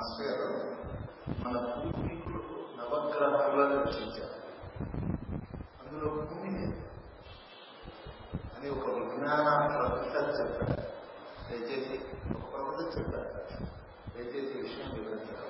Master 0.00 0.44
మన 1.40 1.56
పూర్వీకులు 1.70 2.40
నవగ్రహాలను 2.78 3.78
రచించారు. 3.80 4.36
అందులో 5.80 6.10
భూమి 6.10 6.52
అని 8.54 8.68
ఒక 8.70 8.86
విజ్ఞాన 8.96 9.48
ప్రొఫెసర్ 9.66 10.30
చెప్పారు 10.40 10.76
దయచేసి 11.48 11.96
ఒక 12.36 12.46
ప్రొఫెసర్ 12.52 12.92
చెప్పారు 12.98 13.28
దయచేసి 14.14 14.54
విషయం 14.58 14.88
వివరించారు 14.94 15.46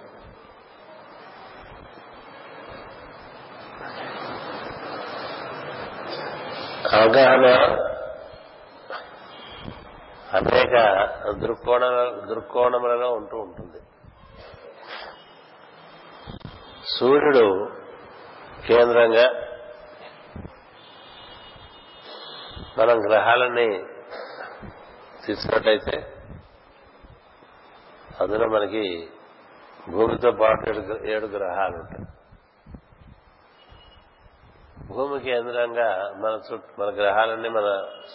అవగాహన 6.96 7.46
అనేక 10.36 10.74
దృక్కోణ 11.30 11.84
దృక్కోణములలో 12.28 13.12
ఉంటూ 13.12 13.36
ఉంటుంది. 13.38 13.79
సూర్యుడు 17.00 17.44
కేంద్రంగా 18.66 19.26
మనం 22.78 23.10
గ్రహాలని 23.10 23.68
తీసుకున్నట్టయితే 25.26 25.96
అందులో 28.20 28.48
మనకి 28.48 29.10
భూమితో 29.88 30.32
పాటు 30.32 30.70
ఏడు 30.70 30.82
ఏడు 31.06 31.26
గ్రహాలు 31.26 31.76
ఉంటాయి. 31.76 32.06
భూమి 34.86 35.20
కేంద్రంగా 35.20 35.88
మన 36.16 36.40
చుట్టూ 36.52 36.82
మన 36.82 36.94
గ్రహాలన్నీ 36.94 37.48
మన 37.48 37.68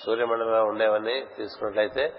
సూర్యమండలంలో 0.06 0.64
ఉండేవన్నీ 0.66 1.26
తీసుకున్నట్లయితే 1.36 2.14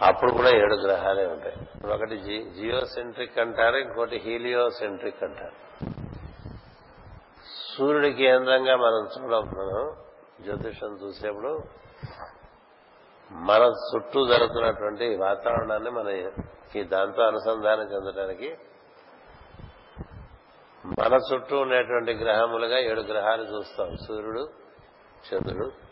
అప్పుడు 0.00 0.30
కూడా 0.30 0.50
ఏడు 0.50 0.74
గ్రహాలే 0.74 1.26
ఉంటాయి. 1.26 1.56
ఒకటి 1.92 2.16
జియోసెంట్రిక్ 2.60 3.38
అంటారు 3.38 3.76
ఇంకోటి 3.76 4.16
హీలియోసెంట్రిక్ 4.16 5.24
అంటారు. 5.24 5.86
సూర్యుడి 7.76 8.12
కేంద్రంగా 8.12 8.76
మనం 8.76 9.08
చూడం 9.18 9.40
మనం 9.40 9.96
జ్యోతిషం 10.44 10.98
చూసేప్పుడు 11.04 11.62
మన 13.32 13.62
చుట్టూ 13.62 14.26
జరుగుతున్నటువంటి 14.26 15.16
వాతావరణాన్ని 15.16 15.90
మనకి 15.90 16.84
దాంతో 16.84 17.22
అనుసంధానం 17.22 17.82
చెందడానికి 17.82 18.58
మన 20.84 21.20
చుట్టూ 21.32 21.58
ఉండేటువంటి 21.58 22.14
గ్రహములుగా 22.14 22.78
ఏడు 22.78 23.00
గ్రహాలు 23.00 23.42
చూస్తాం. 23.42 23.96
సూర్యుడు 23.96 24.50
చంద్రుడు 25.28 25.89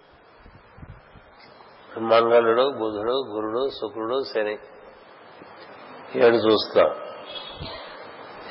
మంగళుడు 1.97 2.71
బుధుడు 2.71 3.13
గురుడు 3.13 3.69
శుక్రుడు 3.71 4.25
శని. 4.25 4.59
ఏడు 6.17 6.37
చూస్తాం. 6.37 6.91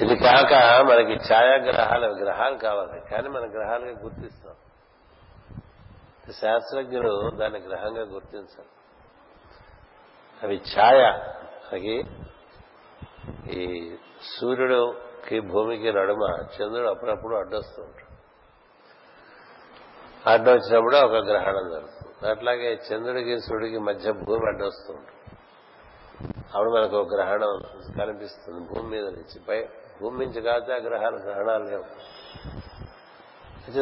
ఇది 0.02 0.16
కాక 0.16 0.54
మనకి 0.86 1.14
ఛాయాగ్రహాలు 1.14 2.06
గ్రహాలు 2.06 2.58
కావాలి. 2.58 3.10
కానీ 3.12 3.30
మన 3.30 3.42
గ్రహాలుగా 3.42 4.02
గుర్తిస్తాం. 4.02 4.56
శాస్త్రజ్ఞులు 6.42 7.32
దాన్ని 7.36 7.60
గ్రహంగా 7.60 8.02
గుర్తించాలి 8.02 8.68
అవి 10.44 10.62
ఛాయ. 10.80 11.04
మనకి 11.74 12.04
ఈ 13.60 13.96
సూర్యుడుకి 14.40 15.40
భూమికి 15.40 15.94
నడుమ 15.94 16.38
చంద్రుడు 16.42 16.88
అప్పుడప్పుడు 16.88 17.36
అడ్డొస్తూ 17.36 17.84
ఉంటాడు. 17.84 18.08
అడ్డొచ్చినప్పుడు 20.30 20.98
ఒక 20.98 21.12
గ్రహణం 21.12 21.70
జరుగుతుంది. 21.72 21.97
అట్లాగే 22.26 22.70
చంద్రుడికి 22.88 23.34
సూర్యుడికి 23.40 23.80
మధ్య 23.80 24.12
భూమి 24.12 24.46
అడ్డొస్తూ 24.48 24.94
ఉంటుంది 24.94 25.14
అప్పుడు 26.56 26.70
మనకు 26.70 26.96
ఒక 26.98 27.08
గ్రహణం 27.14 27.52
కనిపిస్తుంది 27.98 28.60
భూమి 28.74 28.88
మీద 28.90 29.06
నుంచి. 29.06 29.38
పై 29.50 29.60
భూమి 30.02 30.26
నుంచి 30.26 30.42
కాదు 30.42 30.72
ఆ 30.72 30.76
గ్రహాలు 30.76 31.16
గ్రహణాలు 31.16 31.64
లేవు. 31.64 31.86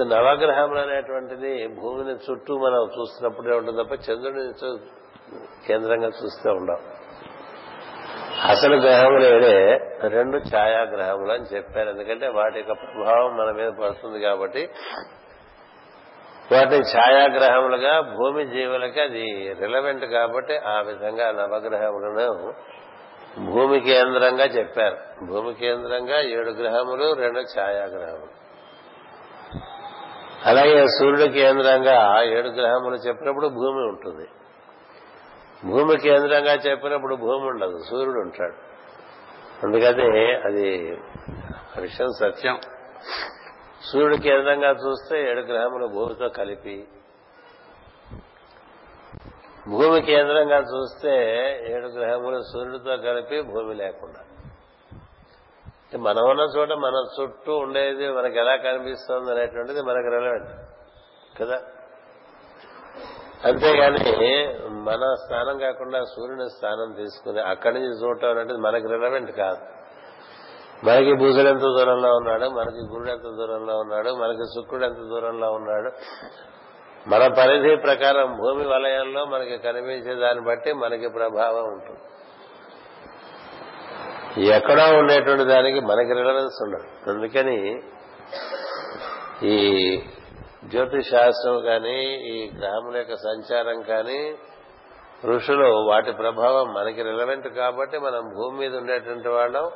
నవగ్రహములు 0.04 0.80
అనేటువంటిది 0.80 1.68
భూమిని 1.68 2.14
చుట్టూ 2.26 2.54
మనం 2.58 2.82
చూస్తున్నప్పుడే 2.98 3.56
ఉంటుంది 3.56 3.84
తప్ప 3.84 3.94
చంద్రుడిని 4.10 4.78
కేంద్రంగా 5.68 6.08
చూస్తూ 6.08 6.54
ఉండం 6.54 6.78
అసలు 8.50 8.76
గ్రహములు 8.76 9.28
రెండు 10.08 10.38
ఛాయాగ్రహములు 10.38 11.32
అని 11.32 11.56
చెప్పారు. 11.56 11.90
ఎందుకంటే 11.90 12.28
వాటి 12.28 12.58
యొక్క 12.60 12.72
ప్రభావం 12.72 13.38
మన 13.38 13.52
మీద 13.52 13.70
పడుతుంది 13.70 14.20
కాబట్టి 14.20 14.70
వాటిని 16.52 16.80
ఛాయాగ్రహములుగా 16.80 18.02
భూమి 18.02 18.46
జీవులకి 18.46 19.02
అది 19.02 19.54
రిలవెంట్ 19.60 20.06
కాబట్టి 20.06 20.58
ఆ 20.58 20.82
విధంగా 20.82 21.32
నవగ్రహములను 21.32 22.54
భూమి 23.52 23.80
కేంద్రంగా 23.80 24.46
చెప్పారు. 24.46 25.26
భూమి 25.26 25.54
కేంద్రంగా 25.54 26.22
ఏడు 26.22 26.50
గ్రహములు 26.50 27.14
రెండు 27.14 27.40
ఛాయాగ్రహములు. 27.40 28.46
అలాగే 30.46 30.86
సూర్యుడు 31.00 31.32
కేంద్రంగా 31.32 32.22
ఏడు 32.22 32.48
గ్రహములు 32.48 32.96
చెప్పినప్పుడు 32.96 33.48
భూమి 33.48 33.88
ఉంటుంది. 33.88 34.30
భూమి 35.66 35.98
కేంద్రంగా 35.98 36.54
చెప్పినప్పుడు 36.54 37.16
భూమి 37.16 37.48
ఉండదు 37.48 37.78
సూర్యుడు 37.90 38.20
ఉంటాడు. 38.20 38.56
అందుకని 39.66 40.36
అది 40.36 40.98
విషయం 41.82 42.08
సత్యం. 42.20 42.60
సూర్యుడు 43.92 44.16
కేంద్రంగా 44.16 44.70
చూస్తే 44.70 45.32
ఏడు 45.32 45.40
గ్రహములు 45.40 45.88
భూమితో 45.88 46.30
కలిపి 46.30 46.88
భూమి 49.70 50.02
కేంద్రంగా 50.02 50.58
చూస్తే 50.60 51.14
ఏడు 51.72 51.88
గ్రహములు 51.88 52.42
సూర్యుడితో 52.42 52.98
కలిపి 52.98 53.42
భూమి 53.42 53.76
లేకుండా. 53.76 54.22
మనం 56.00 56.30
ఉన్న 56.30 56.42
చోట 56.58 56.72
మన 56.72 57.06
చుట్టూ 57.22 57.58
ఉండేది 57.58 58.10
మనకి 58.10 58.40
ఎలా 58.40 58.56
కనిపిస్తుంది 58.56 59.32
అనేటువంటిది 59.32 59.82
మనకు 59.82 60.10
రెలవెంట్ 60.10 60.50
కదా? 61.42 61.62
అంతేగాని 63.46 64.56
మన 64.70 65.16
స్థానం 65.26 65.58
కాకుండా 65.58 66.04
సూర్యుని 66.04 66.50
స్థానం 66.50 66.92
తీసుకుని 66.92 67.42
అక్కడి 67.42 67.80
నుంచి 67.80 68.04
చూడటం 68.04 68.30
అనేది 68.30 68.58
మనకి 68.58 68.88
రిలవెంట్ 68.88 69.32
కాదు. 69.32 69.62
మనకి 70.84 71.14
భూసుడు 71.14 71.48
ఎంత 71.48 71.62
దూరంలో 71.62 72.10
ఉన్నాడు? 72.10 72.46
మనకి 72.46 72.94
గురుడు 72.94 73.10
ఎంత 73.10 73.24
దూరంలో 73.24 73.78
ఉన్నాడు? 73.78 74.10
మనకి 74.10 74.44
శుక్రుడు 74.44 74.86
ఎంత 74.86 74.98
దూరంలో 74.98 75.52
ఉన్నాడు? 75.52 75.92
మన 77.10 77.28
పరిధి 77.28 77.76
ప్రకారం 77.76 78.38
భూమి 78.38 78.68
వలయంలో 78.68 79.26
మనకి 79.26 79.58
కనిపించే 79.58 80.16
దాన్ని 80.16 80.46
బట్టి 80.46 80.74
మనకి 80.74 81.08
ప్రభావం 81.10 81.64
ఉంటుంది. 81.64 82.00
ఎక్కడో 84.50 84.98
ఉండేటువంటి 84.98 85.44
దానికి 85.44 85.80
మనకి 85.80 86.14
రిలవెన్స్ 86.14 86.56
ఉండదు. 86.62 87.10
అందుకని 87.10 87.82
ఈ 89.44 89.98
జ్యోతిష్ 90.66 91.10
శాస్త్రం 91.10 91.62
కానీ 91.62 92.16
ఈ 92.16 92.52
గ్రహముల 92.60 92.98
యొక్క 92.98 93.16
సంచారం 93.16 93.82
కానీ 93.82 94.36
ఋషులు 95.26 95.68
వాటి 95.68 96.12
ప్రభావం 96.12 96.74
మనకి 96.74 97.04
రిలవెంట్ 97.04 97.48
కాబట్టి 97.48 97.98
మనం 97.98 98.22
భూమి 98.22 98.58
మీద 98.58 98.76
ఉండేటువంటి 98.76 99.28
వాళ్ళం. 99.28 99.72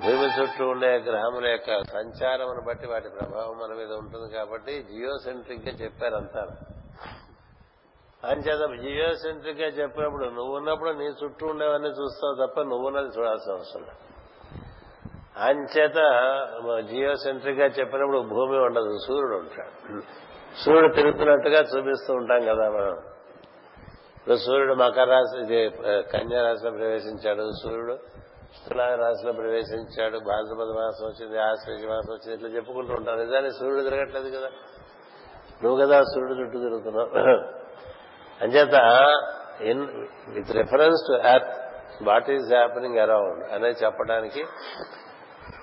భూమి 0.00 0.42
చుట్టూ 0.42 0.68
ఉండే 0.68 0.96
గ్రహముల 0.98 1.46
యొక్క 1.46 1.82
సంచారమును 1.92 2.60
బట్టి 2.60 2.86
వాటి 2.86 3.08
ప్రభావం 3.08 3.58
మన 3.58 3.76
మీద 3.76 3.92
ఉంటుంది 3.92 4.34
కాబట్టి 4.34 4.82
జియోసెంట్రిక్గా 4.82 5.72
చెప్పారంతా 5.72 6.42
అంచేత 8.24 8.80
జియోసెంట్రిక్గా 8.80 9.66
చెప్పినప్పుడు 9.66 10.24
నువ్వు 10.24 10.56
ఉన్నప్పుడు 10.56 10.90
నీ 10.90 11.04
చుట్టూ 11.04 11.46
ఉండేవన్నీ 11.46 11.88
చూస్తావు 11.88 12.46
తప్ప 12.46 12.60
నువ్వున్నది 12.60 13.18
చూడాల్సిన 13.18 13.52
అవసరం 13.52 13.86
అంచేత 15.36 15.98
జియోసెంట్రిక్గా 16.90 17.66
చెప్పినప్పుడు 17.66 18.18
భూమి 18.18 18.58
ఉండదు 18.58 18.98
సూర్యుడు 19.06 19.34
ఉంటాడు. 19.34 20.02
సూర్యుడు 20.64 20.94
తిరుగుతున్నట్టుగా 20.94 21.58
చూపిస్తూ 21.58 22.14
ఉంటాం 22.14 22.40
కదా 22.40 22.70
మనం. 22.70 22.96
ఇప్పుడు 24.16 24.36
సూర్యుడు 24.36 24.74
మకర 24.74 25.04
రాశి 25.04 25.70
కన్యా 26.10 26.42
రాశిలో 26.42 26.70
ప్రవేశించాడు 26.70 27.50
సూర్యుడు. 27.62 28.21
తులా 28.68 28.94
రాశిలో 28.94 29.32
ప్రవేశించాడు 29.32 30.18
భాద్రపద 30.18 30.68
మాసం 30.68 31.06
వచ్చింది 31.06 31.38
ఆశ్రయ 31.38 31.86
మాసం 31.88 32.12
వచ్చింది 32.12 32.34
ఇట్లా 32.34 32.48
చెప్పుకుంటూ 32.48 32.94
ఉంటారు. 32.94 33.20
నిజానికి 33.20 33.54
సూర్యుడు 33.54 33.82
తిరగట్లేదు 33.82 34.38
కదా. 34.38 34.50
నువ్వు 35.64 35.86
కదా 35.86 36.00
సూర్యుడు 36.02 36.40
చుట్టూ 36.40 36.58
తిరుగుతున్నావు. 36.58 37.08
అంచేత 38.42 38.76
in 39.62 39.82
with 40.28 40.52
reference 40.52 41.02
to 41.08 41.28
earth 41.28 41.52
what 42.02 42.30
is 42.30 42.54
happening 42.54 42.98
around 42.98 43.52
అనేది 43.52 43.84
చెప్పడానికి 43.84 44.44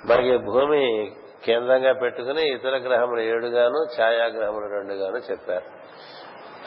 మనకి 0.05 0.37
భూమి 0.37 1.11
కేంద్రంగా 1.45 1.93
పెట్టుకుని 1.93 2.41
ఇతర 2.49 2.77
గ్రహములు 2.77 3.19
ఏడుగాను 3.19 4.01
ఛాయాగ్రహములు 4.01 4.67
రెండుగాను 4.73 5.17
చెప్పారు. 5.17 5.65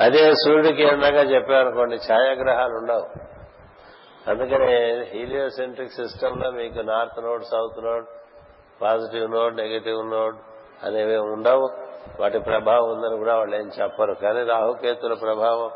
అదే 0.01 0.33
సూర్యుడి 0.33 0.73
కేంద్రంగా 0.73 1.23
చెప్పారనుకోండి 1.23 1.97
ఛాయాగ్రహాలు 1.97 2.75
ఉండవు. 2.75 3.07
అందుకనే 4.29 5.11
హీలియోసెంట్రిక్ 5.13 5.93
సిస్టమ్లో 5.93 6.51
మీకు 6.51 6.79
north 6.79 7.25
node 7.25 7.45
south 7.45 7.85
node 7.85 8.07
positive 8.83 9.31
node 9.31 9.57
negative 9.57 10.11
node 10.11 10.37
అనేవి 10.85 11.17
ఉండవు. 11.17 11.71
వాటి 12.21 12.39
ప్రభావం 12.39 12.91
ఉందని 12.91 13.17
కూడా 13.17 13.37
వాళ్ళు 13.37 13.57
ఏం 13.57 13.71
చెప్పరు. 13.83 14.15
కానీ 14.15 14.43
రాహుకేతుల 14.45 15.15
ప్రభావం 15.15 15.71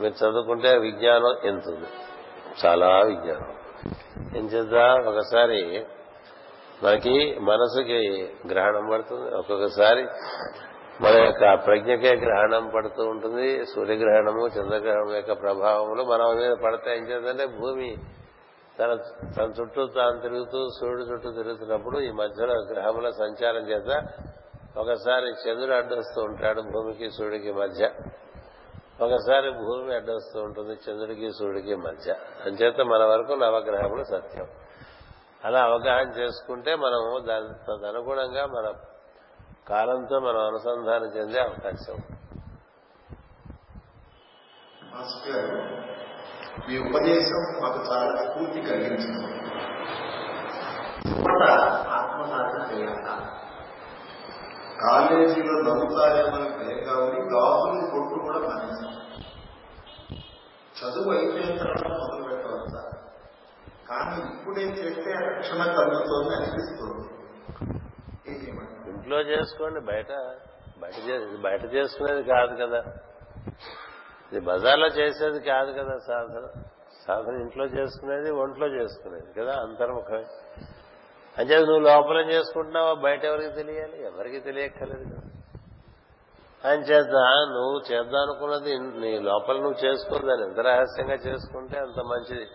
మీరు 0.00 0.24
చదువుకుంటే 0.24 0.78
విజ్ఞానం 0.78 1.36
ఎంత 1.44 1.62
చాలా 2.66 3.00
విజ్ఞానం. 3.00 3.54
ఏం 4.36 4.44
చేద్దాం? 4.46 5.06
ఒకసారి 5.06 5.86
మనకి 6.82 7.38
మనసుకి 7.38 8.32
గ్రహణం 8.48 8.88
పడుతుంది. 8.92 9.34
ఒక్కొక్కసారి 9.34 10.06
మన 11.00 11.24
యొక్క 11.24 11.66
ప్రజ్ఞకే 11.66 12.16
గ్రహణం 12.16 12.70
పడుతూ 12.74 13.02
ఉంటుంది. 13.02 13.66
సూర్యగ్రహణము 13.66 14.46
చంద్రగ్రహణం 14.46 15.14
యొక్క 15.14 15.32
ప్రభావములు 15.32 16.02
మన 16.02 16.32
మీద 16.34 16.52
పడతాయి. 16.64 16.98
ఏం 16.98 17.04
చేద్దంటే 17.04 17.46
భూమి 17.46 17.96
తన 18.78 18.94
తన 19.36 19.52
చుట్టూ 19.60 19.86
తాను 19.86 20.20
తిరుగుతూ 20.20 20.68
సూర్యుడు 20.80 21.02
చుట్టూ 21.02 21.30
తిరుగుతున్నప్పుడు 21.30 21.98
ఈ 21.98 22.10
మధ్యలో 22.10 22.54
గ్రహముల 22.54 23.10
సంచారం 23.10 23.68
చేత 23.68 24.02
ఒకసారి 24.76 25.26
చంద్రుడు 25.26 25.74
అడ్డొస్తూ 25.74 26.22
ఉంటాడు 26.22 26.60
భూమికి 26.60 27.10
సూర్యుడికి 27.10 27.52
మధ్య. 27.52 27.90
ఒకసారి 29.00 29.50
భూమి 29.50 29.94
అడ్డొస్తూ 29.94 30.40
ఉంటుంది 30.40 30.72
చంద్రుడికి 30.72 31.30
సూర్యుడికి 31.30 31.74
మధ్య. 31.74 32.14
అంచేత 32.46 32.80
మన 32.80 33.04
వరకు 33.04 33.32
నవగ్రహములు 33.32 34.04
సత్యం. 34.04 34.46
అలా 35.44 35.60
అవగాహన 35.62 36.08
చేసుకుంటే 36.08 36.74
మనము 36.74 37.26
దాని 37.26 37.48
తదనుగుణంగా 37.48 38.46
మన 38.46 38.72
కాలంతో 39.70 40.20
మనం 40.20 40.46
అనుసంధానం 40.46 41.04
చెందే 41.04 41.40
అవకాశం. 41.40 41.98
మీ 46.68 46.78
ఉపదేశం 46.78 47.42
మాకు 47.62 47.78
చాలా 47.92 48.22
స్ఫూర్తి 48.22 48.60
కలిగించింది. 48.60 49.26
ఆత్మసాధన 51.88 52.62
చేయాల? 52.72 53.20
కాలేజీలో 54.80 55.52
నవ్వుతారేమని 55.52 56.48
భయంగా 56.50 57.04
ఉంది. 57.04 57.20
గాజులు 57.34 57.90
కొట్టు 57.90 58.14
కూడా 58.26 58.38
మానేశాం 58.38 58.92
చదువు 60.80 61.14
అయిపోయిన 61.14 61.58
తర్వాత 61.58 61.88
మొదలు 61.88 62.22
పెట్టవచ్చా 62.22 62.82
కానీ 63.88 64.34
ఇప్పుడే 64.34 64.60
చేస్తే 64.60 65.12
రక్షణ 65.12 65.62
కలుగుతోంది 65.64 66.36
అనిపిస్తుంది. 66.36 67.08
ఇంట్లో 69.00 69.20
చేసుకోండి 69.20 69.80
బయట 69.80 70.12
బయట 70.78 70.94
ఇది 70.94 71.36
బయట 71.36 71.64
చేసుకునేది 71.64 72.22
కాదు 72.22 72.54
కదా. 72.54 72.84
ఇది 74.32 74.40
బజార్లో 74.40 74.86
చేసేది 74.86 75.40
కాదు 75.40 75.72
కదా 75.72 75.98
సాధన. 76.06 76.62
సాధన 77.06 77.40
ఇంట్లో 77.40 77.64
చేసుకునేది 77.64 78.30
ఒంట్లో 78.30 78.66
చేసుకునేది 78.66 79.40
కదా 79.40 79.60
అంతర్ముఖమే. 79.60 80.24
అంచేది 81.38 81.66
నువ్వు 81.66 81.80
లోపల 81.80 82.30
చేసుకుంటున్నావా 82.30 82.94
బయట 82.94 83.24
ఎవరికి 83.24 83.50
తెలియాలి? 83.50 84.06
ఎవరికి 84.06 84.40
తెలియక్కర్లేదు 84.40 85.04
కదా. 85.04 85.30
అంచేత 86.70 87.10
నువ్వు 87.50 87.92
చేద్దాం 87.92 88.22
అనుకున్నది 88.22 88.78
నీ 88.78 89.18
లోపల 89.18 89.54
నువ్వు 89.54 89.84
చేసుకో 89.84 90.26
దాన్ని 90.26 90.46
ఎంత 90.46 90.60
రహస్యంగా 90.60 91.14
చేసుకుంటే 91.14 91.78
అంత 91.78 92.00
మంచిది. 92.00 92.50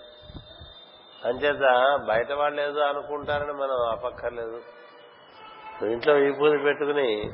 అంచేత 1.26 2.00
బయట 2.08 2.32
వాళ్ళు 2.32 2.62
ఏదో 2.62 2.80
అనుకుంటారని 2.80 3.54
మనం 3.54 3.90
అపక్కర్లేదు 3.92 4.62
నువ్వు 5.76 5.94
ఇంట్లో 5.94 6.14
విభూతి 6.14 6.64
పెట్టుకుని 6.64 7.34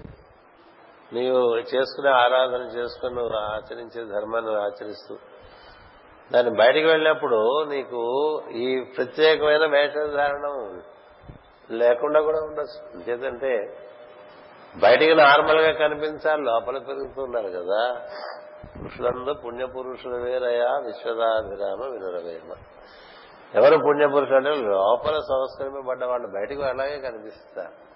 నీవు 1.14 1.58
చేసుకునే 1.58 2.10
ఆరాధన 2.10 2.62
చేసుకుని 2.62 3.16
నువ్వు 3.16 3.38
ఆచరించే 3.38 4.04
ధర్మాన్ని 4.06 4.56
ఆచరిస్తూ 4.56 5.18
దాన్ని 6.32 6.58
బయటికి 6.58 6.86
వెళ్ళినప్పుడు 6.86 7.64
నీకు 7.64 8.42
ఈ 8.52 8.84
ప్రత్యేకమైన 8.98 9.66
వేషధారణం 9.66 10.82
లేకుండా 11.72 12.22
కూడా 12.22 12.40
ఉండొచ్చు. 12.40 12.94
ఇంకేదంటే 12.94 13.78
బయటికి 14.78 15.16
నార్మల్గా 15.16 15.72
కనిపించాలి 15.72 16.42
లోపల 16.42 16.78
పెరుగుతున్నారు 16.78 17.48
కదా. 17.48 18.08
పురుషులందరూ 18.80 19.34
పుణ్యపురుషుల 19.34 20.24
వేరయా 20.24 20.70
విశ్వదాభిరామ 20.86 21.92
వినురవేమ. 21.92 22.54
ఎవరు 23.56 23.78
పుణ్యపురుషులు 23.78 24.36
అంటే 24.36 24.50
లోపల 24.50 25.18
సంస్కరింపబడ్డ 25.18 26.04
వాళ్ళు 26.04 26.28
బయటకు 26.28 26.62
అలాగే 26.62 27.00
కనిపిస్తారు. 27.00 27.91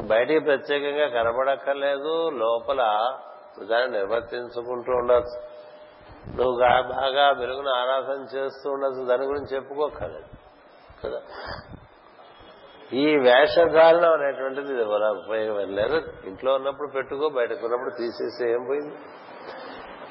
బయటికి 0.00 0.38
ప్రత్యేకంగా 0.38 1.08
కనబడక్కర్లేదు 1.08 2.30
లోపల 2.30 3.12
దాన్ని 3.70 3.98
నిర్వర్తించుకుంటూ 3.98 4.92
ఉండొచ్చు. 4.92 5.54
నువ్వు 6.36 6.56
బాగా 6.92 7.30
వెలుగును 7.30 7.70
ఆరాధన 7.70 8.36
చేస్తూ 8.36 8.70
ఉండొచ్చు 8.70 9.04
దాని 9.04 9.24
గురించి 9.24 9.56
చెప్పుకోకర్లేదు 9.56 10.24
కదా? 11.04 11.20
ఈ 12.92 13.16
వేషధారణ 13.16 14.06
అనేటువంటిది 14.06 14.72
ఇది 14.72 14.84
మన 14.84 15.04
ఉపయోగం 15.04 15.74
లేదు. 15.74 16.02
ఇంట్లో 16.26 16.54
ఉన్నప్పుడు 16.54 16.88
పెట్టుకో 16.88 17.28
బయటకు 17.28 17.66
ఉన్నప్పుడు 17.66 17.90
తీసేసి 17.90 18.50
ఏం 18.50 18.64
పోయింది? 18.64 18.94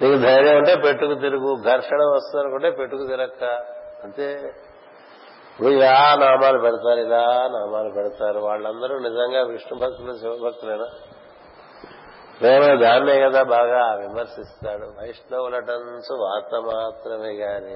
నీకు 0.01 0.21
ధైర్యం 0.21 0.57
ఉంటే 0.57 0.75
పెట్టుకు 0.75 1.13
తిరుగు 1.13 1.56
ఘర్షణ 1.62 1.97
వస్తుందనుకుంటే 1.97 2.69
పెట్టుకు 2.71 3.07
తిరక్క. 3.07 3.44
అంతే. 4.03 4.53
ఇప్పుడు 5.53 5.69
ఇలా 5.69 6.15
నామాలు 6.19 6.59
పెడతారు 6.59 7.00
ఇలా 7.00 7.50
నామాలు 7.53 7.89
పెడతారు. 7.89 8.39
వాళ్ళందరూ 8.39 9.00
నిజంగా 9.00 9.44
విష్ణు 9.44 9.79
భక్తులు 9.79 10.13
శివభక్తులేనా 10.13 10.85
మేము 12.41 12.79
దాన్నే 12.79 13.21
కదా 13.21 13.44
బాగా 13.44 13.94
విమర్శిస్తాడు. 13.94 14.85
వైష్ణవులటంచు 14.85 16.15
వార్త 16.15 16.75
మాత్రమే 16.75 17.33
గాని. 17.33 17.73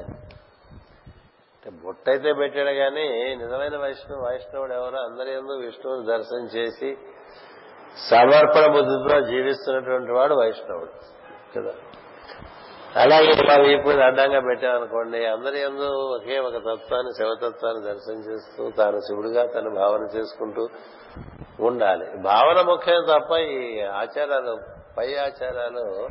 అంటే 1.57 1.71
బొట్టయితే 1.83 2.33
పెట్టాడు 2.33 2.69
గాని 2.69 3.35
నిజమైన 3.35 3.77
వైష్ణవు 3.77 4.25
వైష్ణవుడు 4.25 4.73
ఎవరో 4.73 4.99
అందరి 4.99 5.33
ఎందు 5.33 5.51
విష్ణువుని 5.51 6.05
దర్శనం 6.05 6.45
చేసి 6.45 6.97
సమర్పణ 8.09 8.71
బుద్ధితో 8.71 9.21
జీవిస్తున్నటువంటి 9.21 10.11
వాడు 10.11 10.33
వైష్ణవుడు. 10.33 10.91
కదా? 11.59 11.71
అలాగే 13.01 13.33
మా 13.47 13.55
వీపుని 13.63 14.03
అడ్డంగా 14.03 14.39
పెట్టామనుకోండి 14.39 15.25
అందరి 15.25 15.59
ఎందు 15.61 15.87
ఒకే 16.15 16.39
ఒక 16.39 16.57
తత్వాన్ని 16.57 17.11
శివతత్వాన్ని 17.13 17.83
దర్శనం 17.83 18.19
చేస్తూ 18.19 18.69
తాను 18.69 18.99
శివుడిగా 18.99 19.45
తను 19.45 19.69
భావన 19.75 20.03
చేసుకుంటూ 20.17 20.69
ఉండాలి. 21.59 22.05
భావన 22.21 22.61
ముఖ్యం 22.61 23.03
తప్ప 23.03 23.31
ఈ 23.37 23.79
ఆచారాలు 23.79 24.57
పై 24.97 25.15
ఆచారాలు 25.15 26.07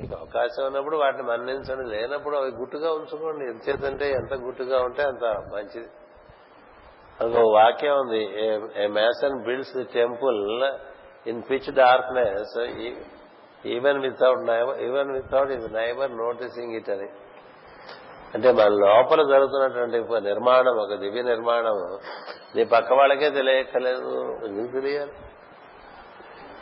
మీకు 0.00 0.14
అవకాశం 0.14 0.66
ఉన్నప్పుడు 0.66 0.96
వాటిని 0.96 1.22
మన్నించండి 1.22 1.84
లేనప్పుడు 1.88 2.36
అవి 2.36 2.50
గుట్టుగా 2.50 2.92
ఉంచుకోండి. 2.92 3.44
ఎంతేదంటే 3.44 4.10
ఎంత 4.10 4.34
గుట్టుగా 4.34 4.80
ఉంటే 4.80 5.02
అంత 5.02 5.24
మంచిది. 5.24 5.88
అదొక 7.20 7.54
వాక్యం 7.54 7.94
ఉంది 8.00 8.22
a 8.82 8.86
mason 8.86 9.44
builds 9.44 9.76
the 9.76 9.84
temple 9.94 10.64
in 11.26 11.42
pitch 11.50 11.74
darkness 11.74 12.58
even 13.66 13.98
without 13.98 14.50
even 14.80 15.10
without 15.10 15.50
his 15.50 15.72
neighbour 15.72 16.16
noticing 16.16 16.74
it 16.74 16.90
అని. 16.90 17.08
అంటే 18.34 18.52
మన 18.52 18.68
లోపల 18.68 19.22
జరుగుతున్నటువంటి 19.22 20.26
నిర్మాణం 20.26 20.78
ఒక 20.78 20.94
దివ్య 20.94 21.22
నిర్మాణం 21.22 21.98
నీ 22.56 22.64
పక్క 22.64 22.92
వాళ్ళకే 22.92 23.30
తెలియక్కలేదు 23.30 24.38
నీకు 24.46 24.72
తెలియాలి? 24.72 25.12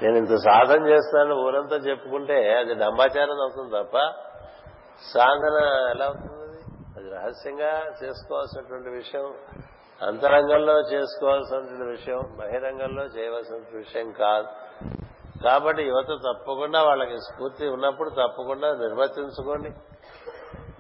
నేను 0.03 0.17
ఇంత 0.17 0.37
సాధన 0.37 0.87
చేస్తాను 0.87 1.35
ఊరంతా 1.35 1.77
చెప్పుకుంటే 1.77 2.55
అది 2.55 2.75
డంబాచారం 2.75 3.41
అవుతుంది 3.41 3.71
తప్ప 3.71 3.99
సాధన 5.03 5.87
ఎలా 5.95 6.05
అవుతుంది? 6.05 6.35
అది? 6.35 6.63
అది 6.97 7.15
రహస్యంగా 7.15 7.93
చేసుకోవాల్సినటువంటి 8.05 8.89
విషయం 8.89 9.35
అంతరంగంలో 10.03 10.81
చేసుకోవాల్సినటువంటి 10.81 11.91
విషయం 11.91 12.37
బహిరంగంలో 12.37 13.05
చేయవలసిన 13.05 13.77
విషయం 13.77 14.11
కాదు. 14.11 14.47
కాబట్టి 15.47 15.83
యువత 15.83 16.11
తప్పకుండా 16.29 16.83
వాళ్ళకి 16.83 17.19
స్ఫూర్తి 17.19 17.67
ఉన్నప్పుడు 17.69 18.11
తప్పకుండా 18.11 18.69
నిర్వర్తించుకోండి 18.75 19.71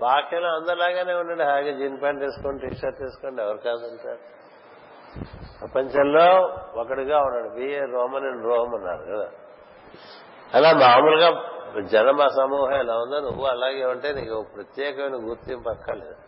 బాక్యలో 0.00 0.49
అందరిలాగానే 0.54 1.14
ఉండండి. 1.14 1.44
హాయిగా 1.44 1.78
జీన్ 1.78 2.00
ప్యాంట్ 2.02 2.23
వేసుకోండి 2.23 2.68
టీ 2.68 2.75
షర్ట్ 2.75 3.02
వేసుకోండి 3.02 3.42
ఎవరు 3.42 3.56
కాదంటారు 3.56 4.23
ప్రపంచంలో 5.61 6.26
ఒకడిగా 6.80 7.18
ఉన్నాడు. 7.18 7.49
బిఏ 7.54 7.80
రోమన్ 7.80 8.26
అండ్ 8.26 8.44
రోమ్ 8.44 8.75
అన్నారు 8.75 9.04
కదా. 9.12 9.28
అలా 10.54 10.73
మామూలుగా 10.73 11.30
జనమ 11.80 12.26
సమూహం 12.26 12.75
ఎలా 12.75 12.94
ఉందో 12.99 13.20
నువ్వు 13.20 13.44
అలాగే 13.44 13.85
ఉంటే 13.85 14.12
నీకు 14.12 14.37
ప్రత్యేకమైన 14.54 15.30
గుర్తింపు 15.30 15.68
అక్కర్లేదు. 15.68 16.20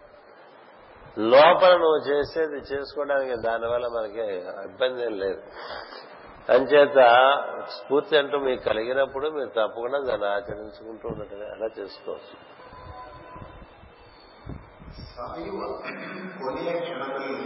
లోపల 1.18 1.72
నువ్వు 1.76 2.00
చేసేది 2.08 2.58
చేసుకోవడానికి 2.72 3.36
దానివల్ల 3.36 3.86
మనకి 3.86 4.24
ఇబ్బంది 4.70 5.02
ఏం 5.02 5.12
లేదు. 5.12 5.42
అంచేత 6.49 6.99
స్ఫూర్తి 7.75 8.15
అంటూ 8.17 8.37
మీకు 8.39 8.61
కలిగినప్పుడు 8.63 9.27
మీరు 9.29 9.51
తప్పకుండా 9.57 9.99
దాన్ని 10.07 10.27
ఆచరించుకుంటూ 10.31 11.05
ఉన్నట్టుగా 11.07 11.45
అలా 11.51 11.69
చేసుకోవచ్చు 11.77 12.35
ಸಾಯುವ 15.11 15.59
ಕೊನೆಯ 16.39 16.71
ಕ್ಷಣದಲ್ಲಿ 16.79 17.39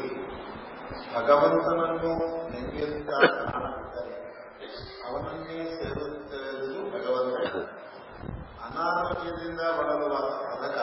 ಭಗವಂತನನ್ನು 1.16 2.12
ನೆನೆಯುತ್ತ 2.52 3.10
ಕಾಣುತ್ತಾರೆ 3.44 4.16
ಅವನನ್ನೇ 5.06 5.60
ಸೇರುತ್ತಿರುವುದು 5.76 6.82
ಭಗವಂತ 6.96 7.38
ಅನಾರೋಗ್ಯದಿಂದ 8.66 9.62
ಬಳಲುವ 9.78 10.16
ಸಾಧಕ 10.42 10.78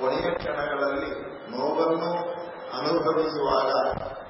ಕೊನೆಯ 0.00 0.30
ಕ್ಷಣಗಳಲ್ಲಿ 0.34 1.12
ನೋವನ್ನು 1.54 2.10
ಅನುಭವಿಸುವಾಗ 2.78 3.70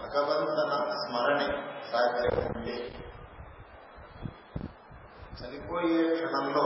ಭಗವಂತನ 0.04 0.74
ಸ್ಮರಣೆ 1.00 1.48
సాధ్యముంటే 1.90 2.76
చనిపోయే 5.39 6.15
క్షణంలో 6.15 6.63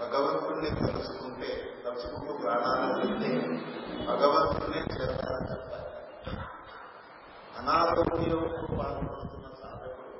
భగవంతుణ్ణి 0.00 0.70
తలుచుకుంటే 0.70 1.50
తలుచుకుంటూ 1.84 2.32
ప్రాణాలు 2.42 2.86
వెళ్తే 2.98 3.30
భగవంతుణ్ణి 4.06 4.80
చేస్తారని 4.94 5.46
చెప్తారు. 5.50 5.88
అనారోగ్యంతో 7.58 8.38
బాధపడుతున్న 8.74 9.46
సాధకుడు 9.62 10.12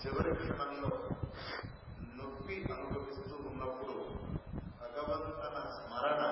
చివరి 0.00 0.34
క్షణంలో 0.34 0.90
నొప్పి 2.18 2.56
అనుభవిస్తూ 2.74 3.36
ఉన్నప్పుడు 3.48 3.96
భగవంతన 4.82 5.56
స్మరణ 5.76 6.22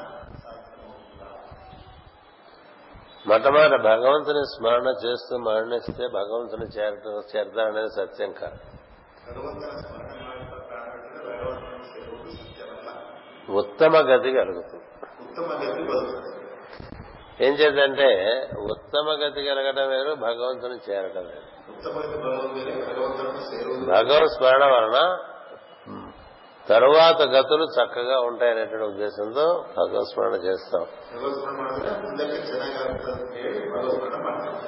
మొట్టమొదటి 3.27 3.83
భగవంతుని 3.83 4.43
స్మరణ 4.55 4.89
చేస్తూ 5.05 5.37
మరణిస్తే 5.39 6.07
భగవంతుని 6.13 6.67
చేరతారనేది 7.33 7.89
సత్యం 7.89 8.33
కాదు. 8.33 8.59
ఉత్తమ 13.51 13.97
గతి 13.97 14.33
కలుగుతుంది. 14.33 14.85
ఏం 17.47 17.53
చేద్దంటే 17.53 18.49
ఉత్తమ 18.59 19.11
గతి 19.11 19.43
కలగడం 19.43 19.89
వేరు 19.89 20.15
భగవంతుని 20.15 20.91
చేరడం 20.91 21.23
వేరు. 21.23 21.55
భగవత్ 23.91 24.31
స్మరణ 24.31 24.65
వలన 24.65 25.19
తరువాత 26.69 27.23
గతులు 27.23 27.65
చక్కగా 27.65 28.21
ఉంటాయనేటువంటి 28.21 28.87
ఉద్దేశంతో 28.87 29.65
భగవత్ 29.79 30.09
స్మరణ 30.09 30.33
చేస్తాం. 30.33 30.87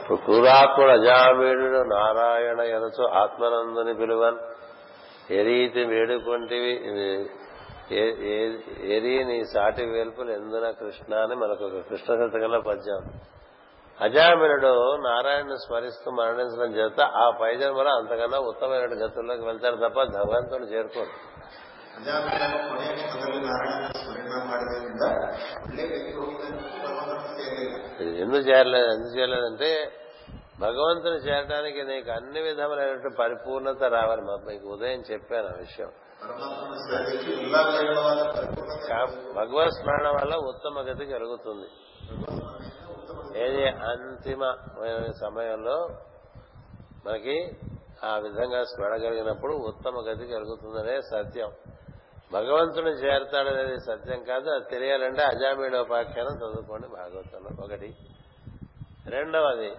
ఇప్పుడు 0.02 0.18
క్రూరాత్ముడు 0.18 0.90
అజామీడు 0.90 1.82
నారాయణ 1.82 2.60
ఎరచు 2.60 3.08
ఆత్మనందుని 3.08 3.94
పిలువన్. 3.94 4.38
ఏ 5.32 5.42
రీతి 5.42 5.84
వేడుకుంటివి 5.84 7.30
ఏరి 7.90 9.24
నీ 9.24 9.44
సాటి 9.44 9.82
వేల్పులు 9.86 10.32
ఎందున 10.32 10.70
కృష్ణ 10.70 11.14
అని 11.14 11.34
మనకు 11.34 11.64
ఒక 11.64 11.88
కృష్ణ 11.88 12.14
శతకంలో 12.14 12.60
పద్యం. 12.60 13.02
అజామినుడు 14.00 14.96
నారాయణను 14.96 15.56
స్మరిస్తూ 15.56 16.10
మరణించడం 16.10 16.72
చేత 16.72 17.00
ఆ 17.00 17.30
పై 17.30 17.56
జన్మలో 17.56 17.90
అంతకన్నా 17.90 18.38
ఉత్తమైన 18.38 19.04
గతుల్లోకి 19.04 19.42
వెళ్తారు 19.42 19.76
తప్ప 19.76 20.02
భగవంతుని 20.02 20.64
చేరుకోరు 20.64 21.10
ఎందుకు 28.20 28.36
చేరలేదు 28.36 28.90
ఎందుకు 28.92 29.18
చేయలేదంటే 29.18 29.70
భగవంతుని 30.60 31.16
చేరడానికి 31.16 31.82
నీకు 31.82 32.10
అన్ని 32.10 32.40
విధములైనటువంటి 32.40 33.16
పరిపూర్ణత 33.16 33.82
రావాలి 33.82 34.22
మా 34.22 34.36
మీకు 34.36 34.68
ఉదయం 34.68 35.00
చెప్పాను 35.00 35.46
ఆ 35.46 35.52
విషయం. 35.58 35.90
భగవత్ 39.34 39.72
స్మరణ 39.72 40.08
వల్ల 40.08 40.36
ఉత్తమ 40.36 40.80
గతి 40.80 41.06
కలుగుతుంది. 41.06 41.68
ఏది 43.38 43.68
అంతిమ 43.68 44.54
సమయంలో 45.20 45.88
మనకి 47.06 47.50
ఆ 48.04 48.16
విధంగా 48.16 48.62
స్మరణ 48.64 48.96
కలిగినప్పుడు 48.96 49.52
ఉత్తమ 49.52 49.94
గతి 49.96 50.26
కలుగుతుందనే 50.26 51.00
సత్యం. 51.00 51.52
భగవంతుని 52.32 52.90
చేరతాడనేది 52.90 53.80
సత్యం 53.80 54.24
కాదు 54.24 54.50
అది 54.50 54.64
తెలియాలంటే 54.70 55.22
అజామీడోపాఖ్యానం 55.22 56.36
చదువుకోండి 56.36 56.88
భాగవతంలో. 56.88 57.64
ఒకటి. 57.64 57.96
రెండవది 59.06 59.72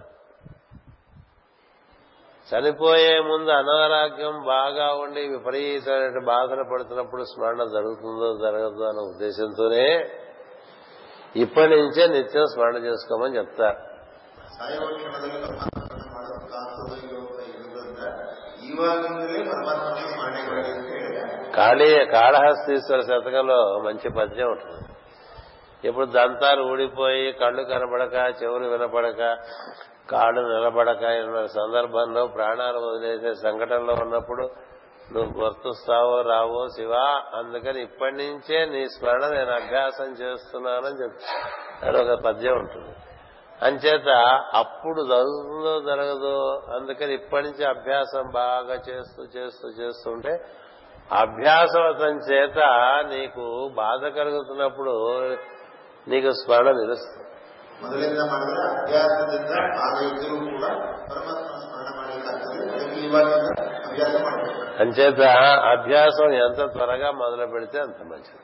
చనిపోయే 2.52 3.20
ముందు 3.20 3.52
అనారోగ్యం 3.52 4.36
బాగా 4.44 4.88
ఉండి 4.96 5.28
విపరీతమైన 5.28 6.20
బాధలు 6.26 6.64
పడుతున్నప్పుడు 6.64 7.24
స్మరణ 7.24 7.64
జరుగుతుందో 7.64 8.28
జరగదో 8.38 8.84
అనే 8.84 9.02
ఉద్దేశంతోనే 9.12 9.88
ఇప్పటి 11.36 11.76
నుంచే 11.82 12.08
నిత్యం 12.08 12.46
స్మరణ 12.46 12.78
చేసుకోమని 12.78 13.38
చెప్తారు 13.38 13.80
కాళీ 21.56 22.06
కాళహస్తీశ్వర 22.06 23.02
శతకంలో 23.02 23.80
మంచి 23.80 24.10
పద్యం 24.10 24.50
ఉంటుంది. 24.52 24.87
ఇప్పుడు 25.84 26.06
దంతాలు 26.06 26.62
ఊడిపోయి 26.64 27.34
కళ్ళు 27.34 27.64
కనబడక 27.64 28.34
చెవులు 28.44 28.68
వినపడక 28.68 29.38
కాళ్ళు 30.12 30.42
నిలబడక 30.42 31.04
ఉన్న 31.04 31.46
సందర్భంలో 31.46 32.28
ప్రాణాలు 32.28 32.78
వదిలేసే 32.78 33.34
సంఘటనలో 33.34 33.94
ఉన్నప్పుడు 34.02 34.50
నువ్వు 35.12 35.42
గుర్తుస్తావో 35.42 36.22
రావో 36.22 36.68
శివా 36.68 37.22
అందుకని 37.38 37.82
ఇప్పటి 37.82 38.16
నుంచే 38.16 38.66
నీ 38.66 38.86
స్మరణ 38.86 39.28
నేను 39.28 39.52
అభ్యాసం 39.52 40.14
చేస్తున్నానని 40.14 41.04
చెప్తాను 41.04 42.00
ఒక 42.00 42.20
పద్యం 42.20 42.54
ఉంటుంది. 42.54 42.96
అంచేత 43.66 44.10
అప్పుడు 44.54 45.02
జరుగుతుందో 45.02 45.80
జరగదో 45.80 46.62
అందుకని 46.76 47.14
ఇప్పటి 47.14 47.46
నుంచి 47.46 47.66
అభ్యాసం 47.66 48.30
బాగా 48.34 48.76
చేస్తూ 48.90 49.24
చేస్తూ 49.24 49.70
చేస్తుంటే 49.70 50.34
అభ్యాసవతం 51.12 52.18
చేత 52.32 52.58
నీకు 53.10 53.72
బాధ 53.76 54.06
కలుగుతున్నప్పుడు 54.08 54.94
నీకు 56.08 56.32
స్మరణ 56.32 56.72
నిలుస్తుంది. 56.72 57.24
అంచేత 64.80 65.22
అభ్యాసం 65.74 66.34
ఎంత 66.34 66.72
త్వరగా 66.74 67.12
మొదలు 67.12 67.46
పెడితే 67.46 67.80
అంత 67.80 68.02
మంచిది. 68.04 68.42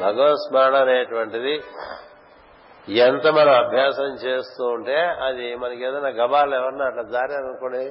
భగవత్ 0.00 0.40
స్మరణ 0.48 0.76
అనేటువంటిది 0.76 1.54
ఎంత 2.88 3.26
మనం 3.26 3.54
అభ్యాసం 3.54 4.10
చేస్తూ 4.14 4.64
ఉంటే 4.66 4.96
అది 5.26 5.56
మనకి 5.56 5.84
ఏదైనా 5.84 6.08
గబాలు 6.08 6.54
ఎవరన్నా 6.54 6.84
అట్లా 6.84 7.02
జారారనుకోండి 7.02 7.84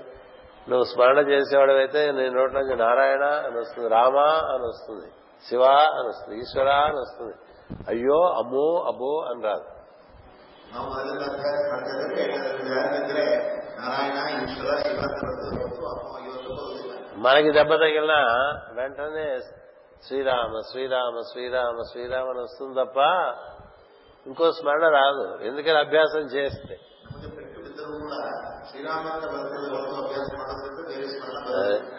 నువ్వు 0.69 0.83
స్మరణ 0.83 1.19
చేసేవాడవైతే 1.19 2.11
నీ 2.11 2.29
నోట్లోంచి 2.29 2.75
నారాయణ 2.75 3.23
అని 3.23 3.59
వస్తుంది 3.59 3.89
రామా 3.89 4.27
అని 4.53 4.65
వస్తుంది. 4.67 5.09
శివ 5.49 5.63
అని 5.63 6.07
వస్తుంది 6.07 6.39
ఈశ్వర 6.39 6.67
అని 6.67 6.99
వస్తుంది. 6.99 7.33
అయ్యో 7.87 8.33
అమ్మో 8.33 8.83
అబో 8.87 9.25
అని 9.29 9.43
రాదు. 9.43 9.65
మనకి 17.15 17.51
దెబ్బ 17.51 17.75
తగిలినా 17.75 18.19
వెంటనే 18.73 19.39
శ్రీరామ 20.07 20.61
శ్రీరామ 20.71 21.21
శ్రీరామ 21.31 21.81
శ్రీరామ 21.91 22.29
అని 22.29 22.39
వస్తుంది 22.39 22.85
తప్ప 22.85 22.97
ఇంకో 24.27 24.51
స్మరణ 24.51 24.87
రాదు. 24.87 25.43
ఎందుకని 25.43 25.77
అభ్యాసం 25.77 26.19
చేస్తే? 26.19 26.79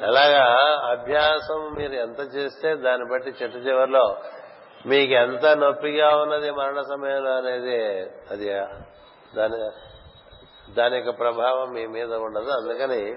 అలాగా 0.06 0.44
అభ్యాసం 0.90 1.74
మీరు 1.78 1.92
ఎంత 1.92 2.20
చేస్తే 2.34 2.74
దాన్ని 2.74 3.06
బట్టి 3.10 3.30
చెట్టు 3.42 3.58
చివరిలో 3.58 4.16
మీకు 4.86 5.12
ఎంత 5.12 5.46
నొప్పిగా 5.46 6.08
ఉన్నది 6.16 6.50
మరణ 6.50 6.80
సమయంలో 6.80 7.36
అనేది 7.36 7.76
అది 8.30 8.46
దాని 9.36 9.58
దాని 10.72 10.96
యొక్క 10.96 11.20
ప్రభావం 11.20 11.72
మీ 11.74 11.86
మీద 11.86 12.12
ఉండదు. 12.12 12.50
అందుకని 12.50 13.16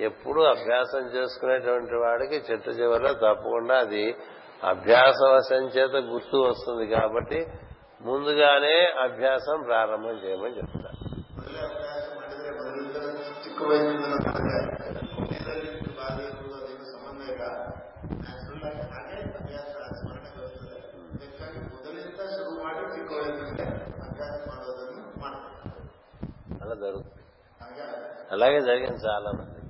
ఎప్పుడూ 0.00 0.42
అభ్యాసం 0.42 1.06
చేసుకునేటువంటి 1.06 1.94
వాడికి 1.94 2.36
చెట్టు 2.52 2.70
చివరిలో 2.70 3.12
తప్పకుండా 3.14 3.78
అది 3.78 4.16
అభ్యాసవశం 4.64 5.64
చేత 5.66 5.96
గుర్తు 5.96 6.36
వస్తుంది 6.36 6.86
కాబట్టి 6.86 7.46
ముందుగానే 8.02 8.76
అభ్యాసం 9.02 9.62
ప్రారంభం 9.62 10.10
చేయమని 10.10 10.56
చెప్తారు. 10.58 10.99
అలా 26.62 26.74
జరుగుతుంది. 26.74 27.22
ಹಾಗೆ 27.60 27.86
అలాగే 28.32 28.60
జరిగింది 28.60 29.00
చాలా 29.06 29.30
మంది 29.32 29.60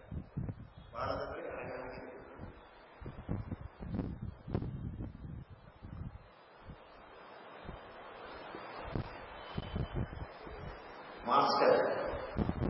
Master, 11.27 11.75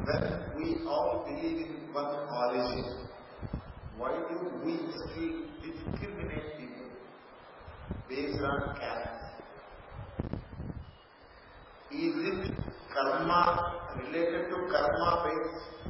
when 0.05 0.25
we 0.57 0.87
all 0.87 1.25
believe 1.25 1.67
in 1.67 1.93
one 1.93 2.15
origin, 2.43 3.07
why 3.97 4.11
do 4.29 4.37
we 4.65 4.75
still 4.75 5.37
discriminate 5.63 6.59
people 6.59 6.89
based 8.09 8.43
on 8.43 8.75
caste? 8.75 9.21
Is 11.93 12.15
it 12.31 12.55
karma 12.93 13.43
related 14.03 14.51
to 14.51 14.57
karma 14.73 15.11
based? 15.25 15.81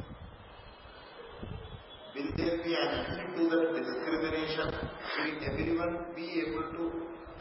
Will 2.15 2.31
there 2.37 2.59
be 2.63 2.75
an 2.75 2.89
end 3.07 3.37
to 3.37 3.49
the 3.49 3.61
discrimination? 3.81 4.69
Will 5.17 5.35
everyone 5.51 5.97
be 6.15 6.43
able 6.47 6.67
to 6.77 6.85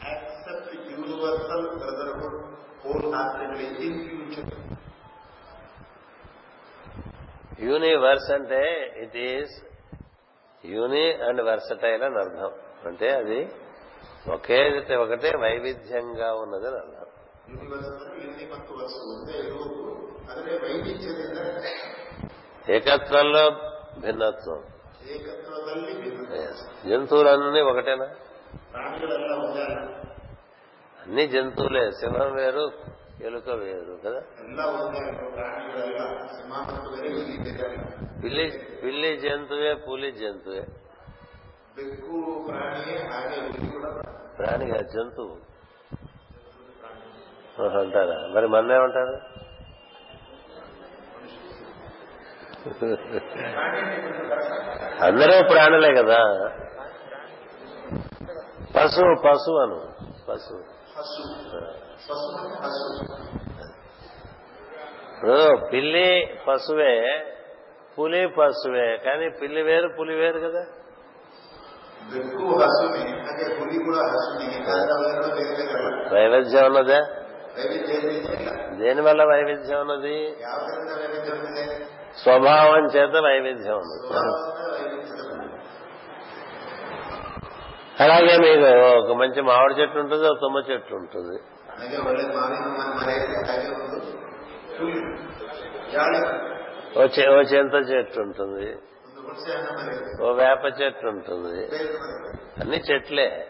accept 0.00 0.74
universal 0.88 1.78
brotherhood 1.78 2.56
wholeheartedly 2.82 3.86
in 3.86 4.08
future? 4.08 4.79
Universe 7.60 8.30
అంటే 8.30 8.94
it 8.96 9.16
is 9.16 9.64
uni 10.66 11.12
and 11.12 11.40
versatile 11.40 12.02
అని 12.02 12.18
అర్థం. 12.18 12.52
అంటే 12.84 13.10
అది 13.10 13.48
ఒకే 14.30 14.94
ఒకటే 14.96 15.32
వైవిధ్యంగా 15.36 16.34
ఉన్నదని 16.34 16.74
అర్థం. 16.74 17.06
ఏకత్వంలో 22.68 23.50
భిన్నత్వం. 23.98 24.64
జంతువులన్నీ 26.88 27.60
ఒకటేనా? 27.60 28.04
అన్ని 31.00 31.26
జంతువులే 31.26 31.90
సింహం 31.90 32.32
వేరు 32.34 32.72
ఎలుక 33.24 33.48
వేరు 33.48 34.00
కదా? 34.06 34.20
పిల్లి 38.82 39.16
జంతువే 39.18 39.74
పులి 39.74 40.12
జంతువే. 40.12 40.60
ప్రాణిగా 44.38 44.80
జంతువు. 44.80 45.36
అంటారా? 47.78 48.28
మరి 48.34 48.46
ఏమంటారు? 48.74 49.40
అందరూ 55.04 55.48
ప్రాణులే 55.52 56.02
కదా. 56.02 56.18
పశువు 58.76 59.14
పశువు 59.14 59.58
అను. 59.58 59.92
పశువు. 60.28 61.89
ఇప్పుడు 65.14 65.66
పిల్లి 65.72 66.38
పశువే 66.48 67.24
పులి 67.98 68.28
పశువే 68.28 68.96
కానీ 68.96 69.30
పిల్లి 69.30 69.62
వేరు 69.62 69.88
పులి 69.98 70.14
వేరు 70.14 70.38
కదా. 70.38 70.64
వైవిధ్యం 76.14 76.64
ఉన్నదా? 76.64 77.00
దేనివల్ల 78.76 79.24
వైవిధ్యం 79.24 79.80
ఉన్నది. 79.80 80.36
స్వభావం 82.22 82.86
చేత 82.86 83.16
వైవిధ్యం 83.16 83.76
ఉన్నది. 83.76 84.30
అలాగే 88.02 88.36
మీకు 88.36 88.86
ఒక 88.98 89.16
మంచి 89.16 89.40
మామిడి 89.40 89.80
చెట్టు 89.80 89.98
ఉంటుంది 89.98 90.26
ఒక 90.26 90.38
తుమ్మ 90.40 90.72
చెట్టు 90.72 90.94
ఉంటుంది. 90.94 91.38
ఓ 96.98 97.40
చింత 97.40 97.74
చెట్టు 97.90 98.20
ఉంటుంది. 98.20 98.78
ఓ 100.22 100.32
వేప 100.32 100.80
చెట్టు 100.80 101.06
ఉంటుంది. 101.06 101.64
అన్ని 102.60 102.76
చెట్లే. 102.76 103.48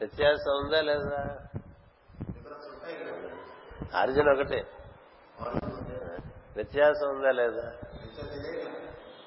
వ్యత్యాసం 0.00 0.52
ఉందా 0.64 0.80
లేదా? 0.80 1.38
అర్జున్ 3.94 4.28
ఒకటే. 4.28 4.66
వ్యత్యాసం 6.56 7.08
ఉందా 7.08 7.30
లేదా? 7.30 7.72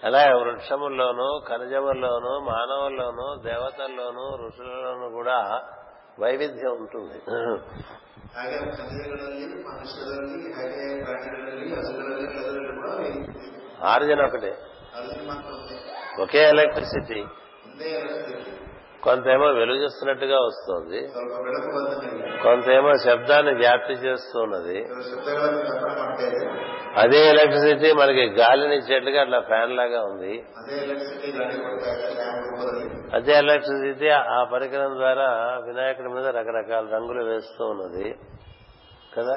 అలా 0.04 0.38
వృక్షముల్లోనూ 0.38 1.42
ఖనిజముల్లోనూ 1.50 2.40
మానవుల్లోనూ 2.40 3.42
దేవతల్లోనూ 3.44 4.48
ఋషులలోనూ 4.48 5.10
కూడా 5.10 5.64
వైవిధ్యం 6.20 6.72
ఉంటుంది. 6.72 7.18
ఆరిజిన్ 13.84 14.22
ఒకటి. 14.22 14.54
ఒకే 16.22 16.42
ఎలక్ట్రిసిటీ. 16.50 17.26
కొంతేమో 19.04 19.46
వెలుగుస్తున్నట్టుగా 19.46 20.38
వస్తుంది. 20.38 21.08
కొంతేమో 22.44 22.98
శబ్దాన్ని 22.98 23.54
వ్యాప్తి 23.54 23.94
చేస్తున్నది. 23.94 24.88
అదే 26.96 27.30
ఎలక్ట్రిసిటీ 27.30 27.94
మనకి 27.94 28.26
గాలిని 28.26 28.76
ఇచ్చేట్టుగా 28.76 29.22
అట్లా 29.22 29.40
ఫ్యాన్ 29.40 29.72
లాగా 29.72 30.04
ఉంది. 30.04 30.44
అదే 33.14 33.34
ఎలక్ట్రిసిటీ 33.34 34.10
ఆ 34.10 34.44
పరికరం 34.44 34.96
ద్వారా 34.96 35.60
వినాయకుడి 35.66 36.10
మీద 36.10 36.26
రకరకాల 36.26 36.88
రంగులు 36.94 37.24
వేస్తూ 37.24 37.66
ఉన్నది. 37.66 38.16
కదా? 39.18 39.34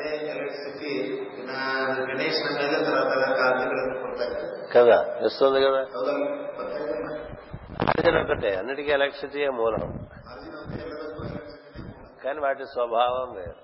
కదా? 4.74 5.06
వస్తుంది 5.24 5.64
కదా? 5.64 5.86
ఆర్జన్ 7.88 8.16
ఒకటే 8.16 8.56
అన్నిటికీ 8.56 8.90
ఎలక్ట్రిసిటీ 8.90 9.48
మూలం. 9.48 10.08
కానీ 12.24 12.40
వాటి 12.40 12.64
స్వభావం 12.64 13.34
వేరు. 13.34 13.54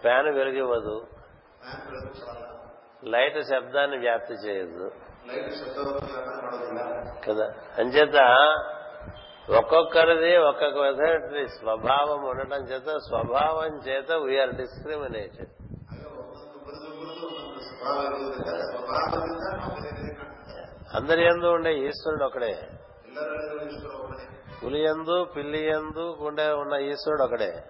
ఫ్యాన్ 0.00 0.28
వెలిగివ్వదు. 0.28 1.06
లైట్ 3.04 3.42
శబ్దాన్ని 3.42 3.98
వ్యాప్తి 3.98 4.34
చేయదు. 4.34 4.90
కదా? 7.28 7.52
అంచేత 7.78 8.14
ఒక్కొక్కరిది 9.56 10.36
ఒక్కొక్క 10.36 10.78
విధమైన 10.78 11.46
స్వభావం 11.46 12.24
ఉండటం 12.24 12.56
చేత 12.56 12.98
స్వభావం 13.08 13.78
చేత 13.88 14.12
వీఆర్ 14.12 14.54
డిస్క్రిమినేటెడ్ 14.54 15.48
అందరి 20.94 21.26
ఎందు 21.26 21.46
ఉండే 21.46 21.78
ఈశ్వరుడు 21.78 22.24
ఒకడే. 22.24 22.68
పులి 24.64 24.82
ఎందు 24.82 25.24
పిల్లి 25.24 25.68
ఎందు 25.68 26.16
ఉండే 26.20 26.50
ఉన్న 26.50 26.74
ఈశ్వరుడు 26.74 27.22
ఒకడే. 27.22 27.62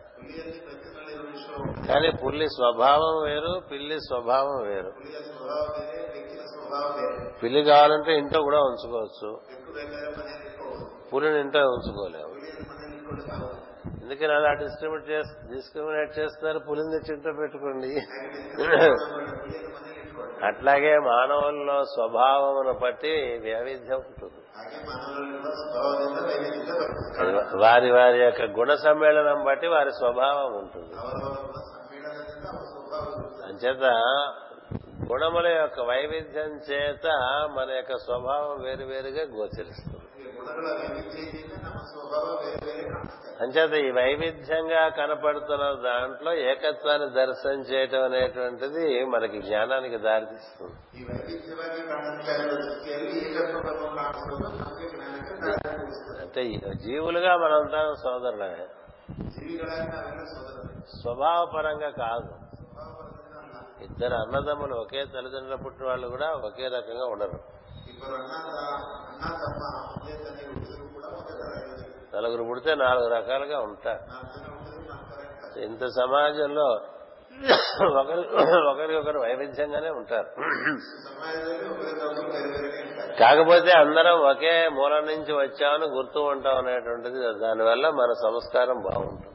కానీ 1.88 2.10
పుల్లి 2.24 2.48
స్వభావం 2.48 3.22
వేరు 3.22 3.62
పిల్లి 3.70 4.00
స్వభావం 4.00 4.66
వేరు. 4.66 4.92
పిల్లి 7.42 7.64
కావాలంటే 7.64 8.18
ఇంట్లో 8.18 8.42
కూడా 8.42 8.60
ఉంచుకోవచ్చు. 8.60 9.40
పులిని 11.12 11.40
ఇంట్లో 11.40 11.60
ఉంచుకోలేము. 11.60 12.34
ఎందుకని 13.86 14.32
అలా 14.32 14.52
డిస్క్రిమినేట్ 14.52 15.10
చేస్త 15.10 15.54
డిస్క్రిమినేట్ 15.54 16.18
చేస్తున్నారు? 16.18 16.58
పులిని 16.58 16.90
తెచ్చింటో 16.90 17.32
పెట్టుకోండి. 17.32 18.00
అట్లాగే 20.46 20.98
మానవుల్లో 20.98 21.84
స్వభావమును 21.84 22.72
బట్టి 22.72 23.40
వైవిధ్యం 23.44 23.96
ఉంటుంది. 23.96 24.40
వారి 27.62 27.90
వారి 27.90 28.24
యొక్క 28.24 28.42
గుణ 28.42 28.74
సమ్మేళనం 28.74 29.44
బట్టి 29.44 29.66
వారి 29.66 29.90
స్వభావం 29.90 30.52
ఉంటుంది. 30.54 30.94
అంచేత 33.46 33.84
గుణముల 35.12 35.46
యొక్క 35.46 35.80
వైవిధ్యం 35.80 36.60
చేత 36.72 37.06
మన 37.54 37.70
యొక్క 37.70 37.92
స్వభావం 37.96 38.62
వేరువేరుగా 38.64 39.36
గోచరిస్తుంది. 39.36 40.03
అంచేత 43.40 43.72
ఈ 43.72 43.90
వైవిధ్యంగా 43.90 44.88
కనపడుతున్న 44.88 45.64
దాంట్లో 45.84 46.34
ఏకత్వాన్ని 46.34 47.10
దర్శనం 47.10 47.60
చేయటం 47.60 48.02
అనేటువంటిది 48.02 49.04
మనకి 49.04 49.42
జ్ఞానానికి 49.42 49.98
దారితీస్తుంది. 49.98 50.76
అంటే 56.20 56.44
జీవులుగా 56.74 57.36
మనంతా 57.36 57.94
సోదరులమే. 58.02 58.66
స్వభావపరంగా 61.02 61.90
కాదు. 61.90 62.34
ఇద్దరు 63.84 64.14
అన్నదమ్ములు 64.14 64.74
ఒకే 64.74 65.04
తల్లిదండ్రుల 65.04 65.54
పుట్టిన 65.54 65.86
వాళ్ళు 65.86 66.08
కూడా 66.08 66.30
ఒకే 66.30 66.68
రకంగా 66.68 67.04
ఉండరు. 67.04 67.38
నలుగురు 72.14 72.42
పుడితే 72.48 72.74
నాలుగు 72.74 73.08
రకాలుగా 73.08 73.58
ఉంటారు 73.58 74.02
ఇంత 75.60 75.84
సమాజంలో 75.86 76.66
ఒకరి 78.00 78.22
ఒకరికొకరు 78.70 79.18
వైవిధ్యంగానే 79.20 79.90
ఉంటారు. 79.90 80.28
కాకపోతే 83.20 83.70
అందరం 83.78 84.16
ఒకే 84.30 84.68
మూలం 84.68 85.04
నుంచి 85.06 85.32
వచ్చామని 85.32 85.86
గుర్తు 85.96 86.18
ఉంటాం 86.18 86.56
అనేటువంటిది 86.56 87.20
దానివల్ల 87.40 87.90
మన 87.90 88.12
సంస్కారం 88.22 88.78
బాగుంటుంది. 88.80 89.30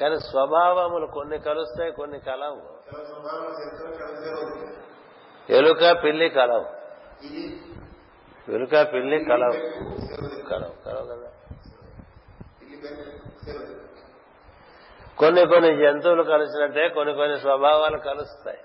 కానీ 0.00 0.16
స్వభావములు 0.30 1.06
కొన్ని 1.06 1.38
కలుస్తాయి 1.38 1.92
కొన్ని 1.92 2.20
కలవు. 2.20 2.60
ఎలుక 5.50 6.04
పిల్లి 6.04 6.28
కలవు. 6.28 6.66
ఎలుక 8.52 8.92
పిల్లి 8.92 9.24
కలవు. 9.24 9.52
కలవు 10.48 10.84
కలవు 10.84 11.04
కదా. 11.04 11.30
కొన్ని 15.18 15.46
కొన్ని 15.46 15.76
జంతువులు 15.76 16.22
కలిసినట్టే 16.22 16.88
కొన్ని 16.88 17.14
కొన్ని 17.14 17.40
స్వభావాలు 17.40 17.98
కలుస్తాయి. 17.98 18.58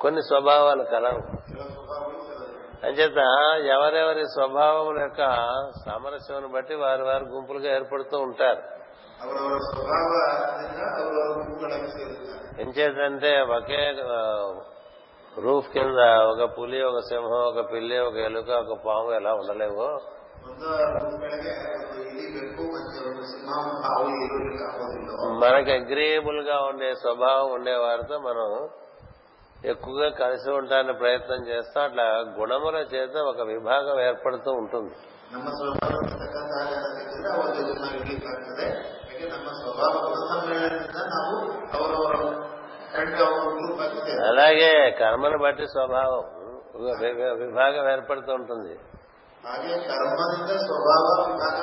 కొన్ని 0.00 0.22
స్వభావాలు 0.22 0.82
కలవు. 0.82 1.40
అంచేత 2.86 3.18
ఎవరెవరి 3.70 4.24
స్వభావం 4.24 5.00
యొక్క 5.00 5.18
సామరస్యం 5.86 6.52
బట్టి 6.52 6.74
వారి 6.74 7.02
వారు 7.02 7.24
గుంపులుగా 7.24 7.74
ఏర్పడుతూ 7.74 8.18
ఉంటారు. 8.18 8.79
ಅವರವರ 9.23 9.57
ಸ್ವಭಾವದಿಂದ 9.67 10.79
ಅವರವರ 10.95 11.27
ಗುಂಪುಗಳನ್ನು 11.37 11.89
ಸೇರುತ್ತಾರೆ 11.91 12.41
ఎంచేతంటే 12.63 13.29
ఒకే 13.55 13.81
ఆ, 14.11 14.19
రూఫ్ 15.37 15.69
కింద 15.71 16.01
ఒక 16.29 16.43
పులి 16.53 16.79
ఒక 16.85 16.99
సింహం 17.07 17.41
ఒక 17.47 17.61
పిల్లి 17.71 17.97
ఒక 18.01 18.17
ఎలుక 18.27 18.49
ఒక 18.63 18.75
పాము 18.85 19.09
ఎలా 19.17 19.31
ఉండలేవు 19.39 19.87
ಒಂದು 20.45 20.67
ಗುಂಪುಗಳಿಗೆ 20.95 21.53
ಒಂದು 21.77 22.01
ಇಲಿ 22.11 22.25
ಬೆಕ್ಕು 22.35 22.63
ಮತ್ತೆ 22.73 22.99
ಒಂದು 23.09 23.23
ಸಿಂಹ 23.29 23.53
ಹಾವು 23.85 24.09
ಈರುಳ್ಳಿ 24.17 24.55
ಆಗೋದಿಲ್ಲ 24.65 25.31
మనకి 25.41 25.71
అగ్రియబుల్ 25.77 26.41
గా 26.49 26.57
ఉండే 26.67 26.89
స్వభావం 27.01 27.49
ఉండే 27.53 27.75
వారితో 27.83 28.17
మనం 28.25 28.49
ఎక్కువగా 29.65 30.09
కలిసి 30.17 30.49
ఉండడానికి 30.51 30.99
ప్రయత్నం 30.99 31.41
చేస్తాం 31.47 31.83
అట్లా 31.85 32.05
గుణముల 32.37 32.77
చేత 32.91 33.15
ఒక 33.29 33.41
విభాగం 33.51 33.99
ఏర్పడుతూ 34.01 34.51
ఉంటుంది 34.59 34.93
ನಮ್ಮ 39.25 39.47
ಸ್ವಭಾವಕ್ಕೆ 39.55 40.11
ತಕ್ಕಂತ 40.13 40.31
ಹಾಗೆ 40.31 40.55
ಸಿಕ್ಕಿದ್ರೆ 40.55 40.67
ಅವರ 40.67 40.77
ಜೊತೆ 40.77 40.85
ನಾವು 40.85 40.85
ಇರ್ಲಿಕ್ಕಾಗ್ತದೆ 40.85 40.85
ಹಾಗೆ 40.85 40.85
ನಮ್ಮ 40.85 40.89
ಸ್ವಭಾವ 40.91 40.91
ಗುಣ 40.93 40.93
ಸಮ್ಮೇಳನದಿಂದ 40.93 40.99
ನಾವು 41.13 41.35
ಅವರವರ 41.77 42.15
ಕಂಡು 42.95 43.23
ಅವರ 43.25 43.39
ಗ್ರೂಪ್ 43.55 43.81
ಆಗಿ 43.81 43.97
ಸೇರ್ತೇವೆ. 43.97 44.21
అలాగే 44.29 44.69
కర్మను 44.99 45.37
బట్టి 45.39 45.65
స్వభావం 45.71 46.23
వి- 46.83 47.15
వి- 47.17 47.35
విభాగం 47.41 47.85
ఏర్పడుతూ 47.91 48.31
ఉంటుంది 48.33 48.73
ಹಾಗೆ 49.43 49.73
ಕರ್ಮದಿಂದ 49.89 50.51
ಸ್ವಭಾವ 50.63 51.03
ವಿಭಾಗ 51.23 51.57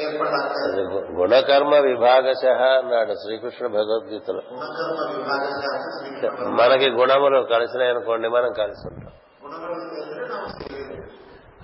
ಏರ್ಪಡಾಗ್ತದೆ 0.00 0.64
అది 0.66 0.82
గు- 0.90 1.04
గుణకర్మ 1.18 1.74
విభాగశ 1.86 2.42
అన్నాడు 2.74 3.14
శ్రీకృష్ణ 3.22 3.66
భగవద్గీతలో 3.76 4.42
ಗುಣಕರ್ಮ 4.50 5.00
ವಿಭಾಗ 5.14 5.44
ಶಾಸ್ತ್ರ 5.56 5.90
ಶ್ರೀಕೃಷ್ಣ 5.96 6.50
మనకి 6.60 6.88
గుణములు 6.98 7.40
కలిసినాయి 7.52 7.92
అనుకోండి 7.94 8.28
మనం 8.30 8.52
కలిసి 8.58 8.84
ఉంటాం 8.90 9.14
ಗುಣಗಳು 9.42 9.76
ಸೇರಿದ್ರೆ 9.86 10.26
ನಾವು 10.32 10.48
ಸೇರಿದ್ದೇವೆ 10.58 11.06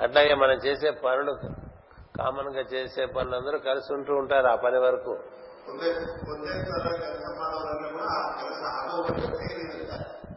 అట్లాగే 0.04 0.34
మనం 0.36 0.58
చేసే 0.64 0.90
పనులు 1.04 1.34
కామన్గా 2.17 2.61
చేసే 2.61 3.05
పనులందరూ 3.05 3.59
కలిసి 3.59 3.93
ఉంటూ 3.93 4.15
ఉంటారు 4.15 4.47
ఆ 4.47 4.55
పని 4.55 4.77
వరకు. 4.79 5.17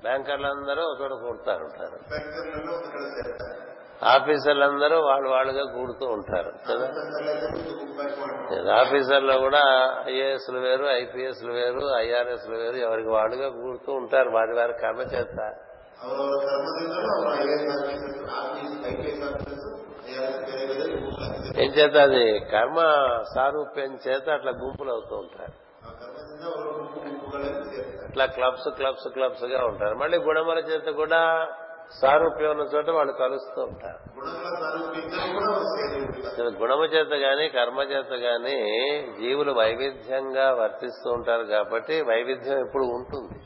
బ్యాంకర్లందరూ 0.03 0.61
అందరూ 0.61 0.83
ఒకటి 0.83 1.15
కూడుతారు 1.15 1.65
ఉంటారు. 1.65 1.97
ఆఫీసర్లందరూ 4.05 5.01
వాళ్ళు 5.01 5.29
వాళ్ళుగా 5.29 5.65
కూడుతూ 5.73 6.07
ఉంటారు 6.07 6.53
కదా? 6.69 6.87
ఆఫీసర్లో 8.81 9.39
కూడా 9.39 9.63
ఐఏఎస్లు 10.09 10.59
వేరు 10.59 10.85
ఐపీఎస్లు 10.85 11.53
వేరు 11.53 11.97
ఐఆర్ఎస్లు 11.97 12.57
వేరు 12.57 12.77
ఎవరికి 12.77 13.09
వాళ్ళుగా 13.09 13.49
కూడుతూ 13.49 13.93
ఉంటారు 13.93 14.31
వారి 14.31 14.53
వారి 14.53 14.73
కర్మ 14.73 15.01
చేస్తారు. 15.01 15.57
ఏం 21.63 21.71
చేత 21.71 21.97
అది? 21.97 22.39
కర్మ 22.39 22.79
సారూప్యం 23.35 23.99
చేత 24.09 24.29
అట్లా 24.29 24.53
గుంపులు 24.63 24.91
అవుతూ 24.93 25.17
ఉంటారు. 25.17 25.65
అట్లా 28.09 28.27
క్లబ్స్ 28.27 28.69
క్లబ్స్ 28.69 29.09
క్లబ్స్గా 29.09 29.65
ఉంటారు. 29.65 29.95
మళ్ళీ 29.95 30.19
గుణముల 30.19 30.59
చేత 30.59 30.89
కూడా 30.95 31.49
సారూప్యం 32.03 32.51
ఉన్న 32.51 32.63
చోట 32.63 32.91
వాళ్ళు 32.91 33.13
కలుస్తూ 33.13 33.63
ఉంటారు. 33.63 33.99
గుణము 36.63 36.85
చేత 36.85 37.13
గాని 37.13 37.49
కర్మ 37.49 37.81
చేత 37.81 38.13
గాని 38.13 38.57
జీవులు 39.21 39.53
వైవిధ్యంగా 39.53 40.53
వర్తిస్తూ 40.53 41.11
ఉంటారు 41.11 41.43
కాబట్టి 41.43 42.03
వైవిధ్యం 42.03 42.59
ఎప్పుడు 42.59 42.85
ఉంటుంది. 42.85 43.39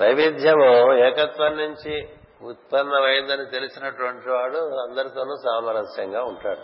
వైవిధ్యము 0.00 0.94
ఏకత్వం 0.94 1.56
నుంచి 1.56 2.08
ఉత్పన్నమైందని 2.42 3.46
తెలిసినటువంటి 3.46 4.30
వాడు 4.30 4.56
అందరితోనూ 4.56 5.36
సామరస్యంగా 5.36 6.22
ఉంటాడు. 6.22 6.60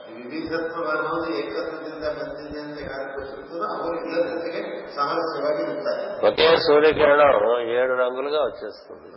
ఒకే 6.27 6.57
సూర్యకిరణం 6.57 7.61
ఏడు 7.61 7.92
రంగులుగా 7.92 8.42
వచ్చేస్తుంది. 8.42 9.09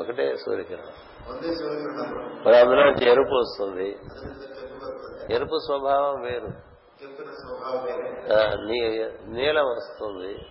ఒకటే 0.00 0.36
సూర్యకిరణం. 0.36 0.92
మరి 2.46 2.58
అందులో 2.58 2.90
ఎరుపు 2.90 3.34
వస్తుంది. 3.34 3.98
ఎరుపు 5.34 5.58
స్వభావం 5.66 6.22
వేరు. 6.22 6.69
నీలం 9.26 9.64
వస్తుంది. 9.64 10.46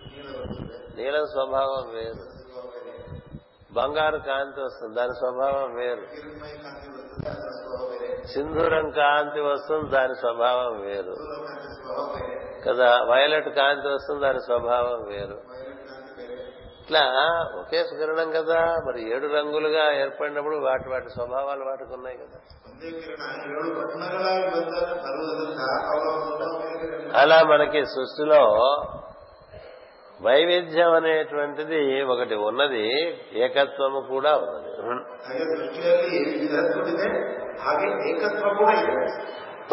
నీలం 0.96 1.26
స్వభావం 1.26 1.94
వేరు. 1.94 2.40
బంగారు 3.72 4.18
కాంతి 4.18 4.60
వస్తుంది. 4.60 4.94
దాని 4.94 5.14
స్వభావం 5.14 5.74
వేరు. 5.74 6.06
సింధూరం 8.26 8.90
కాంతి 8.90 9.40
వస్తుంది. 9.40 9.90
దాని 9.90 10.14
స్వభావం 10.14 10.80
వేరు. 10.80 11.16
కదా? 12.66 13.00
వైలెట్ 13.04 13.48
కాంతి 13.48 13.88
వస్తుంది. 13.88 14.20
దాని 14.20 14.40
స్వభావం 14.40 15.08
వేరు. 15.08 15.40
ఇట్లా 16.80 17.00
ఒకే 17.58 17.82
కిరణం 17.82 18.30
కదా? 18.30 18.64
మరి 18.86 19.10
ఏడు 19.10 19.26
రంగులుగా 19.26 19.92
ఏర్పడినప్పుడు 19.92 20.56
వాటి 20.56 20.88
వాటి 20.88 21.08
స్వభావాలు 21.10 21.64
వాటికి 21.64 21.94
ఉన్నాయి 21.94 22.16
కదా? 22.16 22.69
అలా 27.16 27.42
మనకి 27.44 27.84
సృష్టిలో 27.86 28.42
వైవిధ్యం 30.20 30.92
అనేటువంటిది 30.92 32.04
ఒకటి 32.04 32.34
ఉన్నది 32.34 32.84
ఏకత్వము 33.38 34.00
కూడా 34.08 34.32
ఉన్నది. 34.36 34.70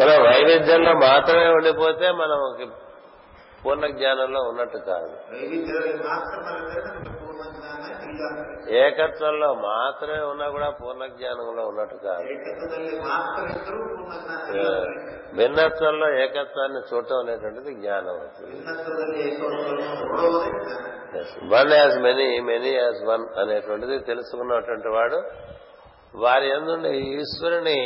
మనం 0.00 0.22
వైవిధ్యంలో 0.22 0.94
మాత్రమే 0.98 1.48
ఉండిపోతే 1.48 2.12
మనం 2.12 2.40
పూర్ణ 3.68 3.86
జ్ఞానంలో 3.86 4.40
ఉన్నట్టు 4.40 4.78
కాదు. 4.78 5.08
ఏకత్వంలో 8.70 9.54
మాత్రమే 9.54 10.20
ఉన్నా 10.20 10.50
కూడా 10.50 10.70
పూర్ణ 10.70 11.06
జ్ఞానంలో 11.06 11.66
ఉన్నట్టు 11.66 11.94
కాదు. 11.94 12.22
భిన్నత్వంలో 15.36 16.18
ఏకత్వాన్ని 16.18 16.80
చూడటం 16.80 17.18
అనేటువంటిది 17.18 17.74
జ్ఞానం 17.74 18.16
one 21.52 21.72
as 21.72 21.98
many 22.02 22.40
many 22.40 22.70
as 22.70 23.04
one 23.04 23.26
అనేటువంటిది 23.38 23.98
తెలుసుకున్నటువంటి 23.98 24.88
వాడు 24.88 25.20
వారి 26.14 26.48
ఎందుండే 26.48 26.98
ఈశ్వరుని 26.98 27.78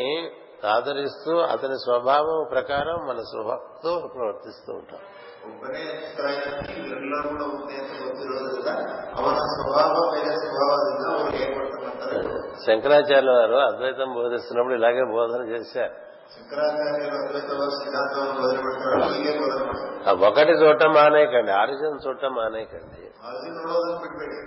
ఆదరిస్తూ 0.65 1.39
అతని 1.39 1.77
స్వభావం 1.79 2.47
ప్రకారం 2.51 3.07
మన 3.07 3.17
స్వభావంతో 3.17 4.11
ప్రవర్తిస్తూ 4.15 4.73
ఉంటాం. 4.73 5.01
ಒಬ್ಬನೇ 5.48 5.84
ಚಿತ್ರಾಯಣಿ 6.00 6.74
ಎಲ್ಲರೂ 6.98 7.28
ಕೂಡ 7.30 7.44
ಒಂದೇ 7.52 7.76
ಅಂತ 7.82 7.92
ಗೊತ್ತಿರೋದ್ರಿಂದ 8.02 8.72
ಅವನ 9.18 9.38
ಸ್ವಭಾವ 9.54 9.94
ಬೇರೆ 10.14 10.34
ಸ್ವಭಾವದಿಂದ 10.42 11.06
ಅವರು 11.12 11.38
ಏನ್ 11.42 11.54
ಮಾಡ್ತಾರೆ 11.58 12.20
శంకరాచార్యుల 12.66 13.32
వారు 13.38 13.58
అద్వైతం 13.68 14.12
బోధిస్తున్నప్పుడు 14.18 14.76
ఇలాగే 14.76 15.06
బోధన 15.14 15.42
చేశారు 15.52 15.96
ಶಂಕರಾಚಾರ್ಯರು 16.34 17.18
ಅದ್ವೈತವಾದ 17.20 17.72
ಸಿದ್ಧಾಂತವನ್ನು 17.78 18.36
ಬೋಧನೆ 18.42 18.62
ಮಾಡ್ತಾರೆ 18.64 19.06
ಹೀಗೆ 19.14 19.34
ಬೋಧನೆ 19.40 19.66
ಮಾಡ್ತಾರೆ 19.66 19.94
ఆ 20.08 20.14
ఒకటి 20.30 20.54
చూడటం 20.62 20.92
మానేయకండి 20.98 21.54
ఆరిజన్ 21.60 22.00
చూడటం 22.06 22.34
మానేయకండి 22.38 23.04
ಅದು 23.28 23.52
ನೋಡೋದನ್ನು 23.58 24.00
ಬಿಟ್ಬೇಡಿ 24.02 24.40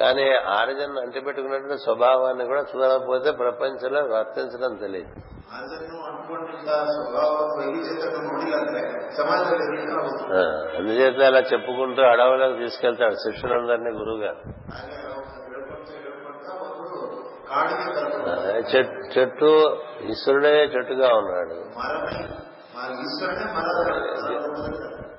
కానీ 0.00 0.26
ఆరిజన్ 0.32 0.98
అంటిపెట్టుకున్నటువంటి 0.98 1.82
స్వభావాన్ని 1.82 2.44
కూడా 2.44 2.60
చూడకపోతే 2.60 3.30
ప్రపంచంలో 3.30 4.00
వర్తించడం 4.16 4.74
తెలియదు. 4.76 5.10
అందుచేత 10.76 11.22
అలా 11.22 11.38
చెప్పుకుంటూ 11.38 12.02
అడవులకు 12.02 12.58
తీసుకెళ్తాడు 12.58 13.14
శిష్యులందరినీ 13.14 13.90
గురువుగా. 13.90 14.32
చెట్టు 19.16 19.76
ఈశ్వరుడే 20.02 20.64
చెట్టుగా 20.64 21.08
ఉన్నాడు. 21.16 21.56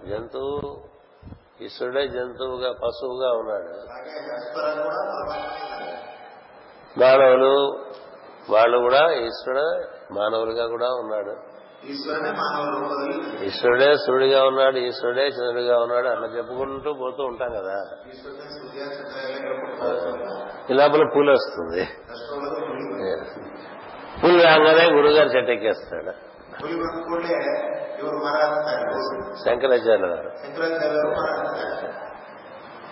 జంతువు 0.10 0.89
ఈశ్వరుడే 1.62 2.08
జంతువుగా 2.08 2.72
పశువుగా 2.72 3.32
ఉన్నాడు. 3.32 3.72
మానవులు 7.00 7.54
వాళ్ళు 8.50 8.78
కూడా 8.78 9.12
ఈశ్వరుడు 9.12 9.66
మానవులుగా 10.14 10.68
కూడా 10.68 10.90
ఉన్నాడు. 10.94 11.34
ఈశ్వరుడే 13.44 13.96
సూర్యుడిగా 13.96 14.48
ఉన్నాడు 14.48 14.78
ఈశ్వరుడే 14.78 15.28
చంద్రుడిగా 15.28 15.80
ఉన్నాడు 15.80 16.08
అట్లా 16.08 16.28
చెప్పుకుంటూ 16.28 16.94
పోతూ 16.94 17.24
ఉంటాం 17.24 17.50
కదా. 17.50 17.78
ఇలాపల 20.70 21.04
పూలు 21.16 21.32
వస్తుంది 21.32 21.84
పూలు 24.22 24.44
రాగానే 24.44 24.86
గురుగారు 24.96 25.30
చెట్టెక్కేస్తాడు 25.30 26.29
శంకరాచార్య 29.44 30.08
గారు 30.08 30.30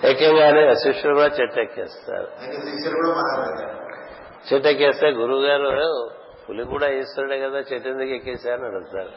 ఎక్కగానే 0.03 0.61
శిష్యులు 0.75 1.13
కూడా 1.13 1.29
చెట్టు 1.39 1.59
ఎక్కేస్తారు 1.59 2.27
చెట్టు 4.49 4.67
ఎక్కేస్తే 4.67 5.07
గురువు 5.11 5.41
గారు 5.41 5.89
పులి 6.47 6.63
కూడా 6.63 6.87
ఈశ్వరుడే 6.87 7.37
కదా 7.39 7.59
చెట్టు 7.59 7.87
ఎందుకు 7.89 8.09
ఎక్కేశారని 8.09 8.65
అడుగుతారు. 8.65 9.11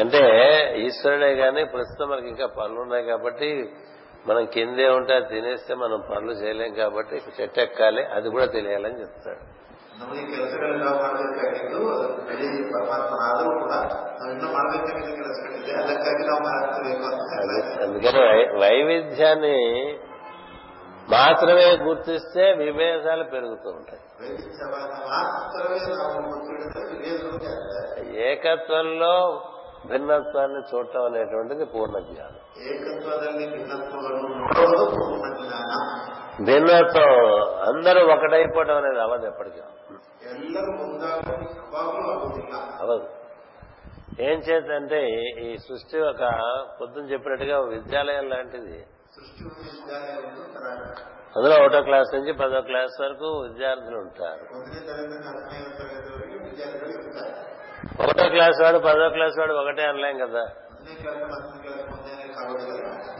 అంటే 0.00 0.20
ఈశ్వరుడే 0.76 1.30
కానీ 1.36 1.64
ప్రస్తుతం 1.64 2.08
మనకి 2.08 2.28
ఇంకా 2.28 2.46
పనులు 2.46 2.80
ఉన్నాయి 2.80 3.04
కాబట్టి 3.04 3.48
మనం 4.26 4.44
కిందే 4.44 4.88
ఉంటే 4.88 5.20
తినేస్తే 5.20 5.74
మనం 5.74 6.04
పనులు 6.10 6.32
చేయలేం 6.32 6.74
కాబట్టి 6.74 7.22
చెట్టు 7.40 7.60
ఎక్కాలి 7.60 8.04
అది 8.04 8.28
కూడా 8.30 8.46
తెలియాలని 8.46 9.00
చెప్తాడు. 9.00 9.56
అందుకని 17.82 18.58
వైవిధ్యాన్ని 18.58 19.98
మాత్రమే 21.10 21.76
గుర్తిస్తే 21.76 22.52
విభేదాలు 22.52 23.24
పెరుగుతూ 23.24 23.70
ఉంటాయి. 23.70 24.00
ఏకత్వంలో 28.18 29.42
భిన్నత్వాన్ని 29.90 30.60
చూడటం 30.70 31.04
అనేటువంటిది 31.04 31.64
పూర్ణ 31.64 31.98
జ్ఞానం 32.08 32.42
భిన్నత్వం 36.44 37.12
అందరూ 37.68 38.00
ఒకటైపోవడం 38.14 38.76
అనేది 38.76 39.00
అవ్వదు 39.00 39.26
ఎప్పటికీ. 39.26 39.60
అవదు 42.80 43.06
ఏం 44.20 44.38
చేద్దంటే 44.38 45.00
ఈ 45.46 45.48
సృష్టి 45.56 45.98
ఒక 46.00 46.22
పొద్దున 46.80 47.04
చెప్పినట్టుగా 47.04 47.56
విద్యాలయం 47.60 48.28
లాంటిది. 48.30 48.78
అందులో 51.36 51.54
ఒకటో 51.62 51.80
క్లాస్ 51.82 52.10
నుంచి 52.14 52.32
పదో 52.32 52.60
క్లాస్ 52.60 52.94
వరకు 53.00 53.28
విద్యార్థులు 53.46 53.98
ఉంటారు. 53.98 54.44
ఒకటో 58.00 58.28
క్లాస్ 58.28 58.62
వాడు 58.62 58.78
పదో 58.78 59.08
క్లాస్ 59.08 59.38
వాడు 59.38 59.52
ఒకటే 59.52 59.84
అనలేం 59.84 60.26
కదా. 60.26 60.46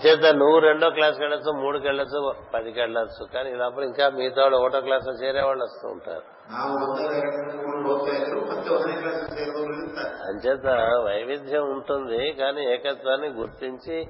చేత 0.07 0.35
నువ్వు 0.35 0.59
రెండో 0.59 0.91
క్లాస్కి 0.91 1.23
వెళ్ళచ్చు 1.23 1.53
మూడుకి 1.53 1.87
వెళ్ళచ్చు 1.87 2.35
పదికి 2.55 2.81
వెళ్ళచ్చు. 2.81 3.27
కానీ 3.35 3.53
లోపల 3.55 3.83
ఇంకా 3.83 4.09
మిగతా 4.09 4.43
వాళ్ళు 4.43 4.59
ఒకటో 4.59 4.81
క్లాస్ 4.81 5.23
చేరేవాళ్ళు 5.23 5.65
వస్తూ 5.65 5.89
ఉంటారు. 5.89 6.23
అంచేత 10.23 10.67
వైవిధ్యం 11.07 11.63
ఉంటుంది 11.63 12.33
కానీ 12.33 12.73
ఏకత్వాన్ని 12.73 13.29
గుర్తించి 13.29 14.07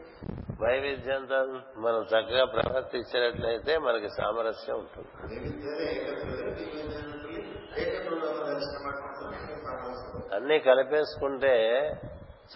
వైవిధ్యంతో 0.63 1.37
మనం 1.81 2.03
చక్కగా 2.03 2.45
ప్రవర్తించినట్లయితే 2.45 3.79
మనకి 3.79 4.09
సామరస్యం 4.09 4.77
ఉంటుంది. 4.77 5.09
అన్ని 10.35 10.59
కలిపేసుకుంటే 10.59 11.55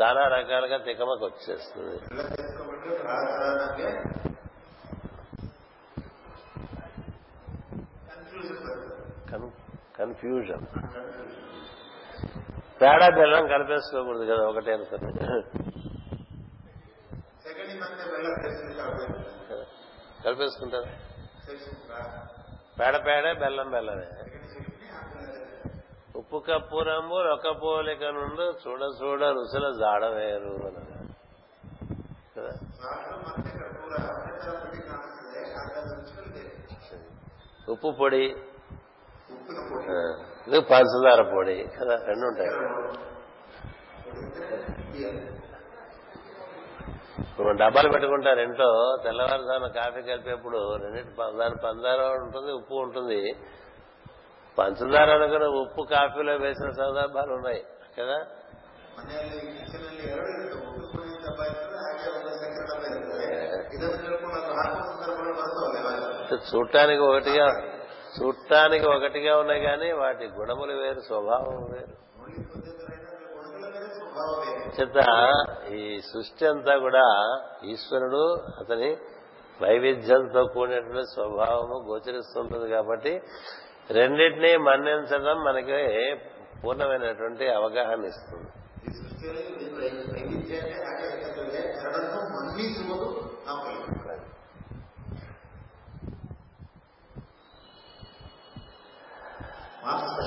చాలా 0.03 0.29
రకాలుగా 0.29 0.77
తికమకు 0.77 1.25
వచ్చేస్తుంది. 1.25 1.99
కన్ఫ్యూజన్ 9.99 10.67
పేడ 12.83 13.15
బెల్లం 13.15 13.47
కలిపేసుకోకూడదు 13.47 14.25
కదా 14.25 14.45
ఒకటే 14.47 14.73
అనుకుని 14.73 15.21
కలిపేసుకుంటారు? 20.25 20.87
పేడ 22.81 23.07
పేడే 23.07 23.33
బెల్లం 23.33 23.71
బెల్లమే. 23.71 24.07
ఉప్పు 26.17 26.37
కప్పురంబు 26.37 27.23
రొక్క 27.23 27.63
పోలిక 27.63 28.05
నుండు 28.05 28.43
చూడ 28.43 28.81
చూడ 29.03 29.25
రుసుల 29.25 29.77
జాడవేరు 29.79 30.91
ఉప్పు 37.73 37.91
పొడి. 38.01 38.37
పంచదార 40.59 41.23
పొడి. 41.23 41.69
కదా? 41.81 41.97
రెండు 42.07 42.27
ఉంటాయి. 42.27 42.51
ఇప్పుడు 47.31 47.59
డబ్బాలు 47.59 47.89
పెట్టుకుంటారు 47.89 48.41
ఇంట్లో. 48.41 48.99
తెల్లవారుజామున 49.05 49.67
కాఫీ 49.67 50.03
కలిపేప్పుడు 50.03 50.77
రెండింటి 50.77 51.39
దాని 51.39 51.55
పందారం 51.65 52.23
ఉంటుంది 52.23 52.53
ఉప్పు 52.53 52.75
ఉంటుంది. 52.75 53.37
పంచదార 54.59 55.11
అనుకున్న 55.11 55.47
ఉప్పు 55.61 55.83
కాఫీలో 55.91 56.33
వేసిన 56.37 56.71
సందర్భాలు 56.71 57.33
ఉన్నాయి 57.33 57.63
కదా? 57.99 58.19
చూడటానికి 66.51 67.03
ఒకటిగా 67.03 67.47
చూడటానికి 68.17 68.87
ఒకటిగా 68.87 69.39
ఉన్నాయి 69.39 69.61
కానీ 69.61 69.93
వాటి 69.93 70.27
గుణములు 70.27 70.73
వేరు 70.73 71.01
స్వభావం 71.01 71.59
వేరు. 71.73 71.95
చేత 74.71 74.99
ఈ 75.73 76.01
సృష్టి 76.13 76.47
అంతా 76.47 76.79
కూడా 76.79 77.05
ఈశ్వరుడు 77.65 78.23
అతని 78.61 78.91
వైవిధ్యంతో 79.61 80.45
కూడినటువంటి 80.47 81.07
స్వభావము 81.15 81.77
గోచరిస్తుంటుంది 81.89 82.71
కాబట్టి 82.71 83.13
రెండింటినీ 83.97 84.51
మన్నించడం 84.67 85.39
మనకి 85.49 85.81
పూర్ణమైనటువంటి 86.63 87.47
అవగాహన 87.59 88.03
ఇస్తుంది 88.13 88.49
Master, 99.83 100.27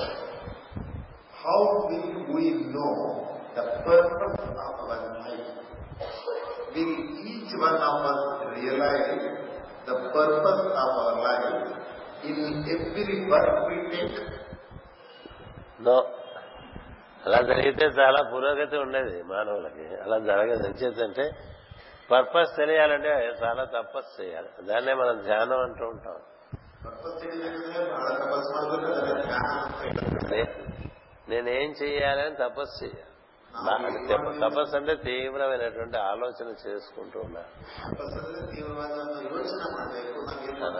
how 1.32 1.60
will 1.88 2.34
we 2.34 2.50
know 2.74 2.94
the 3.54 3.64
purpose 3.84 4.40
of 4.40 4.56
our 4.58 4.86
life? 4.88 5.48
Will 6.74 6.94
each 7.24 7.52
one 7.58 7.78
of 7.90 7.98
us 8.04 8.22
realize 8.56 9.22
the 9.86 9.96
purpose 10.12 10.66
of 10.74 10.90
our 10.94 11.12
life 11.22 11.83
in 12.24 12.64
అలా 17.26 17.42
జరిగితే 17.42 17.86
చాలా 17.86 18.30
పురోగతి 18.34 18.76
ఉండేది 18.76 19.22
మానవులకి. 19.22 20.02
అలా 20.02 20.18
జరగదు. 20.18 20.66
ఎంచేతంటే 20.66 21.30
పర్పస్ 22.10 22.56
తెలియాలంటే 22.56 23.08
చాలా 23.44 23.64
తపస్సు 23.64 24.22
చేయాలి. 24.22 24.48
దాన్నే 24.62 24.94
మనం 24.94 25.22
ధ్యానం 25.22 25.60
అంటూ 25.60 25.86
ఉంటాం. 25.86 26.16
నేనేం 31.28 31.74
చేయాలని 31.82 32.36
తపస్సు 32.36 32.84
చేయాలి 32.84 33.13
తపస్సు 34.40 34.76
అంటే 34.76 34.94
తీవ్రమైనటువంటి 34.94 35.96
ఆలోచన 35.96 36.54
చేసుకుంటూ 36.66 37.20
ఉన్నారు 37.20 37.50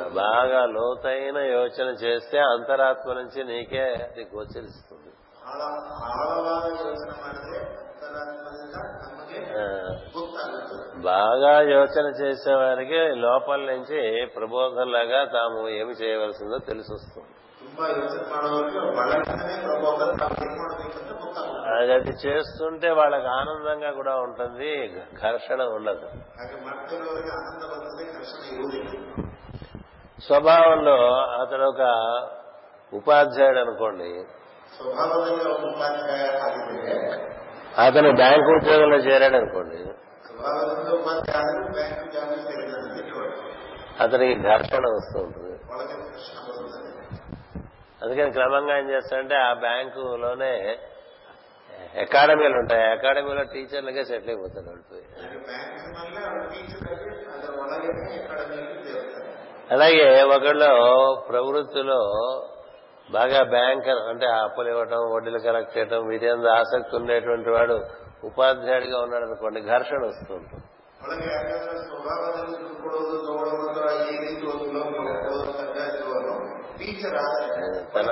బాగా 0.08 0.66
లోతైన 0.66 1.38
యోచన 1.38 1.88
చేస్తే 1.88 2.38
అంతరాత్మ 2.38 3.12
నుంచి 3.12 3.44
నీకే 3.44 3.84
అది 3.84 4.30
గోచరిస్తుంది. 4.36 5.10
బాగా 11.02 11.60
యోచన 11.60 12.06
చేసే 12.20 12.54
వారికి 12.54 13.00
లోపల 13.14 13.60
నుంచి 13.60 14.26
ప్రబోధంలాగా 14.26 15.24
తాము 15.24 15.68
ఏమి 15.68 15.92
చేయవలసిందో 15.92 16.58
తెలిసొస్తుంది. 16.58 17.28
అది 21.78 21.92
అది 21.92 22.10
చేస్తుంటే 22.26 22.90
వాళ్ళకి 22.90 23.26
ఆనందంగా 23.26 23.90
కూడా 23.90 24.16
ఉంటుంది 24.16 25.02
ఘర్షణ 25.22 25.62
ఉండదు. 25.62 26.08
స్వభావంలో 30.20 30.96
అతను 31.14 31.68
ఒక 31.68 31.82
ఉపాధ్యాయుడు 32.94 33.58
అనుకోండి. 33.58 34.24
అతను 37.80 38.14
బ్యాంకు 38.14 38.50
ఉద్యోగంలో 38.52 38.96
చేరాడు 38.96 39.36
అనుకోండి. 39.36 39.76
అతనికి 44.00 44.42
ఘర్షణ 44.42 44.78
వస్తూ 44.78 45.20
ఉంటుంది. 45.20 45.50
అందుకని 48.04 48.32
క్రమంగా 48.32 48.78
ఏం 48.78 48.90
చేస్తారంటే 48.90 49.34
ఆ 49.40 49.52
బ్యాంకులోనే 49.60 50.52
అకాడమీలు 52.00 52.56
ఉంటాయి. 52.58 52.84
అకాడమీలో 52.90 53.42
టీచర్లుగా 53.44 54.04
సెటిల్ 54.04 54.30
అయిపోతారు 54.30 54.66
వాళ్ళు 54.68 55.00
అలాగే 59.70 60.06
ఒకళ్ళు 60.24 60.70
ప్రవృత్తిలో 61.28 62.00
బాగా 63.10 63.42
బ్యాంకర్ 63.50 64.00
అంటే 64.08 64.26
అప్పులు 64.42 64.68
ఇవ్వటం 64.68 65.02
వడ్డీలు 65.12 65.38
కలెక్ట్ 65.38 65.78
చేయటం 65.78 66.06
వీటి 66.08 66.28
ఆసక్తి 66.50 66.96
ఉండేటువంటి 66.96 67.50
వాడు 67.50 67.76
ఉపాధ్యాయుడిగా 68.24 69.00
ఉన్నాడు 69.00 69.24
అనుకోండి 69.24 69.60
ఘర్షణ 69.70 70.02
వస్తుంది 70.06 70.48
తన 77.94 78.08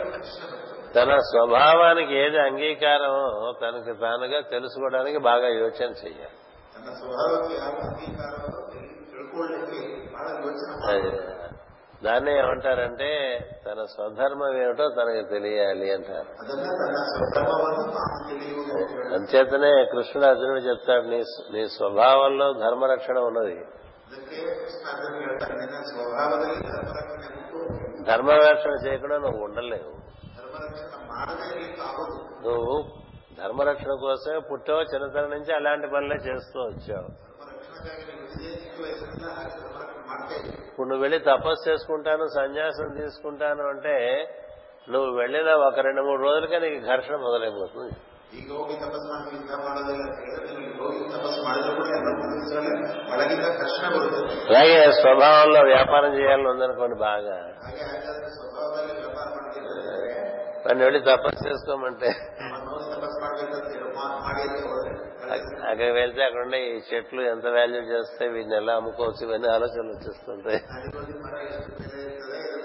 తన 0.96 1.16
స్వభావానికి 1.16 2.14
ఏది 2.14 2.38
అంగీకారం 2.38 3.14
తనకి 3.62 4.00
తానుగా 4.00 4.40
తెలుసుకోవడానికి 4.40 5.18
బాగా 5.18 5.48
యోచన 5.48 5.90
చెయ్యాలి. 5.90 6.36
దాన్నే 12.04 12.38
ఏమంటారంటే 12.38 13.38
తన 13.66 13.84
స్వధర్మం 13.84 14.62
ఏమిటో 14.62 14.88
తనకు 14.88 15.28
తెలియాలి 15.30 15.92
అంటారు. 15.92 16.28
అంచేతనే 19.14 19.84
కృష్ణుడు 19.84 20.26
అర్జునుడు 20.26 20.58
చెప్తాడు 20.58 21.06
నీ 21.06 21.24
నీ 21.52 21.68
స్వభావంలో 21.68 22.52
ధర్మరక్షణ 22.52 23.18
ఉన్నది. 23.18 23.64
ధర్మరక్షణ 28.06 28.70
చేయకుండా 28.86 29.18
నువ్వు 29.18 29.44
ఉండలేవు. 29.44 29.92
నువ్వు 32.46 32.74
ధర్మరక్షణ 33.38 33.92
కోసమే 34.00 34.38
పుట్టావు 34.38 34.80
చిన్నతనం 34.80 35.30
నుంచి 35.30 35.52
అలాంటి 35.54 35.86
పనులే 35.86 36.16
చేస్తూ 36.16 36.60
వచ్చావు. 36.60 37.10
ఇప్పుడు 40.66 40.88
నువ్వు 40.88 41.02
వెళ్ళి 41.02 41.18
తపస్సు 41.18 41.70
చేసుకుంటాను 41.70 42.26
సన్యాసం 42.26 42.88
తీసుకుంటాను 42.96 43.64
అంటే 43.68 43.96
నువ్వు 44.88 45.10
వెళ్ళిన 45.16 45.50
ఒక 45.50 45.78
రెండు 45.78 46.02
మూడు 46.02 46.22
రోజులకే 46.22 46.58
నీకు 46.58 46.86
ఘర్షణ 46.86 47.16
మొదలైపోతుంది. 47.16 47.92
ಈಗ 48.33 48.47
ಹೋಗಿ 48.53 48.75
ತಪಸ್ಸು 48.79 49.07
ಮಾಡಿ 49.09 49.29
ಯುದ್ಧ 49.33 49.51
ಮಾಡೋದಿಲ್ಲ 49.61 50.01
ಅಂತ 50.05 50.17
ಹೇಳಿದ್ರೆ 50.23 50.53
ನೀವು 50.59 50.73
ಹೋಗಿ 50.81 50.97
ತಪಸ್ಸು 51.13 51.41
ಮಾಡಿದ್ರು 51.45 51.71
ಕೂಡ 51.77 51.87
ಎಲ್ಲ 51.97 52.09
ಮುಗಿಸಲೇ 52.21 52.71
ಒಳಗಿಂದ 53.11 53.47
ಕೃಷ್ಣ 53.59 53.83
ಬರುತ್ತದೆ 53.93 54.33
అలాగే 54.49 54.79
స్వభావంలో 54.99 55.61
వ్యాపారం 55.69 56.11
చేయాలని 56.17 56.49
ఉందనుకోండి 56.53 56.97
బాగా 57.05 57.37
ಹಾಗೆ 57.61 57.83
ಹಾಗಾದ್ರೆ 57.85 58.29
ಸ್ವಭಾವದಲ್ಲಿ 58.35 58.93
ವ್ಯವಹಾರ 58.99 59.29
ಮಾಡ್ತಿದ್ದಾರೆ 59.37 60.13
వాడిని 60.65 60.83
వెళ్ళి 60.85 60.99
తపస్సు 61.07 61.41
చేసుకోమంటే 61.47 62.09
ನೋಡಿ 62.65 62.85
ತಪಸ್ಸು 62.93 63.17
ಮಾಡ್ಬೇಕಂತ 63.23 63.67
ಹೇಳಿ 63.69 63.89
ಮಾ- 63.97 64.13
ಮಾಡಿ 64.21 64.41
ಅಂತ 64.47 64.59
ಹೋದ್ರೆ 64.67 64.93
అక్కడికి 65.65 65.93
వెళ్తే 65.97 66.21
అక్కడ 66.25 66.41
ఉండే 66.45 66.59
ఈ 66.65 66.75
చెట్లు 66.89 67.21
ఎంత 67.31 67.47
వాల్యూ 67.55 67.81
చేస్తే 67.89 68.23
వీటిని 68.33 68.55
ఎలా 68.59 68.73
అమ్ముకోవచ్చు 68.79 69.21
ఇవన్నీ 69.25 69.49
ఆలోచనలు 69.55 69.93
వచ్చేస్తుంటాయి 69.95 70.59
ಅಡಿಗೋದಿ 70.75 71.15
ಮರ 71.23 71.35
ಎಷ್ಟು 71.49 71.71
ಬೆಲೆ 71.81 72.03
ಇರ್ತದೆ 72.05 72.37
ಇದನ್ನು 72.41 72.60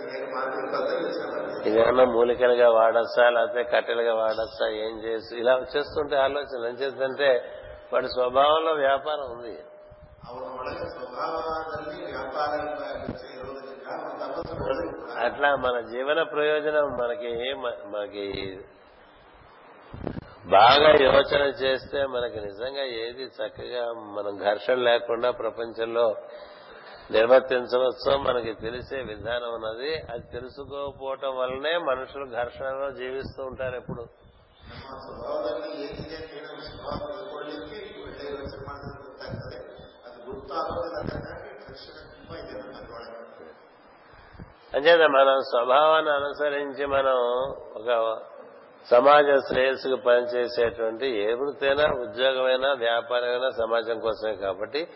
ఇదేమన్నా 1.65 2.03
మూలికలుగా 2.03 2.69
వాడచ్చా? 2.69 3.29
లేకపోతే 3.29 3.63
కట్టెలుగా 3.63 4.15
వాడచ్చా? 4.15 4.67
ఏం 4.67 5.03
చేసి? 5.03 5.39
ఇలా 5.39 5.65
చేస్తుంటే 5.77 6.15
ఆలోచన 6.15 6.65
చేద్దంటే 6.65 7.53
వాడి 7.93 8.07
స్వభావంలో 8.07 8.71
వ్యాపారం 8.71 9.37
ఉంది. 9.37 9.59
అట్లా 15.25 15.55
మన 15.55 15.79
జీవన 15.81 16.23
ప్రయోజనం 16.23 16.83
మనకి 16.83 17.53
మనకి 17.85 18.59
బాగా 20.45 20.89
యోచన 20.89 21.41
చేస్తే 21.41 22.05
మనకి 22.05 22.41
నిజంగా 22.41 22.83
ఏది 22.83 23.23
చక్కగా 23.23 23.85
మనం 23.91 24.51
ఘర్షణ 24.51 24.73
లేకుండా 24.73 25.31
ప్రపంచంలో 25.31 26.15
నిర్వర్తించవచ్చో 27.11 28.17
మనకి 28.17 28.53
తెలిసే 28.53 28.97
విధానం 29.01 29.53
ఉన్నది 29.53 29.91
అది 30.11 30.23
తెలుసుకోకపోవటం 30.33 31.37
వల్లనే 31.37 31.77
మనుషులు 31.77 32.25
ఘర్షణలో 32.25 32.91
జీవిస్తూ 32.91 33.43
ఉంటారు 33.43 33.75
ఎప్పుడు. 33.75 34.05
అంచేత 44.73 45.01
మనం 45.09 45.41
స్వభావాన్ని 45.41 46.11
అనుసరించి 46.11 46.85
మనం 46.85 47.17
ఒక 47.75 47.89
సమాజ 48.91 49.25
శ్రేయస్సుకు 49.49 49.95
పనిచేసేటువంటి 49.95 51.07
ఏ 51.07 51.33
వృత్తైనా 51.33 51.85
ఉద్యోగమైనా 52.01 52.73
వ్యాపారమైనా 52.73 53.49
సమాజం 53.49 53.99
కోసమే 53.99 54.35
కాబట్టి 54.35 54.87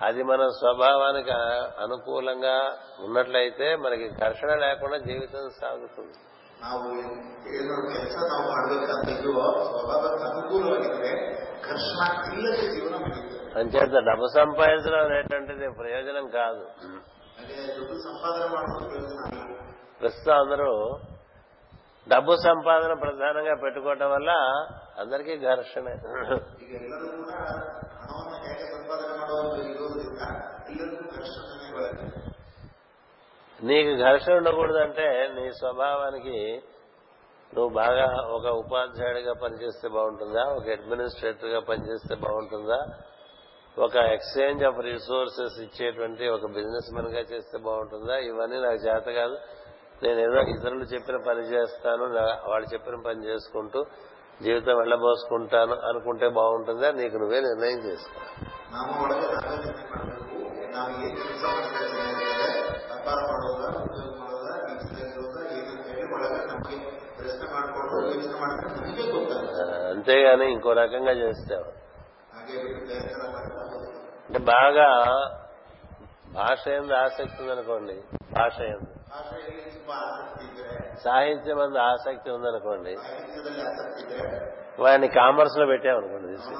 అది 0.00 0.22
మన 0.24 0.42
స్వభావానికి 0.56 1.32
అ- 1.36 1.64
అనుకూలంగా 1.84 2.56
ఉన్నట్లయితే 3.04 3.68
మనకి 3.82 4.06
ఘర్షణ 4.20 4.50
లేకుండా 4.60 4.98
జీవితం 5.06 5.46
సాగుతుంది 5.56 6.16
ನಾವು 6.60 6.86
ಏನು 7.50 7.74
ಕೆಲಸ 7.88 8.16
ನಾವು 8.30 8.44
ಮಾಡ್ಬೇಕಂತಿದ್ವೋ 8.50 9.44
ಸ್ವಭಾವಕ್ಕೆ 9.68 10.24
ಅನುಕೂಲವಾಗಿದ್ರೆ 10.28 11.10
ಘರ್ಷಣ 11.66 12.00
ಇಲ್ಲದೆ 12.32 12.64
ಜೀವನ 12.72 12.94
ನಡೀತದೆ 13.04 13.36
అంచేత 13.60 14.00
డబ్బు 14.08 14.26
సంపాదించడం 14.34 15.02
అనేటువంటిది 15.06 15.68
ప్రయోజనం 15.78 16.26
కాదు 16.34 16.64
ಹಾಗೆ 17.36 17.58
ದುಡ್ಡು 17.76 17.96
ಸಂಪಾದನೆ 18.06 18.48
ಮಾಡೋದು 18.54 18.86
ಪ್ರಯೋಜನ 18.88 19.20
ಅಲ್ಲ 19.28 19.44
ప్రస్తుతం 20.00 20.36
అందరూ 20.40 20.70
డబ్బు 22.09 22.35
సంపాదన 22.35 22.93
ప్రధానంగా 22.93 23.55
పెట్టుకోవటం 23.55 24.11
వల్ల 24.11 24.29
అందరికీ 24.99 25.37
ఘర్షణ. 25.37 25.89
నీకు 33.63 34.01
ఘర్షణ 34.01 34.33
ఉండకూడదంటే 34.33 35.33
నీ 35.35 35.51
స్వభావానికి 35.51 36.61
నువ్వు 37.55 37.69
బాగా 37.69 38.27
ఒక 38.27 38.45
ఉపాధ్యాయుడిగా 38.45 39.33
పనిచేస్తే 39.33 39.87
బాగుంటుందా? 39.87 40.41
ఒక 40.43 40.69
అడ్మినిస్ట్రేటర్గా 40.69 41.59
పనిచేస్తే 41.59 42.15
బాగుంటుందా? 42.15 42.85
ఒక 43.77 43.95
ఎక్స్చేంజ్ 43.95 44.63
ఆఫ్ 44.63 44.79
రిసోర్సెస్ 44.79 45.61
ఇచ్చేటువంటి 45.61 46.29
ఒక 46.29 46.45
బిజినెస్ 46.45 46.93
మెన్గా 46.93 47.19
చేస్తే 47.19 47.57
బాగుంటుందా? 47.57 48.17
ఇవన్నీ 48.17 48.55
నాకు 48.55 48.75
చేత 48.75 49.15
కాదు. 49.15 49.37
నేనేదో 50.03 50.39
ఇతరులు 50.41 50.83
చెప్పిన 50.83 51.17
పని 51.17 51.39
చేస్తాను 51.39 52.03
వాళ్ళు 52.49 52.73
చెప్పిన 52.73 52.95
పని 52.95 53.25
చేసుకుంటూ 53.25 53.85
జీవితం 54.41 54.77
వెళ్ళబోసుకుంటాను 54.77 55.75
అనుకుంటే 55.75 56.29
బాగుంటుందా? 56.29 56.91
నీకు 56.91 57.17
నువ్వే 57.17 57.41
నిర్ణయం 57.41 57.79
చేసుకో. 57.79 58.19
అంతేగాని 69.89 70.51
ఇంకో 70.51 70.73
రకంగా 70.73 71.11
చేస్తావు. 71.11 71.65
అంటే 74.27 74.39
బాగా 74.39 74.89
భాష 76.33 76.67
ఎందు 76.67 76.93
ఆసక్తి 76.93 77.43
ఉందనుకోండి. 77.43 77.95
భాష 78.31 78.59
ఎందు 78.61 78.91
సాహిత్యం 81.03 81.59
అందు 81.59 81.77
ఆసక్తి 81.77 82.29
ఉందనుకోండి. 82.31 82.93
వాడిని 84.81 85.07
కామర్స్లో 85.07 85.65
పెట్టామనుకోండి 85.65 86.27
తీసి 86.27 86.53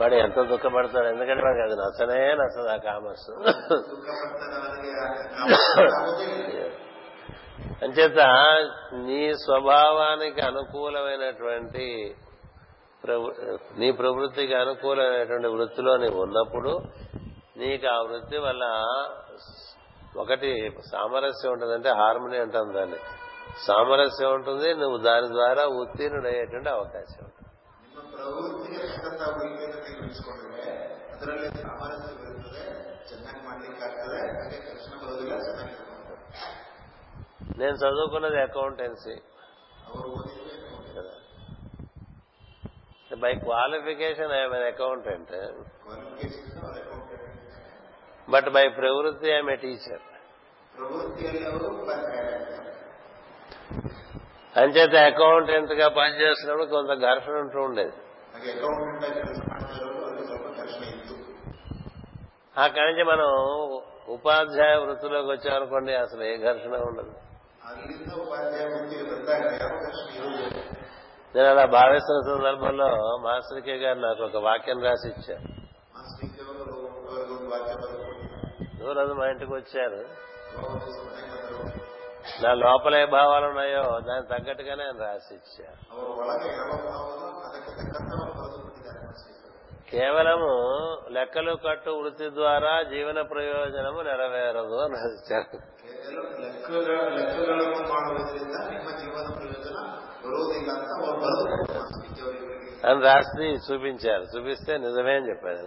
వాడు 0.00 0.14
ఎంత 0.14 0.40
దుఃఖపడతాడు. 0.40 1.06
ఎందుకంటే 1.06 1.42
వాడికి 1.44 1.62
అది 1.62 1.76
నచ్చనే 1.80 2.34
నచ్చదు 2.34 2.68
ఆ 2.68 2.76
కామర్స్ 2.76 3.30
అంచేత 7.82 8.20
నీ 9.06 9.34
స్వభావానికి 9.34 10.40
అనుకూలమైనటువంటి 10.40 12.16
నీ 13.78 13.92
ప్రవృత్తికి 13.92 14.54
అనుకూలమైనటువంటి 14.54 15.46
వృత్తిలో 15.46 15.96
నీవు 15.96 16.22
ఉన్నప్పుడు 16.22 16.80
నీకు 17.56 17.86
ఆ 17.86 18.00
వృత్తి 18.00 18.38
వల్ల 18.38 18.64
ఒకటి 20.16 20.74
సామరస్యం 20.92 21.52
ఉంటుందంటే 21.52 21.88
హార్మోని 21.88 22.38
అంటాం 22.38 22.74
దాన్ని. 22.74 22.96
సామరస్యం 23.66 24.34
ఉంటుంది 24.34 24.74
నువ్వు 24.74 24.98
దాని 24.98 25.28
ద్వారా 25.28 25.64
ఉత్తీర్ణుడయ్యేటువంటి 25.64 26.68
అవకాశం 26.68 27.24
ఉంటుంది. 27.24 27.50
నేను 37.58 37.74
చదువుకున్నది 37.74 38.40
accountancy 38.40 39.14
by 43.14 43.34
qualification 43.34 44.32
I'm 44.32 44.54
an 44.54 44.62
accountant 44.62 45.32
but 48.30 48.48
by 48.48 48.68
ప్రవృత్తి 48.68 49.28
ఐఎమ్ 49.28 49.50
ఏ 49.50 49.56
టీచర్ 49.56 50.04
అంచేత 54.56 54.94
అకౌంటెంట్గా 54.94 55.88
పనిచేస్తున్నప్పుడు 55.88 56.66
కొంత 56.66 56.92
ఘర్షణ 57.00 57.32
ఉంటూ 57.32 57.62
ఉండేది. 57.62 57.92
అక్కడి 62.58 62.86
నుంచి 62.86 63.04
మనం 63.04 63.30
ఉపాధ్యాయ 64.08 64.74
వృత్తిలోకి 64.76 65.28
వచ్చామనుకోండి 65.28 65.94
అసలు 65.94 66.22
ఏ 66.22 66.36
ఘర్షణ 66.36 66.74
ఉండదు. 66.76 67.14
నేను 71.36 71.48
అలా 71.48 71.64
భావిస్తున్న 71.64 72.20
సందర్భంలో 72.20 72.88
మాస్టర్కే 73.22 73.76
గారు 73.76 73.98
నాకు 73.98 74.22
ఒక 74.24 74.36
వాక్యం 74.36 74.82
రాసి 74.82 75.08
ఇచ్చారు. 75.08 75.42
దూరం 78.80 79.18
మా 79.18 79.26
ఇంటికి 79.26 79.54
వచ్చారు. 79.54 80.00
నా 82.42 82.54
లోపల 82.54 82.94
ఏ 82.94 83.04
భావాలు 83.06 83.46
ఉన్నాయో 83.46 83.82
దానికి 83.82 84.28
తగ్గట్టుగానే 84.28 84.84
ఆయన 84.84 85.02
రాసి 85.02 85.34
ఇచ్చారు. 85.34 85.78
కేవలము 89.90 90.52
లెక్కలు 91.10 91.58
కట్టు 91.68 91.90
వృత్తి 91.90 92.30
ద్వారా 92.30 92.82
జీవన 92.82 93.22
ప్రయోజనము 93.22 94.00
నెరవేరదు 94.02 94.76
అని 94.76 94.94
రాసిచ్చారు 94.94 95.58
అని 102.84 103.00
రాసి 103.00 103.44
చూపించారు. 103.44 104.22
చూపిస్తే 104.22 104.78
నిజమే 104.78 105.14
అని 105.16 105.28
చెప్పారు. 105.28 105.58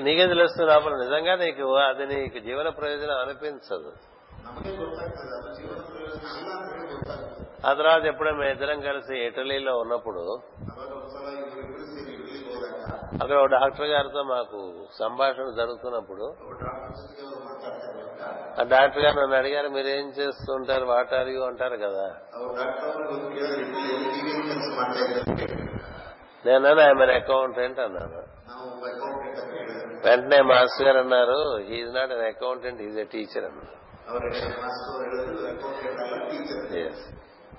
నీకే 0.00 0.26
తెలుస్తుంది 0.26 0.72
లోపల 0.72 0.92
నిజంగా 0.96 1.34
నీకు 1.36 1.76
అది 1.76 2.06
నీకు 2.06 2.38
జీవన 2.38 2.68
ప్రయోజనం 2.68 3.16
అనిపించదు. 3.16 3.92
ఆ 7.66 7.72
తర్వాత 7.72 8.04
ఎప్పుడో 8.04 8.30
మేము 8.30 8.50
ఇద్దరం 8.50 8.80
కలిసి 8.80 9.18
ఇటలీలో 9.18 9.78
ఉన్నప్పుడు 9.78 10.40
అక్కడ 12.94 13.36
ఒక 13.36 13.46
డాక్టర్ 13.46 13.86
గారితో 13.86 14.22
మాకు 14.22 14.86
సంభాషణ 14.98 15.50
జరుగుతున్నప్పుడు 15.56 16.34
ఆ 18.60 18.62
డాక్టర్ 18.62 19.02
గారు 19.02 19.20
నన్ను 19.20 19.36
అడిగారు 19.36 19.68
మీరేం 19.68 20.08
చేస్తుంటారు? 20.08 20.84
వాటారు 20.84 21.28
అంటారు 21.28 21.76
కదా. 21.76 22.14
నేనన్నా 26.46 26.82
ఆయన 26.82 27.02
అన్ 27.02 27.10
అకౌంటెంట్ 27.10 27.80
అన్నాను. 27.80 28.22
వెంటనే 30.06 30.42
మాస్టర్ 30.42 30.86
గారు 30.86 30.98
అన్నారు 30.98 31.58
is 31.58 31.94
not 31.94 32.12
an 32.12 32.20
accountant 32.20 32.82
is 32.82 32.98
a 32.98 33.04
teacher 33.04 33.44
అన్నారు. 33.44 33.80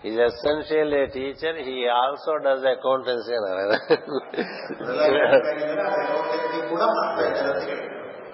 Is 0.05 0.19
essential 0.19 0.93
a 0.93 1.05
teacher 1.05 1.57
he 1.57 1.87
also 1.87 2.37
does 2.37 2.65
accountancy 2.65 3.35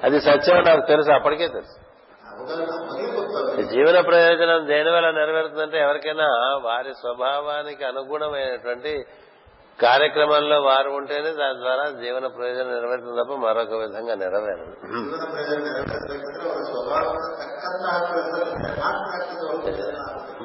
అది 0.04 0.20
సత్యం 0.20 0.64
నాకు 0.64 0.88
తెలుసు 0.88 1.12
అప్పటికే 1.12 1.48
తెలుసు. 1.48 1.76
జీవన 3.74 4.02
ప్రయోజనం 4.02 4.68
దేని 4.68 4.90
వల్ల 4.90 5.12
నెరవేరుతుందంటే 5.12 5.78
ఎవరికైనా 5.78 6.28
వారి 6.64 6.94
స్వభావానికి 6.94 7.84
అనుగుణమైనటువంటి 7.84 9.06
కార్యక్రమంలో 9.82 10.62
వారు 10.62 10.90
ఉంటేనే 10.90 11.32
దాని 11.34 11.60
ద్వారా 11.60 11.90
జీవన 11.90 12.28
ప్రయోజనం 12.28 12.72
నెరవేరుతుంది 12.74 13.24
తప్ప 13.24 13.34
మరొక 13.34 13.74
విధంగా 13.74 14.16
నెరవేరదు. 14.16 14.74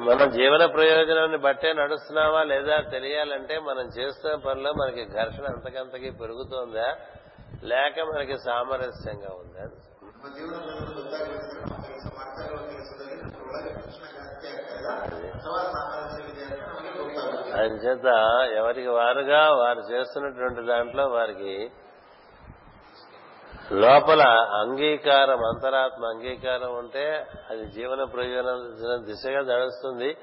మన 0.05 0.25
జీవన 0.29 0.65
ప్రయోజనాన్ని 0.65 1.37
బట్టే 1.37 1.73
నడుస్తున్నావా 1.73 2.43
లేదా 2.43 2.81
తెలియాలంటే 2.81 3.59
మనం 3.59 3.85
చేస్తున్న 3.87 4.35
పనిలో 4.35 4.73
మనకి 4.73 5.05
ఘర్షణ 5.09 5.45
అంతకంతకి 5.45 6.11
పెరుగుతోందా? 6.11 6.87
లేక 7.63 7.99
మనకి 8.15 8.37
సామరస్యంగా 8.37 9.31
ఉందా? 9.35 9.65
అంచేత 17.63 18.07
ఎవరికి 18.57 18.87
వారుగా 18.87 19.49
వారు 19.51 19.79
చేస్తున్నటువంటి 19.91 20.61
దాంట్లో 20.67 21.07
వారికి 21.07 21.53
లోపల 23.73 24.21
అంగీకారం 24.61 25.45
అంతరాత్మ 25.45 26.05
అంగీకారం 26.05 26.75
ఉంటే 26.77 27.25
అది 27.49 27.65
జీవన 27.65 28.03
ప్రయోజన 28.03 28.95
దిశగా 28.97 29.41
నడుస్తుంది. 29.41 30.17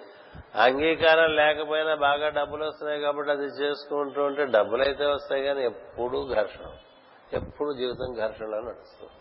అంగీకారం 0.54 1.30
లేకపోయినా 1.30 1.94
బాగా 1.94 2.28
డబ్బులు 2.28 2.64
వస్తున్నాయి 2.64 3.00
కాబట్టి 3.00 3.32
అది 3.32 3.44
చేసుకుంటూ 3.44 4.22
ఉంటే 4.22 4.44
డబ్బులు 4.44 4.82
అయితే 4.82 5.06
వస్తాయి 5.06 5.42
కానీ 5.42 5.64
ఎప్పుడూ 5.64 6.28
ఘర్షణ 6.34 6.66
ఎప్పుడు 7.32 7.72
జీవితం 7.72 8.14
ఘర్షణలో 8.14 8.60
నడుస్తుంది. 8.60 9.14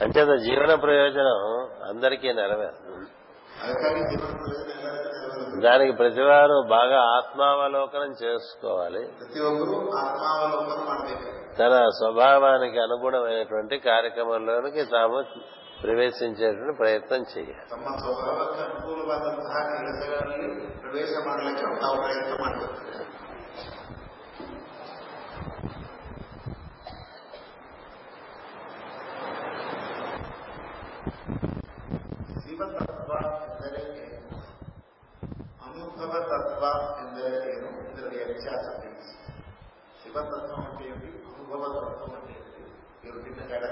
అంచేత 0.00 0.38
జీవన 0.38 0.74
ప్రయోజనం 0.74 1.68
అందరికీ 1.88 2.32
నెరవేరు 2.32 3.17
దానికి 5.64 5.92
ప్రతివారు 5.92 6.56
బాగా 6.68 6.98
ఆత్మావలోకనం 7.16 8.12
చేసుకోవాలి. 8.22 9.02
తన 11.58 11.74
స్వభావానికి 11.98 12.78
అనుగుణమైనటువంటి 12.78 13.78
కార్యక్రమంలోనికి 13.78 14.84
తాము 14.84 15.24
ప్రవేశించేటువంటి 15.82 16.76
ప్రయత్నం 16.78 17.24
చేయాలి. 17.36 17.64
శివతత్వ 36.08 36.64
ఇంద్రియను 37.00 37.68
ఇందులో 37.80 38.08
వ్యత్యాసం 38.08 38.80
తెలుసు 38.80 39.14
శివతత్వం 40.02 40.60
అంటే 40.64 40.84
ఏంటి 40.84 41.08
అనుభవతత్వం 41.28 42.14
అంటే 42.14 42.32
ఏంటి 42.32 42.62
ఈ 43.08 43.10
రెండు 43.10 43.40
తేడా 43.40 43.68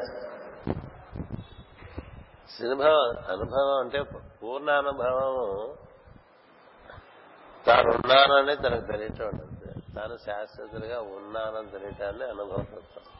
అనుభవం 3.28 3.80
అంటే 3.80 4.02
పూర్ణ 4.42 4.70
అనుభవం 4.70 5.38
తాను 7.66 7.88
ఉన్నానని 7.90 8.56
తనకు 8.56 8.86
తెలియటం 8.86 9.26
ఉంటుంది 9.26 9.94
తాను 9.94 10.16
శాశ్వతులుగా 10.16 11.00
ఉన్నానని 11.00 11.70
తెలియటాన్ని 11.70 12.24
అనుభవం 12.24 12.66
చెప్తాను. 12.74 13.10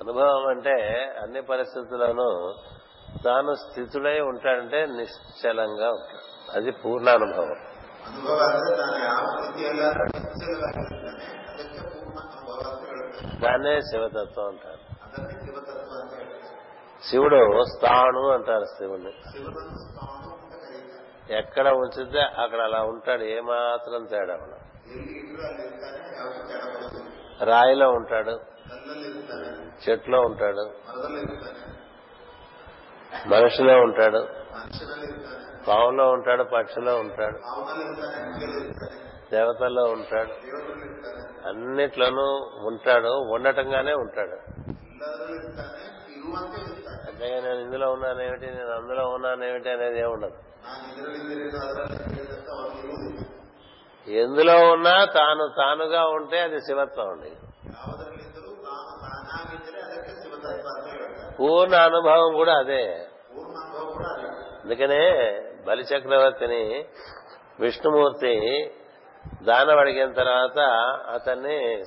అనుభవం 0.00 0.46
అంటే 0.46 0.76
అన్ని 1.22 1.42
పరిస్థితుల్లోనూ 1.42 2.54
తాను 3.24 3.54
స్థితుడై 3.54 4.20
ఉంటాడంటే 4.20 4.86
నిశ్చలంగా 4.86 5.90
ఉంటాడు. 5.90 6.56
అది 6.56 6.70
పూర్ణానుభవం. 6.70 7.56
దాన్నే 13.40 13.80
శివతత్వం 13.80 14.46
అంటారు. 14.46 14.78
శివుడు 17.04 17.64
స్థాణు 17.64 18.28
అంటారు 18.28 18.64
శివుణ్ణి. 18.64 19.12
ఎక్కడ 21.30 21.68
ఉంచితే 21.68 22.20
అక్కడ 22.20 22.60
అలా 22.60 22.82
ఉంటాడు 22.82 23.22
ఏమాత్రం 23.22 24.04
తేడా 24.04 24.38
రాయిలో 27.44 27.90
ఉంటాడు 27.90 28.40
చెట్లో 29.88 30.20
ఉంటాడు 30.20 30.70
మనిషిలో 33.26 33.80
ఉంటాడు. 33.80 34.28
పావులో 35.68 36.10
ఉంటాడు 36.10 36.42
పక్షిలో 36.42 36.96
ఉంటాడు. 36.96 37.38
దేవతల్లో 39.32 39.84
ఉంటాడు. 39.84 40.30
అన్నిట్లోనూ 41.48 42.50
ఉంటాడు 42.66 43.08
ఉండటంగానే 43.08 43.92
ఉంటాడు. 43.92 44.36
అంతేగా 47.10 47.40
నేను 47.40 47.60
ఇందులో 47.60 47.92
ఉన్నానేమిటి 47.92 48.46
నేను 48.46 48.70
అందులో 48.70 49.08
ఉన్నానేమిటి 49.08 49.70
అనేది 49.70 50.00
ఏముండదు. 50.00 50.34
ఎందులో 54.10 54.70
ఉన్నా 54.70 55.04
తాను 55.04 55.48
తానుగా 55.56 56.06
ఉంటే 56.06 56.40
అది 56.40 56.60
శివత్వం 56.60 57.08
అండి. 57.08 57.32
పూర్ణ 61.40 61.74
అనుభవం 61.74 62.32
కూడా 62.32 62.58
అదే. 62.58 63.06
అందుకనే 64.64 65.10
బలిచక్రవర్తిని 65.66 66.84
విష్ణుమూర్తి 67.60 68.70
దానం 69.42 69.78
అడిగిన 69.78 70.12
తర్వాత 70.12 70.58
అతన్ని 71.14 71.84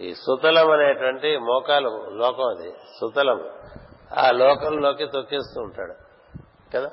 ఈ 0.00 0.14
సుతలం 0.14 0.70
అనేటువంటి 0.70 1.38
మోకాలు 1.38 2.06
లోకం 2.10 2.44
అది 2.44 2.70
సుతలం. 2.70 3.50
ఆ 4.18 4.30
లోకంలోకి 4.30 5.06
తొక్కేస్తూ 5.06 5.60
ఉంటాడు. 5.60 5.94
కదా? 6.76 6.90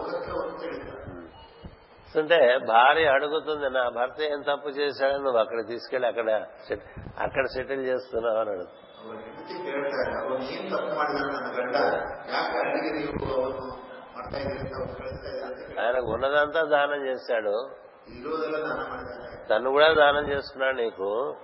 విష్ణుమూర్తి 0.00 1.05
వస్తుంటే 2.16 2.58
భార్య 2.68 3.06
అడుగుతుంది 3.06 3.70
నా 3.70 3.88
భర్త 3.88 4.20
ఏం 4.20 4.40
తప్పు 4.40 4.68
చేశాడో 4.68 5.16
నువ్వు 5.16 5.38
అక్కడ 5.38 5.66
తీసుకెళ్ళి 5.66 6.08
అక్కడ 6.08 6.46
అక్కడ 7.18 7.44
సెటిల్ 7.44 7.84
చేస్తున్నావు 7.86 8.38
అని 8.38 8.50
అడుగుతుంది. 8.50 8.82
ఆయన 15.80 15.98
ఉన్నదంతా 15.98 16.62
దానం 16.62 17.06
చేశాడు. 17.06 17.70
తను 19.50 19.70
కూడా 19.70 19.92
దానం 19.92 20.28
చేస్తున్నాడు 20.28 20.76
నీకు. 20.76 21.36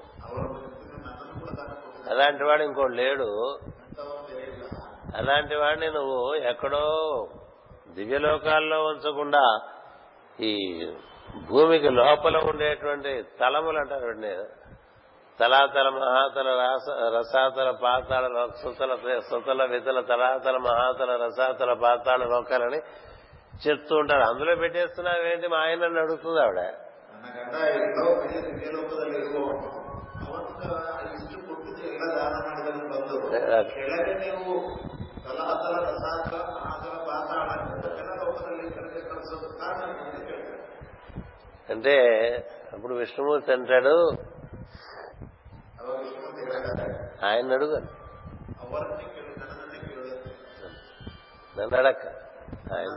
అలాంటి 2.10 2.44
వాడు 2.44 2.62
ఇంకోటి 2.62 2.94
లేడు. 2.94 3.58
అలాంటి 5.16 5.54
వాడిని 5.54 5.90
నువ్వు 5.90 6.34
ఎక్కడో 6.34 6.84
దివ్యలోకాల్లో 7.94 8.84
ఉంచకుండా 8.84 9.60
ఈ 10.40 10.86
భూమికి 11.50 11.88
లోపల 11.88 12.36
ఉండేటువంటి 12.36 13.24
తలములు 13.40 13.78
అంటారు 13.78 14.46
తలాతల 15.40 15.88
మహాతల 15.88 16.48
రసాతల 17.16 17.70
పాతాళ 17.70 18.48
సుతల 18.62 19.18
సుతల 19.30 19.64
వితల 19.64 20.00
తలాతల 20.00 20.56
మహాతల 20.56 21.24
రసాతల 21.24 21.72
పాతాళ 21.72 22.24
లోకాలని 22.24 22.80
చెప్తూ 23.68 23.96
ఉంటారు. 23.96 24.22
అందులో 24.22 24.56
పెట్టేస్తున్నావేంటి 24.56 25.48
మా 25.48 25.58
ఆయన 25.58 25.98
అడుగుతుంది 25.98 26.40
ఆవిడ. 26.40 26.72
అంటే 41.72 41.94
అప్పుడు 42.72 42.94
విష్ణుమూర్తి 42.94 43.52
అంటాడు 43.52 43.94
ఆయన 47.24 47.52
అడుగు 47.52 47.78
నన్ను 51.56 51.76
అడక్క 51.78 52.04
ఆయన. 52.72 52.92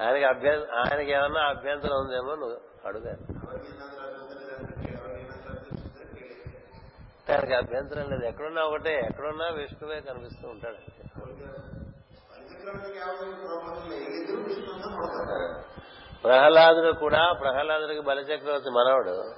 ఆయనకి 0.00 0.24
అభ్యంతరం 0.24 0.70
ఆయనకి 0.80 1.10
ఏమన్నా 1.10 1.42
అభ్యంతరం 1.48 1.96
ఉందేమో 1.98 2.34
నువ్వు 2.34 2.58
అడుగాను 2.86 3.24
ఆయనకి 7.30 7.54
అభ్యంతరం 7.54 8.06
లేదు. 8.10 8.24
ఎక్కడున్నా 8.24 8.62
ఒకటే 8.64 8.92
ఎక్కడున్నా 9.00 9.46
విష్ణువే 9.56 10.00
కనిపిస్తూ 10.00 10.46
ఉంటాడు 10.48 10.80
ప్రహ్లాదుడు 16.24 16.92
కూడా 16.92 17.32
ప్రహ్లాదుడికి 17.32 18.00
బలిచక్రవర్తి 18.00 18.70
మనవడు. 18.70 19.34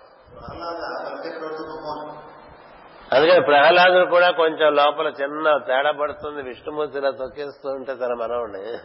అందుకని 3.13 3.41
ప్రహ్లాదుడు 3.41 4.11
కూడా 4.11 4.31
కొంచెం 4.31 4.75
లోపల 4.75 5.07
చిన్న 5.07 5.59
తేడా 5.67 5.91
పడుతుంది 5.91 6.43
విష్ణుమూర్తి 6.43 6.99
ఇలా 6.99 7.11
తొక్కేస్తూ 7.11 7.69
ఉంటే 7.69 7.95
తన 7.95 8.15
మనవుడిని. 8.15 8.79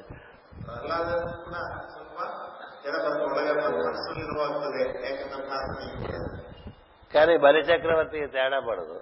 కానీ 7.13 7.37
బలిచక్రవర్తి 7.37 8.27
తేడా 8.27 8.59
పడదు. 8.59 9.01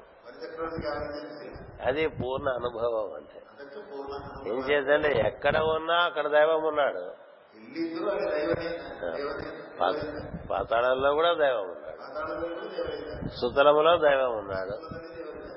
అది 1.85 2.07
పూర్ణ 2.07 2.49
అనుభవం 2.49 3.13
అంటే. 3.13 3.41
ఏం 4.49 4.59
చేద్దంటే 4.59 5.27
ఎక్కడ 5.27 5.57
ఉన్నా 5.57 5.95
అక్కడ 5.95 6.27
దైవం 6.27 6.63
ఉన్నాడు. 6.63 7.28
పాతాళంలో 10.51 11.09
కూడా 11.13 11.31
దైవం 11.33 11.65
ఉన్నాడు. 11.69 11.99
సుతలములో 13.29 13.97
దైవం 13.97 14.31
ఉన్నాడు. 14.37 14.75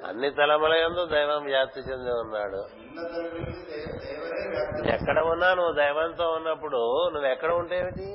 అన్ని 0.06 0.30
తలముల 0.30 0.72
ఎందు 0.72 1.02
దైవం 1.06 1.42
వ్యాప్తి 1.44 1.80
చెంది 1.80 2.12
ఉన్నాడు. 2.20 2.60
ఎక్కడ 4.88 5.18
ఉన్నా 5.24 5.54
నువ్వు 5.54 5.72
దైవంతో 5.72 6.26
ఉన్నప్పుడు 6.28 6.80
నువ్వు 7.12 7.28
ఎక్కడ 7.30 7.52
ఉంటేమిటి 7.52 8.06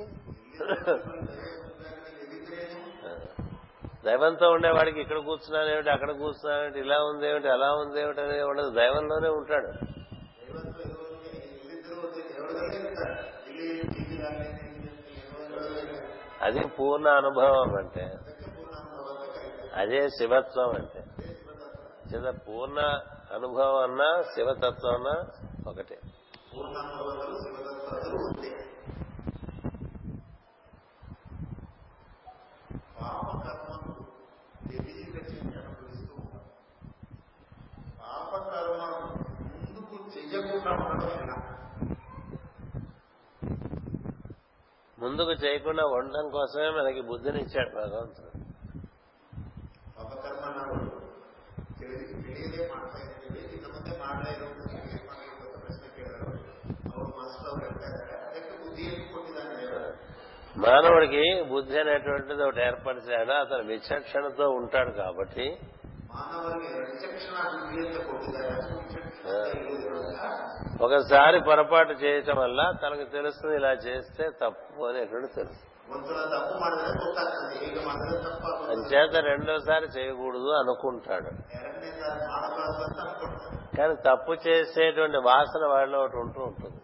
దైవంతో 4.05 4.47
ఉండేవాడికి 4.51 4.99
ఇక్కడ 5.01 5.17
కూర్చున్నానేమిటి 5.17 5.89
అక్కడ 5.89 6.11
కూర్చున్నానేమిటి 6.11 6.79
ఇలా 6.79 6.97
ఉందేమిటి 7.03 7.49
అలా 7.49 7.69
ఉందేమిటి 7.73 8.21
అనేది 8.21 8.43
ఉండదు 8.43 8.69
దైవంలోనే 8.69 9.29
ఉంటాడు. 9.29 9.71
అది 16.41 16.67
పూర్ణ 16.67 17.07
అనుభవం 17.07 17.75
అంటే. 17.75 18.17
అదే 19.75 20.09
శివత్వం 20.09 20.69
అంటే. 20.69 21.03
చిన్న 22.13 22.29
పూర్ణ 22.29 22.79
అనుభవం 23.33 23.83
అన్నా 23.83 24.21
శివతత్వం 24.21 24.93
అన్నా 24.93 25.25
ఒకటే. 25.67 25.99
ముందుకు 44.97 45.31
చేయకుండా 45.31 45.85
ఉండడం 45.85 46.29
కోసమే 46.29 46.69
మనకి 46.69 47.01
బుద్ధినిచ్చాడు 47.01 47.75
భగవంతుడు. 47.75 48.31
మానవుడికి 60.55 61.23
బుద్ధి 61.49 61.79
అనేటువంటిది 61.79 62.43
ఒకటి 62.43 62.61
ఏర్పరిచాడు 62.61 63.31
అతను 63.31 63.63
విచక్షణతో 63.63 64.49
ఉంటాడు 64.49 64.91
కాబట్టి 64.91 65.45
ఒకసారి 70.81 71.39
పొరపాటు 71.39 71.91
చేయటం 71.91 72.35
వల్ల 72.37 72.73
తనకు 72.83 73.03
తెలుస్తుంది 73.03 73.55
ఇలా 73.55 73.71
చేస్తే 73.71 74.29
తప్పు 74.29 74.83
అని 74.83 75.01
ఎక్కడో 75.01 75.27
తెలుసు. 75.35 75.63
అంచేత 78.71 79.15
రెండోసారి 79.15 79.85
చేయకూడదు 79.85 80.49
అనుకుంటాడు. 80.49 81.29
కానీ 83.77 83.95
తప్పు 83.95 84.31
చేసేటువంటి 84.47 85.17
వాసన 85.17 85.65
వాళ్ళలో 85.67 85.99
ఒకటి 85.99 86.17
ఉంటూ 86.17 86.41
ఉంటుంది. 86.41 86.81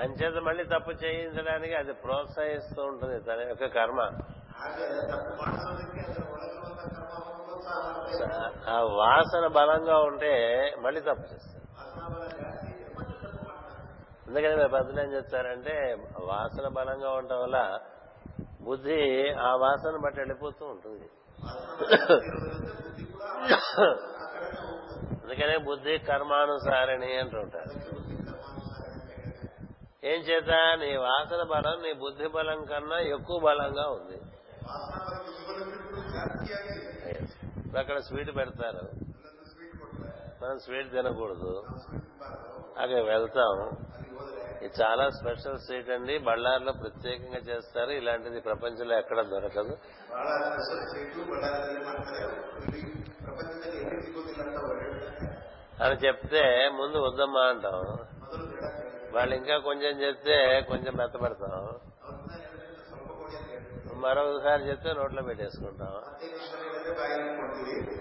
అంచేత 0.00 0.42
మళ్ళీ 0.42 0.64
తప్పు 0.64 0.90
చేయించడానికి 0.90 1.74
అది 1.74 1.92
ప్రోత్సహిస్తూ 1.92 2.82
ఉంటుంది 2.82 3.20
తన 3.20 3.48
యొక్క 3.48 3.66
కర్మ. 3.66 4.10
ఆ 8.68 8.80
వాసన 8.80 9.46
బలంగా 9.46 9.96
ఉంటే 9.98 10.32
మళ్ళీ 10.78 11.00
తప్పు 11.00 11.24
చేస్తారు. 11.32 11.62
అందుకని 14.26 14.56
మీ 14.56 14.68
పెద్దలు 14.68 15.00
ఏం 15.00 15.10
చెప్తారంటే 15.12 15.74
వాసన 16.20 16.68
బలంగా 16.68 17.10
ఉండటం 17.10 17.40
వల్ల 17.42 17.78
బుద్ధి 18.62 19.30
ఆ 19.30 19.54
వాసన 19.54 19.96
బట్టి 20.04 20.20
వెళ్ళిపోతూ 20.20 20.66
ఉంటుంది. 20.66 21.06
అందుకనే 25.22 25.56
బుద్ధి 25.56 25.98
కర్మానుసారిణి 25.98 27.16
అంటుంటారు 27.16 27.74
ఏం 30.04 30.20
చేత 30.20 30.50
నీ 30.78 30.96
వాసన 30.96 31.42
బలం 31.42 31.82
నీ 31.82 31.92
బుద్ధి 31.92 32.26
బలం 32.26 32.64
కన్నా 32.64 32.98
ఎక్కువ 32.98 33.38
బలంగా 33.38 33.86
ఉంది. 33.88 34.18
అక్కడ 37.78 37.98
స్వీట్ 37.98 38.36
పెడతారు. 38.36 38.88
మనం 40.44 40.58
స్వీట్ 40.58 40.90
తినకూడదు. 40.92 41.64
అక్కడ 42.78 43.00
వెళ్తాం. 43.00 43.70
ఇది 44.62 44.82
చాలా 44.82 45.10
స్పెషల్ 45.10 45.58
స్వీట్ 45.58 45.90
అండి. 45.90 46.18
బళ్ళార్లో 46.18 46.72
ప్రత్యేకంగా 46.72 47.38
చేస్తారు. 47.38 47.90
ఇలాంటిది 47.90 48.40
ప్రపంచంలో 48.40 48.98
ఎక్కడ 48.98 49.20
దొరకదు. 49.20 49.78
అని 55.84 56.06
చెప్తే 56.06 56.70
ముందు 56.74 56.98
వద్దమ్మా 56.98 57.40
అంటాం. 57.40 57.98
వాళ్ళు 59.12 59.34
ఇంకా 59.36 59.58
కొంచెం 59.58 60.02
చెప్తే 60.02 60.60
కొంచెం 60.68 60.94
మెత్తపడతాం 60.94 61.51
మరొకసారి 64.02 64.62
చెప్తే 64.68 64.92
రోడ్లో 64.92 65.22
పెట్టేసుకుంటాం 65.22 65.92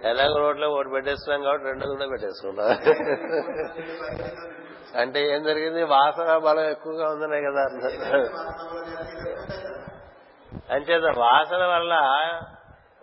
ఎలాగో 0.05 0.37
రోడ్లో 0.39 0.69
ఓటు 0.69 0.89
పెట్టేస్తున్నాం 0.89 1.43
కాబట్టి 1.43 1.65
రెండు 1.67 1.85
కూడా 1.85 2.07
పెట్టేసుకుంటాం 2.07 2.69
అంటే 5.01 5.19
ఏం 5.33 5.43
జరిగింది? 5.43 5.83
వాసన 5.83 6.37
బలం 6.37 6.65
ఎక్కువగా 6.69 7.09
ఉందనే 7.09 7.41
కదా 7.41 7.61
అంచేత 10.73 11.17
వాసన 11.17 11.63
వల్ల 11.65 11.93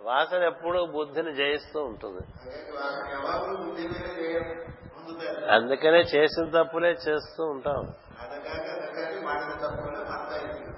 వాసన 0.01 0.43
ఎప్పుడూ 0.43 0.85
బుద్ధిని 0.85 1.35
జయిస్తూ 1.35 1.79
ఉంటుంది. 1.83 2.23
అందుకనే 5.51 5.99
చేసిన 5.99 6.45
తప్పులే 6.49 6.91
చేస్తూ 7.07 7.43
ఉంటాం. 7.43 7.79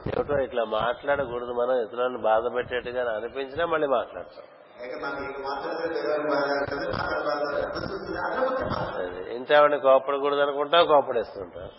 ఏమిటో 0.07 0.37
ఇట్లా 0.43 0.63
మాట్లాడకూడదు 0.63 1.53
మనం 1.53 1.75
ఇతరులను 1.81 2.17
బాధ 2.17 2.43
పెట్టేట్టుగా 2.55 3.01
అనిపించినా 3.11 3.65
మళ్ళీ 3.65 3.87
మాట్లాడతాం. 3.87 4.45
ఇంత 9.35 9.51
ఆవిడ 9.53 9.75
కోపడకూడదు 9.75 10.41
అనుకుంటా 10.41 10.83
కోపడేస్తుంటారు 10.83 11.71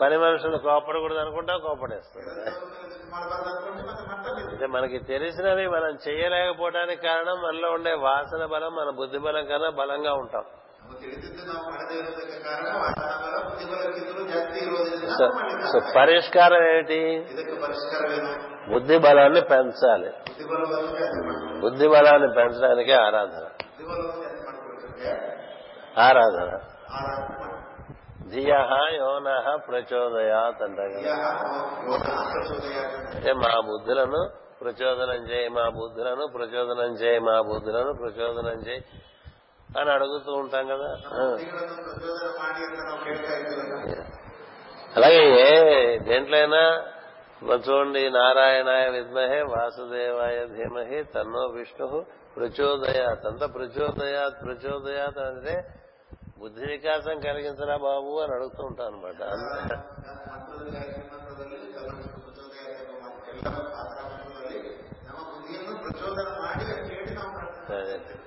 పని 0.00 0.16
మనుషులు 0.18 0.58
కోపడకూడదు 0.58 1.18
అనుకుంటా 1.18 1.56
కోపడేస్తుంటారు 1.56 2.52
అంటే 4.52 4.66
మనకి 4.66 4.98
తెలిసినవి 5.04 5.66
మనం 5.68 5.98
చేయలేకపోవడానికి 6.08 7.02
కారణం 7.02 7.42
మనలో 7.42 7.72
ఉండే 7.72 7.94
వాసన 8.00 8.46
బలం 8.46 8.74
మన 8.74 8.90
బుద్ధి 8.90 9.18
బలం 9.18 9.46
కన్నా 9.46 9.70
బలంగా 9.70 10.12
ఉంటాం. 10.14 10.44
సో 15.72 15.80
పరిష్కారం 15.96 16.62
ఏంటి? 16.68 17.26
బుద్ధి 18.72 18.98
బలాన్ని 18.98 19.40
పెంచాలి. 19.40 20.10
బుద్ధి 21.60 21.88
బలాన్ని 21.88 22.28
పెంచడానికి 22.28 22.92
ఆరాధన. 22.92 23.46
ఆరాధన. 25.98 26.58
ధియహ 28.28 28.88
యోన 28.96 29.58
ప్రచోదయాత్ 29.68 30.62
అంటారు 30.62 30.90
అంటే 33.16 33.32
మా 33.32 33.60
బుద్ధులను 33.60 34.30
ప్రచోదనం 34.60 35.30
చేయి 35.30 35.48
మా 35.48 35.68
బుద్ధులను 35.68 36.26
ప్రచోదనం 36.26 36.94
చేయి 36.94 37.18
మా 37.18 37.40
బుద్ధులను 37.40 37.92
ప్రచోదనం 37.92 38.66
చేయి. 38.68 38.84
అని 39.68 39.90
అడుగుతూ 39.90 40.32
ఉంటాం 40.34 40.66
కదా. 40.68 40.90
అలాగే 44.96 45.22
ఏ 45.40 45.48
దేంట్లైనా 45.98 46.62
చూడండి 47.42 48.10
నారాయణాయ 48.10 48.84
విద్మహే 48.90 49.42
వాసుదేవాయ 49.42 50.46
ధీమహి 50.46 51.02
తన్నో 51.14 51.42
విష్ణు 51.46 51.88
ప్రచోదయాత్. 52.36 53.26
అంత 53.26 53.54
ప్రచోదయాత్ 53.54 54.38
ప్రచోదయాత్ 54.44 55.18
అంటే 55.18 55.54
బుద్ధి 56.38 56.64
వికాసం 56.66 57.20
కలిగించరా 57.20 57.76
బాబు 57.76 58.12
అని 58.20 58.32
అడుగుతూ 58.34 58.62
ఉంటాను 58.64 58.96
అనమాట 58.96 59.22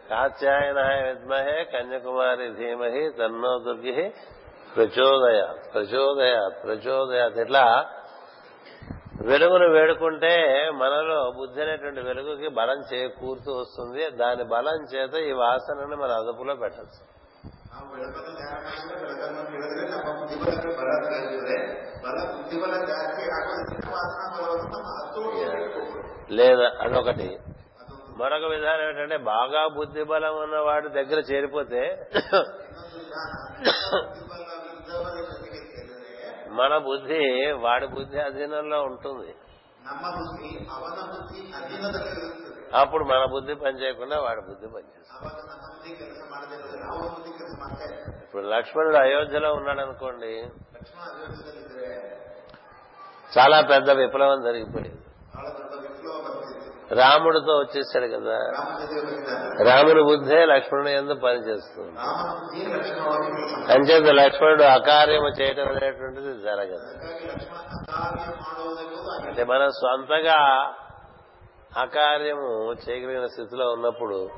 కాత్యాయనాయ 0.10 1.02
విద్మహే 1.02 1.64
కన్యాకుమారి 1.64 2.54
ధీమహి 2.54 3.12
తన్నో 3.20 3.60
దుర్గి 3.60 4.14
ప్రచోదయ 4.76 5.42
ప్రచోదయ 5.74 6.50
ప్రచోదయాత్ 6.64 7.38
ఇట్లా 7.38 7.86
వెలుగును 9.22 9.68
వేడుకుంటే 9.68 10.70
మనలో 10.74 11.32
బుద్ధి 11.38 11.62
అనేటువంటి 11.62 12.00
వెలుగుకి 12.00 12.48
బలం 12.48 12.84
చేకూరుతూ 12.94 13.52
వస్తుంది. 13.54 14.10
దాని 14.10 14.44
బలం 14.44 14.84
చేత 14.84 15.14
ఈ 15.14 15.32
వాసనని 15.32 15.96
మన 15.96 16.12
అదుపులో 16.12 16.56
పెట్టచ్చు. 16.56 17.02
లేదా 26.32 26.72
అదొకటి. 26.82 27.40
మరొక 28.20 28.46
విధానం 28.52 28.84
ఏంటంటే 28.90 29.18
బాగా 29.18 29.62
బుద్ధి 29.78 30.04
బలం 30.04 30.36
ఉన్నవాడి 30.44 30.90
దగ్గర 30.90 31.20
చేరిపోతే 31.32 31.82
మన 36.60 36.74
బుద్ధి 36.88 37.22
వాడి 37.66 37.88
బుద్ధి 37.88 38.20
అధీనంలో 38.20 38.80
ఉంటుంది. 38.82 39.30
అప్పుడు 42.74 43.04
మన 43.04 43.22
బుద్ధి 43.26 43.54
పనిచేయకుండా 43.56 44.18
వాడి 44.20 44.42
బుద్ధి 44.50 44.68
పనిచేస్తుంది. 44.68 45.30
ఇప్పుడు 48.24 48.44
లక్ష్మణుడు 48.48 48.98
అయోధ్యలో 48.98 49.50
ఉన్నాడు 49.54 49.82
అనుకోండి 49.82 50.34
చాలా 53.38 53.58
పెద్ద 53.72 53.90
విప్లవం 54.02 54.40
జరిగిపోయింది. 54.48 55.04
రాముడితో 56.92 57.54
వచ్చేసాడు 57.58 58.06
కదా. 58.06 58.38
రాముని 59.64 60.04
బుద్ధే 60.04 60.46
లక్ష్మణుడు 60.46 60.90
ఎందు 60.90 61.14
పనిచేస్తుంది. 61.14 62.00
అంచేత 63.74 64.04
లక్ష్మణుడు 64.04 64.64
అకార్యము 64.64 65.42
చేయటం 65.42 65.68
అనేటువంటిది 65.68 66.42
జరగదు. 66.42 66.88
అంటే 69.28 69.44
మనం 69.44 69.70
సొంతగా 69.70 70.74
అకార్యము 71.78 72.76
చేయగలిగిన 72.90 73.26
స్థితిలో 73.26 73.72
ఉన్నప్పుడు 73.72 74.30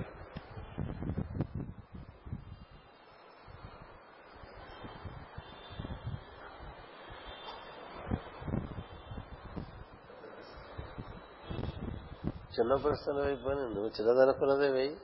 చిన్న 12.60 12.74
ప్రశ్నలు 12.74 13.20
అయిపోయి 13.20 13.56
నువ్వు 13.56 13.88
చిన్నదనుకున్నదే 13.88 14.68
వెయ్యి? 14.68 14.96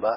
బా. 0.00 0.12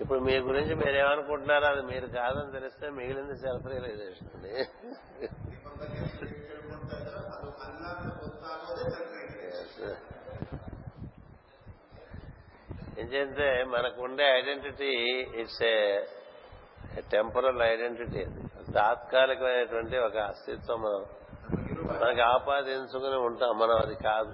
ఇప్పుడు 0.00 0.18
మీ 0.18 0.38
గురించి 0.38 0.74
మీరేమనుకుంటున్నారో 0.74 1.66
అది 1.66 1.82
మీరు 1.82 2.06
కాదని 2.06 2.52
తెలిస్తే 2.52 2.90
మిగిలింది 2.90 3.36
సెల్ఫ్ 3.38 3.66
రియలైజేషన్ 3.66 4.28
అండి. 4.34 4.54
ఎందుకంటే 13.04 13.64
మనకుండే 13.64 14.38
identity 14.38 14.92
it's 15.40 15.62
a 15.62 16.00
temporal 17.12 17.62
identity 17.62 18.24
తాత్కాలికమైనటువంటి 18.72 19.98
ఒక 19.98 20.16
అస్తిత్వం 20.16 20.82
మనం. 20.82 21.06
మనకి 22.02 22.20
ఆపాదించుకుని 22.20 23.16
ఉంటాం 23.16 23.58
మనం 23.58 23.76
అది 23.76 23.94
కాదు. 23.94 24.32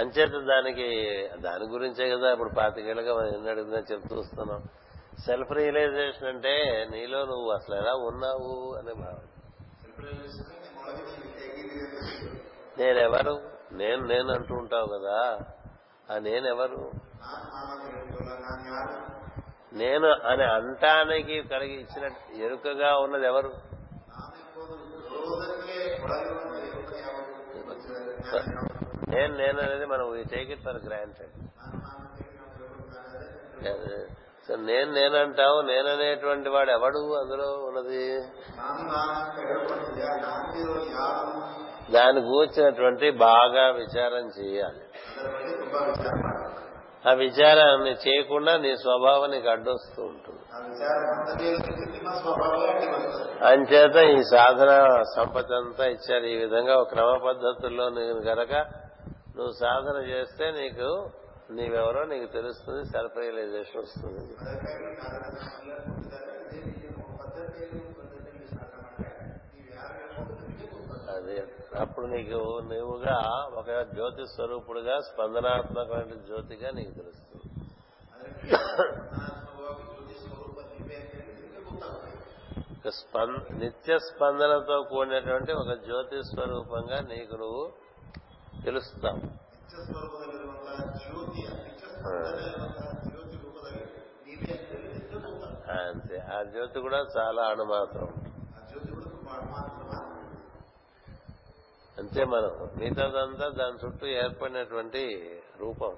అంచేత 0.00 0.30
దానికి 0.30 1.28
దాని 1.40 1.64
గురించే 1.64 2.16
కదా 2.16 2.32
ఇప్పుడు 2.32 2.48
పాతికేళ్ళగా 2.48 3.14
మనం 3.14 3.34
ఎన్ని 3.34 3.50
అడిగిందని 3.50 3.92
చెప్తూ 3.92 4.16
వస్తున్నాం. 4.16 4.62
సెల్ఫ్ 5.26 5.52
రియలైజేషన్ 5.52 6.28
అంటే 6.28 6.86
నీలో 6.90 7.24
నువ్వు 7.24 7.50
అసలు 7.50 7.74
ఎలా 7.74 7.94
ఉన్నావు 7.94 8.74
అనే 8.78 8.92
భావన. 8.92 10.47
నేనెవరు? 12.78 13.40
నేను 13.72 14.06
నేను 14.06 14.34
అంటూ 14.34 14.54
ఉంటావు 14.54 14.86
కదా. 14.86 15.38
ఆ 16.14 16.18
నేనెవరు? 16.18 16.92
నేను 19.72 20.08
అని 20.08 20.44
అంటానికి 20.44 21.42
కలిగి 21.42 21.80
ఇచ్చిన 21.80 22.10
ఎరుకగా 22.44 22.98
ఉన్నది 22.98 23.26
ఎవరు? 23.26 23.52
నేను 29.08 29.36
నేను 29.36 29.60
అనేది 29.60 29.86
మనం 29.86 30.24
టేక్ 30.30 30.50
ఇట్ 30.50 30.62
ఫర్ 30.62 30.84
గ్రాంటెడ్ 30.84 31.30
నేను 34.56 34.92
నేనంటావు 34.92 35.60
నేననేటువంటి 35.60 36.48
వాడు 36.48 36.70
ఎవడు 36.70 37.14
అందులో 37.14 37.46
ఉన్నది? 37.46 38.20
దాని 41.90 42.20
కూర్చున్నటువంటి 42.20 43.10
బాగా 43.10 43.70
విచారం 43.70 44.28
చేయాలి. 44.40 44.80
ఆ 47.08 47.12
విచారాన్ని 47.12 47.90
చేయకుండా 47.90 48.56
నీ 48.56 48.76
స్వభావం 48.76 49.30
నీకు 49.30 49.48
అడ్డొస్తూ 49.48 50.02
ఉంటుంది. 50.02 50.38
అంచేత 53.44 53.96
ఈ 54.18 54.22
సాధన 54.22 55.02
సంపద 55.16 55.52
అంతా 55.52 55.84
ఇచ్చారు. 55.84 56.24
ఈ 56.24 56.36
విధంగా 56.36 56.82
క్రమ 56.82 57.16
పద్ధతుల్లో 57.26 57.88
నేను 57.88 58.14
గనక 58.14 58.52
నువ్వు 59.36 59.52
సాధన 59.60 59.96
చేస్తే 60.08 60.50
నీకు 60.50 61.10
నీవెవరో 61.50 62.04
నీకు 62.04 62.32
తెలుస్తుంది 62.32 62.82
సెల్ఫ్ 62.84 63.16
రియలైజేషన్ 63.18 63.82
వస్తుంది. 63.82 64.24
అదే 71.16 71.36
అప్పుడు 71.78 72.06
నీకు 72.06 72.40
నీవుగా 72.72 73.18
ఒక 73.52 73.70
జ్యోతి 73.94 74.24
స్వరూపుడుగా 74.26 75.00
స్పందనాత్మకమైన 75.00 76.14
జ్యోతిగా 76.26 76.70
నీకు 76.70 76.90
తెలుస్తుంది. 76.90 77.44
నిత్య 83.58 83.98
స్పందనతో 83.98 84.76
కూడినటువంటి 84.82 85.52
ఒక 85.52 85.72
జ్యోతి 85.84 86.18
స్వరూపంగా 86.22 87.00
నీకు 87.00 87.34
నువ్వు 87.36 87.72
తెలుస్తావు. 88.64 89.47
అంతే 95.70 96.18
ఆ 96.18 96.42
జ్యోతి 96.42 96.80
కూడా 96.80 97.06
చాలా 97.16 97.42
అణుమాత్రం. 97.42 98.08
అంతే 101.98 102.24
మనం. 102.24 102.70
మిగతాదంతా 102.76 103.48
దాని 103.48 103.86
చుట్టూ 103.86 104.06
ఏర్పడినటువంటి 104.06 105.18
రూపం. 105.58 105.96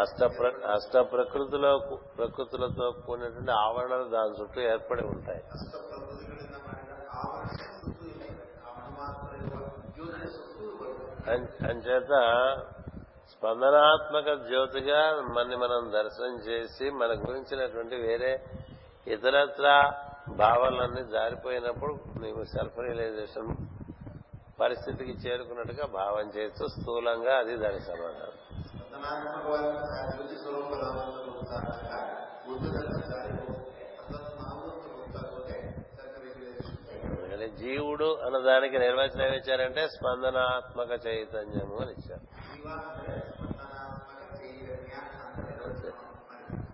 అష్ట 0.00 0.24
అష్ట 0.66 0.96
ప్రకృతిలో 0.96 1.78
ప్రకృతులతో 2.18 2.90
కూడినటువంటి 2.90 3.50
ఆవరణలు 3.50 4.08
దాని 4.08 4.42
చుట్టూ 4.42 4.60
ఏర్పడి 4.60 5.02
ఉంటాయి. 5.02 5.42
అంచేత 11.28 12.12
స్పందనాత్మక 13.32 14.28
జ్యోతిగా 14.48 15.00
మనని 15.28 15.56
మనం 15.56 15.92
దర్శనం 15.92 16.34
చేసి 16.40 16.90
మన 16.90 17.12
గురించినటువంటి 17.22 17.96
వేరే 17.96 18.32
ఇతరత్ర 19.06 19.66
భావాలన్నీ 20.36 21.02
జారిపోయినప్పుడు 21.10 21.92
నీవు 22.20 22.44
సెల్ఫ్ 22.44 22.78
రియలైజేషన్ 22.78 23.50
పరిస్థితికి 24.60 25.14
చేరుకున్నట్టుగా 25.26 25.86
భావం 25.94 26.28
చేస్తూ 26.28 26.66
స్థూలంగా 26.68 27.34
అది 27.36 27.56
దానికి 27.56 27.84
సమాధానం 27.84 28.34
జీవుడు 37.58 38.18
అన్నదానికి 38.26 38.78
నిర్వచనం 38.78 39.26
ఏమిచ్చారంటే 39.26 39.88
స్పందనాత్మక 39.88 41.06
చైతన్యము 41.06 41.76
అని 41.76 41.92
ఇచ్చారు. 41.92 42.26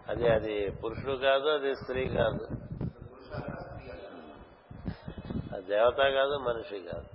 అది 0.08 0.28
అది 0.28 0.70
పురుషుడు 0.70 1.12
కాదు 1.12 1.48
అది 1.48 1.74
స్త్రీ 1.74 2.08
కాదు. 2.08 2.46
అది 5.54 5.66
దేవత 5.66 5.96
కాదు 5.96 6.38
మనిషి 6.38 6.88
కాదు. 6.92 7.06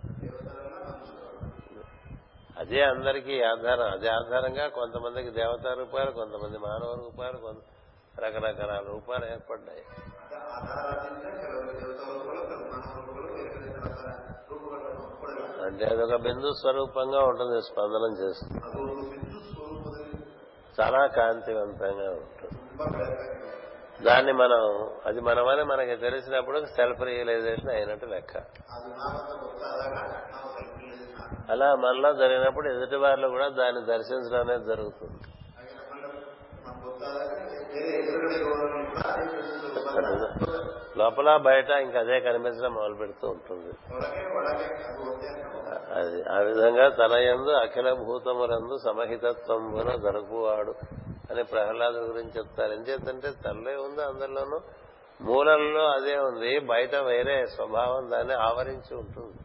అదే 2.58 2.82
అందరికీ 2.82 3.42
ఆధారం. 3.42 3.92
అదే 3.92 4.08
ఆధారంగా 4.08 4.68
కొంతమందికి 4.68 5.30
దేవతా 5.30 5.74
రూపాయలు 5.74 6.12
కొంతమంది 6.12 6.58
మానవ 6.58 6.94
రూపాయలు 6.94 7.38
కొంత 7.38 7.58
రకరకాల 8.20 8.84
రూపాలు 8.88 9.26
ఏర్పడ్డాయి. 9.26 9.84
అంటే 15.66 15.86
అది 15.86 16.04
ఒక 16.04 16.16
బిందు 16.16 16.54
స్వరూపంగా 16.54 17.20
ఉంటుంది 17.20 17.62
స్పందనం 17.62 18.18
చేస్తుంది. 18.18 18.62
చాలా 20.82 21.08
కాంతివంతంగా 21.08 22.12
ఉంటుంది. 22.12 22.58
దాన్ని 24.04 24.34
మనం 24.34 24.92
అది 25.06 25.22
మనమని 25.22 25.64
మనకి 25.64 25.96
తెలిసినప్పుడు 25.96 26.66
సెల్ఫ్ 26.66 27.02
రియలైజేషన్ 27.02 27.70
అయినట్టు 27.70 28.06
లెక్క. 28.06 28.38
అలా 31.50 31.76
మనలో 31.76 32.14
జరిగినప్పుడు 32.14 32.70
ఎదుటి 32.70 32.96
వారిలో 32.96 33.30
కూడా 33.30 33.48
దాన్ని 33.48 33.86
దర్శించడం 33.86 34.50
అనేది 34.50 34.66
జరుగుతుంది. 34.66 35.37
లోపల 40.98 41.38
బయట 41.38 41.70
ఇంకా 41.70 42.00
అదే 42.00 42.20
కనిపించడం 42.20 42.74
మొదలు 42.74 42.94
పెడుతూ 42.94 43.28
ఉంటుంది. 43.28 43.72
అది 45.94 46.30
ఆ 46.30 46.38
విధంగా 46.40 46.90
తన 46.90 47.12
ఎందు 47.12 47.50
అఖిల 47.50 47.94
భూతములందు 47.94 48.78
సమహితత్వంబున 48.78 49.96
దొరకువాడు 49.96 50.74
అని 51.32 51.44
ప్రహ్లాదు 51.44 51.98
గురించి 51.98 52.32
చెప్తారు. 52.38 52.72
ఎంచేతంటే 52.72 53.32
తనలో 53.46 53.82
ఉంది 53.82 54.04
అందరిలోనూ 54.04 54.60
మూలల్లో 55.22 55.86
అదే 55.88 56.18
ఉంది. 56.18 56.60
బయట 56.60 56.96
వేరే 56.96 57.46
స్వభావం 57.46 58.12
దాన్ని 58.12 58.34
ఆవరించి 58.34 58.96
ఉంటుంది. 58.96 59.38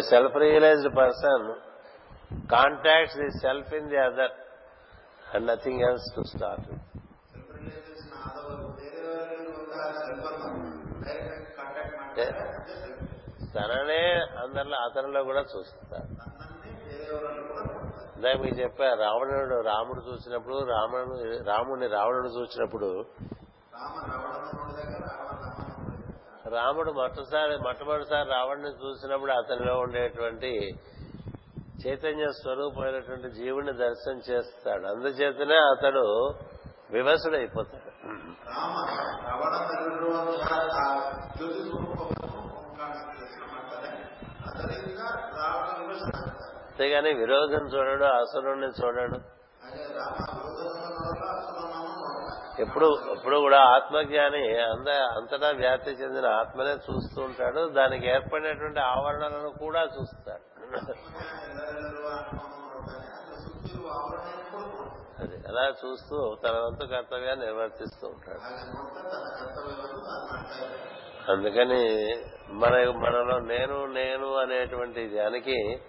Self 0.00 0.36
realised 0.36 0.96
person 0.96 1.46
contacts 2.50 3.16
the 3.16 3.30
self 3.38 3.74
in 3.74 3.88
the 3.88 3.96
other 3.96 4.34
and 5.34 5.46
nothing 5.46 5.80
else 5.80 6.14
to 6.16 6.22
start 6.22 6.68
తననే 13.54 14.02
అందరిలో 14.42 14.76
అతనిలో 14.78 15.24
కూడా 15.24 15.40
చూస్తారు. 15.40 16.08
ఇందాక 18.16 18.36
మీకు 18.40 18.56
చెప్పా 18.60 18.84
రావణుడు 18.84 19.60
రాముడు 19.60 20.00
చూసినప్పుడు 20.00 20.64
రాముడు 20.64 21.42
రాముడిని 21.42 21.86
రావణుడు 21.86 22.28
చూసినప్పుడు 22.28 23.04
రాముడు 26.54 26.92
మొట్టసారి 26.92 27.56
మొట్టమొదటిసారి 27.56 28.28
రావణ్ణి 28.28 28.68
చూసినప్పుడు 28.68 29.32
అతనిలో 29.32 29.78
ఉండేటువంటి 29.78 30.70
చైతన్య 31.86 32.26
స్వరూపమైనటువంటి 32.32 33.30
జీవుని 33.30 33.72
దర్శనం 33.72 34.20
చేస్తాడు. 34.30 34.86
అందుచేతనే 34.86 35.56
అతడు 35.56 36.34
వివసుడైపోతాడు. 36.90 37.92
అంతేగాని 46.68 47.12
విరోధం 47.12 47.66
చూడడు 47.66 48.04
అసలు 48.04 48.48
చూడడు. 48.84 49.18
ఎప్పుడు 52.58 52.98
ఎప్పుడు 53.10 53.36
కూడా 53.36 53.60
ఆత్మజ్ఞాని 53.60 54.62
అంద 54.62 54.88
అంతటా 54.88 55.50
వ్యాప్తి 55.50 55.90
చెందిన 55.90 56.26
ఆత్మనే 56.26 56.70
చూస్తూ 56.70 57.22
ఉంటాడు. 57.22 57.68
దానికి 57.68 58.06
ఏర్పడినటువంటి 58.06 58.80
ఆవరణలను 58.80 59.50
కూడా 59.58 59.82
చూస్తాడు. 59.82 60.62
అది 65.22 65.36
అలా 65.48 65.68
చూస్తూ 65.68 66.36
తన 66.44 66.50
వంతు 66.50 66.86
కర్తవ్యాన్ని 66.86 67.46
నిర్వర్తిస్తూ 67.46 68.08
ఉంటాడు. 68.08 68.40
అందుకని 71.30 72.14
మన 72.48 72.70
మనలో 72.90 73.38
నేను 73.38 73.86
నేను 73.86 74.34
అనేటువంటి 74.34 75.08
దానికి 75.08 75.82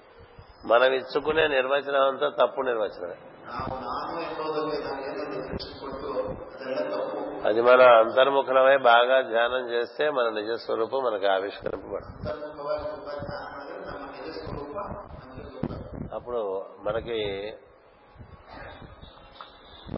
మనం 0.66 0.93
ఇచ్చుకునే 0.93 1.47
నిర్వచనం 1.47 2.07
అంతా 2.07 2.30
తప్పు 2.30 2.61
నిర్వచనమే. 2.61 3.16
ನಾವು 3.49 3.74
ನಾನು 3.85 4.14
ಎಂಬುದಕ್ಕೆ 4.22 4.79
ನಾವು 4.85 5.03
ಏನೇನು 5.05 5.43
ದೃಷ್ಟಿ 5.45 5.72
ಕೊಟ್ಟು 5.81 6.11
ಅದೆಲ್ಲ 6.53 6.81
ತಪ್ಪು 6.93 7.20
అది 7.49 7.61
మన 7.68 7.83
అంతర్ముఖమై 7.99 8.76
బాగా 8.87 9.16
ధ్యానం 9.29 9.64
చేస్తే 9.70 10.07
మన 10.11 10.26
నిజ 10.39 10.59
స్వరూపం 10.64 11.03
మనకు 11.05 11.29
ఆవిష్కరింపబడుతుంది 11.35 12.18
ಅಂತರ್ಮುಖವಾಗಿ 12.20 12.85
ತುಂಬಾ 12.95 13.14
ಧ್ಯಾನ 13.22 13.45
ಮಾಡಿದ್ರೆ 13.55 13.81
ನಮ್ಮ 13.89 14.05
ನಿಜ 14.16 14.35
ಸ್ವರೂಪ 14.39 14.76
ನಮಗೆ 15.22 15.49
ಗೊತ್ತಾಗುತ್ತೆ 15.57 16.14
అప్పుడు 16.16 16.43
మనకి 16.87 17.18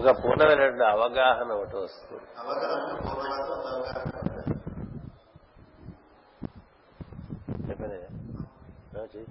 ఒక 0.00 0.10
పూర్ణమైనటువంటి 0.20 0.86
అవగాహన 0.90 1.50
ఒకటి 1.54 1.76
వస్తుంది 1.78 2.26
ಅವಾಗ 2.40 2.62
ನಮಗೆ 8.94 9.22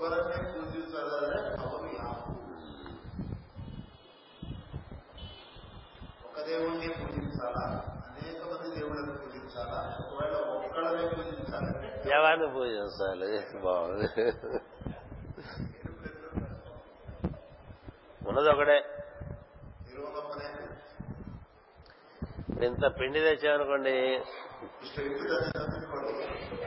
ఒక్కరనే 0.00 0.36
ಪೂಜಿಸದರೆ 0.52 1.38
ಅವರು 1.62 1.88
ఒక 6.26 6.46
దేవుణ్ణి 6.46 6.88
పూజించాలా? 6.88 7.64
అనేక 8.06 8.40
మంది 8.44 8.68
దేవుళ్ళని 8.78 9.12
పూజించాలా? 9.18 9.80
ఒకవేళ 10.00 10.34
ఒక్కడనే 10.36 11.08
పూజించాలంటే 11.08 12.10
ఎవరిని 12.10 12.48
పూజించాలి? 12.54 13.60
బాగుంది. 13.60 14.08
ఉన్నది 18.28 18.48
ఒకడే. 18.48 18.78
ఇంత 22.66 23.00
పిండి 23.00 23.20
తెచ్చామనుకోండి. 23.20 24.24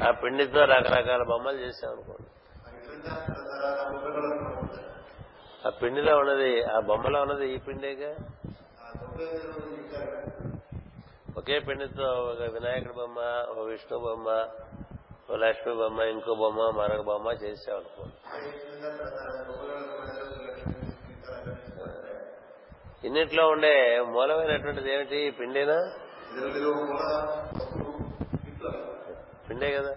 ఆ 0.03 0.11
పిండితో 0.11 0.65
రకరకాల 0.65 1.23
బొమ్మలు 1.23 1.57
చేసామనుకోండి 1.57 2.22
ఆ 5.63 5.69
పిండిలో 5.79 6.13
ఉన్నది 6.17 6.51
ఆ 6.65 6.79
బొమ్మలో 6.79 7.19
ఉన్నది 7.21 7.45
ఈ 7.53 7.57
పిండేగా? 7.57 8.11
ఒకే 11.37 11.59
పిండితో 11.59 12.07
ఒక 12.23 12.41
వినాయకుడి 12.53 12.93
బొమ్మ 12.93 13.19
ఒక 13.51 13.59
విష్ణు 13.67 13.97
బొమ్మ 13.99 14.27
ఓ 15.29 15.35
లక్ష్మి 15.35 15.73
బొమ్మ 15.73 16.01
ఇంకో 16.13 16.33
బొమ్మ 16.35 16.69
మరొక 16.77 17.01
బొమ్మ 17.01 17.27
చేసామనుకో 17.43 18.03
ఇన్నిట్లో 23.03 23.43
ఉండే 23.49 23.73
మూలమైనటువంటిది 24.05 24.89
ఏమిటి? 24.93 25.19
పిండేనా? 25.39 25.77
పిండే 29.47 29.69
కదా. 29.71 29.93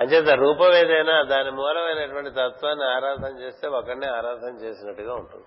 అంచేత 0.00 0.28
రూపం 0.28 0.72
ఏదైనా 0.72 1.22
దాని 1.22 1.50
మూలమైనటువంటి 1.50 2.30
తత్వాన్ని 2.30 2.84
ఆరాధన 2.84 3.38
చేస్తే 3.38 3.68
ఒకరిని 3.68 4.06
ఆరాధన 4.06 4.48
చేసినట్టుగా 4.48 5.14
ఉంటుంది. 5.14 5.44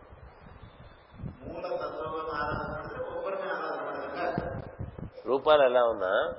రూపాలు 5.26 5.64
ఎలా 5.64 5.84
ఉన్నా? 5.84 6.34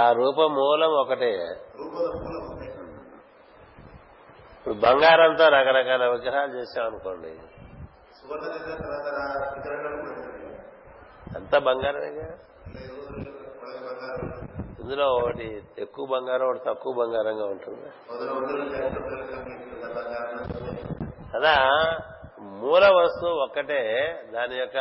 ఆ 0.00 0.12
రూప 0.12 0.40
మూలం 0.40 0.90
ఒకటే. 0.90 1.46
ఇప్పుడు 4.58 4.74
బంగారంతో 4.74 5.48
రకరకాల 5.48 6.06
విగ్రహాలు 6.06 6.52
చేసాం 6.52 6.86
అనుకోండి. 6.86 7.38
అంతా 11.36 11.58
బంగారమేగా? 11.58 12.38
ఇందులో 14.84 15.04
ఒకటి 15.14 15.62
ఎక్కువ 15.78 16.06
బంగారం 16.06 16.46
ఒకటి 16.46 16.64
తక్కువ 16.66 16.92
బంగారంగా 16.92 17.44
ఉంటుంది. 17.44 17.88
కదా 21.34 21.54
మూల 22.40 22.84
వస్తువు 22.96 23.36
ఒక్కటే 23.44 23.80
దాని 24.34 24.56
యొక్క 24.58 24.78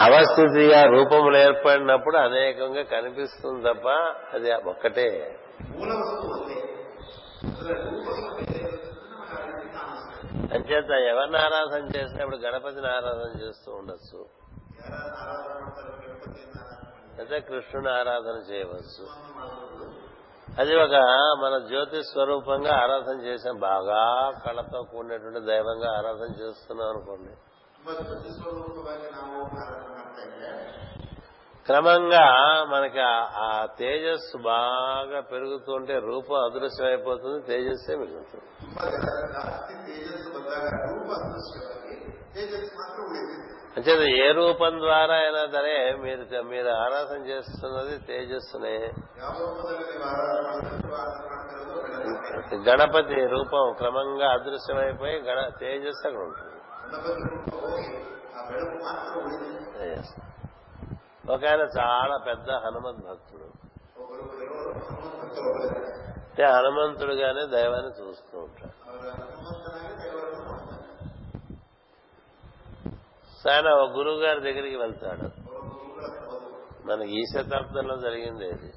అవస్థితిగా 0.00 0.84
రూపములు 0.84 1.36
ఏర్పడినప్పుడు 1.36 2.16
అనేకంగా 2.16 2.82
కనిపిస్తుంది 2.82 3.62
తప్ప 3.68 3.88
అది 4.34 4.52
ఒక్కటే. 4.52 5.38
అంచేత 10.54 10.90
ఎవరిని 10.90 11.38
ఆరాధన 11.38 11.88
చేసినప్పుడు 11.96 12.36
గణపతిని 12.36 12.86
ఆరాధన 12.86 13.40
చేస్తూ 13.40 13.72
ఉండొచ్చు. 13.72 14.39
అయితే 17.18 17.40
కృష్ణుని 17.40 17.90
ఆరాధన 17.90 18.36
చేయవచ్చు. 18.50 19.04
అది 20.58 20.76
ఒక 20.76 20.94
మన 21.42 21.66
జ్యోతి 21.68 22.02
స్వరూపంగా 22.02 22.72
ఆరాధన 22.76 23.20
చేసాం 23.20 23.58
బాగా 23.58 24.30
కళతో 24.46 24.82
కూడినటువంటి 24.82 25.40
దైవంగా 25.40 25.90
ఆరాధన 25.98 26.30
చేస్తున్నాం 26.40 26.88
అనుకోండి. 26.88 27.32
క్రమంగా 31.66 32.26
మనకి 32.64 33.00
ఆ 33.40 33.66
తేజస్సు 33.78 34.36
బాగా 34.36 35.20
పెరుగుతుంటే 35.20 35.98
రూపం 35.98 36.36
అదృశ్యమైపోతుంది 36.44 37.34
అయిపోతుంది 37.34 37.46
తేజస్సే 37.46 37.96
మిగులుతుంది 37.96 38.46
అంటే 43.76 43.90
ఏ 44.18 44.32
రూపం 44.32 44.78
ద్వారా 44.80 45.14
అయినా 45.14 45.46
సరే 45.52 45.94
మీరు 45.94 46.42
మీరు 46.42 46.68
ఆరాధన 46.68 47.26
చేస్తున్నది 47.26 47.98
తేజస్సునే. 47.98 48.92
గణపతి 52.54 53.26
రూపం 53.26 53.74
క్రమంగా 53.78 54.32
అదృశ్యమైపోయి 54.32 55.20
గణ 55.20 55.48
తేజస్సు 55.60 56.06
అక్కడ 56.06 56.22
ఉంటుంది. 56.22 56.56
ఒక 61.32 61.44
ఆయన 61.44 61.60
చాలా 61.60 62.16
పెద్ద 62.16 62.50
హనుమద్ 62.50 63.06
భక్తుడు. 63.08 63.48
హనుమంతుడుగానే 66.42 67.46
దైవాన్ని 67.46 68.08
చూస్తూ 68.08 68.38
ఉంటాడు. 68.38 68.80
ఒకసారి 73.40 73.68
ఒక 73.68 73.90
గురువు 73.90 74.16
గారి 74.16 74.40
దగ్గరికి 74.40 74.76
వెళ్తాడు. 74.76 75.22
మన 76.86 77.02
ఈ 77.02 77.22
శతాబ్దంలో 77.34 77.96
జరిగింది 77.96 78.44
అది. 78.44 78.72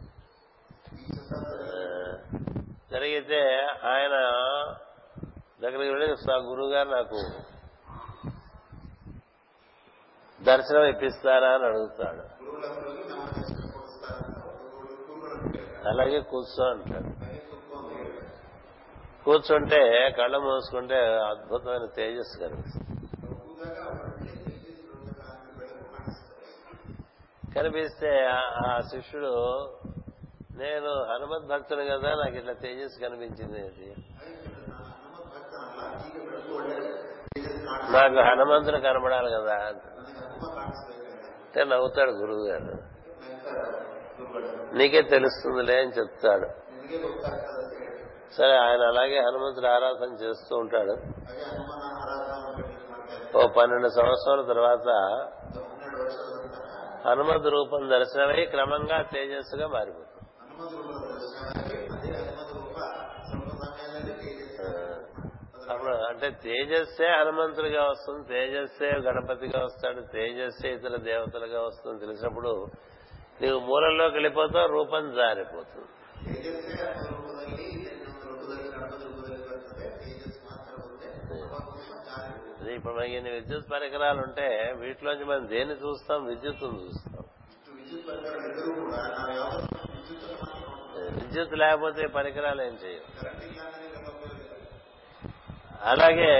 జరిగితే 2.92 3.40
ఆయన 3.84 4.12
దగ్గరికి 5.62 5.92
వెళ్ళి 5.92 6.34
గురువు 6.34 6.72
గారు 6.72 6.90
నాకు 6.90 7.16
దర్శనం 10.44 10.84
ఇప్పిస్తారా? 10.84 11.54
అని 11.54 11.66
అడుగుతాడు. 11.66 12.46
అలాగే 15.88 16.22
కూర్చో 16.22 16.66
అంటాడు. 16.66 17.26
కూర్చుంటే 19.24 20.12
కళ్ళ 20.18 20.38
మూసుకుంటే 20.38 20.96
అద్భుతమైన 21.18 21.86
తేజస్సు 21.86 22.40
కనిపిస్తుంది. 22.40 22.88
కనిపిస్తే 27.56 28.28
ఆ 28.68 28.82
శిష్యుడు 28.92 29.34
నేను 30.58 31.04
హనుమద్ 31.04 31.48
భక్తుడు 31.48 31.84
కదా 31.84 32.16
నాకు 32.16 32.36
ఇట్లా 32.36 32.54
తేజస్ 32.54 33.02
కనిపించింది 33.02 33.60
అది 33.60 33.96
నాకు 37.92 38.30
హనుమంతుడు 38.30 38.78
కనబడాలి 38.78 39.32
కదా 39.32 39.54
అంటే. 39.54 41.64
నవ్వుతాడు 41.64 42.12
గురువు 42.12 42.48
గారు 42.48 42.78
నీకే 44.78 45.02
తెలుస్తుందిలే 45.02 45.82
అని 45.82 45.92
చెప్తాడు. 45.92 46.48
సరే 48.38 48.58
ఆయన 48.58 48.82
అలాగే 48.82 49.20
హనుమంతుడు 49.20 49.68
ఆరాధన 49.68 50.04
చేస్తూ 50.04 50.58
ఉంటాడు. 50.58 50.98
ఓ 53.38 53.48
పన్నెండు 53.48 53.88
సంవత్సరాల 53.88 54.48
తర్వాత 54.48 54.88
హనుమద్ 57.08 57.48
రూపం 57.48 57.90
దర్శనమై 57.90 58.46
క్రమంగా 58.46 59.02
తేజస్సుగా 59.02 59.68
మారిపోతుంది. 59.68 60.10
అంటే 66.10 66.28
తేజస్సే 66.44 67.08
హనుమంతుడిగా 67.08 67.84
వస్తుంది 67.90 68.24
తేజస్సే 68.28 68.90
గణపతిగా 69.06 69.60
వస్తాడు 69.64 70.02
తేజస్సే 70.14 70.70
ఇతర 70.70 70.96
దేవతలుగా 70.96 71.62
వస్తుంది 71.62 72.06
తెలిసినప్పుడు 72.06 72.68
నీవు 73.42 73.60
మూలంలోకి 73.60 74.16
వెళ్ళిపోతావు 74.16 74.68
రూపం 74.68 75.04
జారిపోతుంది. 75.16 75.90
ఇప్పుడు 82.76 82.94
మనకి 82.94 83.16
ఇన్ని 83.16 83.32
విద్యుత్ 83.32 83.72
పరికరాలు 83.72 84.22
ఉంటే 84.22 84.76
వీటిలోంచి 84.78 85.26
మనం 85.26 85.50
దేన్ని 85.50 85.76
చూస్తాం? 85.76 86.26
విద్యుత్ 86.26 86.64
చూస్తాం. 86.64 87.24
విద్యుత్ 91.16 91.54
లేకపోతే 91.54 92.08
పరికరాలు 92.08 92.62
ఏం 92.62 92.78
చేయవు. 92.84 93.28
అలాగే 95.82 96.34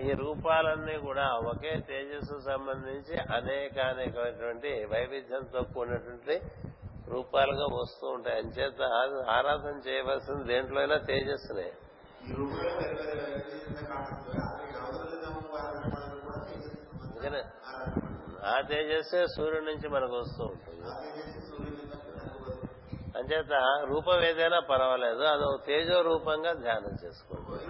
ఈ 0.00 0.12
రూపాలన్నీ 0.12 0.98
కూడా 0.98 1.26
ఒకే 1.32 1.78
తేజస్సు 1.88 2.40
సంబంధించి 2.46 3.18
అనేక 3.34 3.78
అనేకమైనటువంటి 3.78 4.84
వైవిధ్యంతో 4.84 5.62
కూడినటువంటి 5.62 6.40
రూపాలుగా 7.08 7.64
వస్తూ 7.64 8.08
ఉంటాయి. 8.08 8.36
అంచేత 8.36 8.82
ఆరాధన 9.30 9.80
చేయవలసింది 9.88 10.44
దేంట్లో 10.44 10.80
అయినా 10.80 10.96
తేజస్సునే. 10.96 11.72
ఆ 18.44 18.60
తేజస్సే 18.60 19.26
సూర్యుడి 19.26 19.66
నుంచి 19.66 19.88
మనకు 19.88 20.16
వస్తూ 20.16 20.44
ఉంటుంది. 20.44 20.82
అంచేత 23.18 23.52
రూపం 23.88 24.22
ఏదైనా 24.22 24.60
పర్వాలేదు 24.60 25.22
అది 25.22 25.66
తేజో 25.66 26.00
రూపంగా 26.00 26.52
ధ్యానం 26.52 26.96
చేసుకోండి 27.04 27.66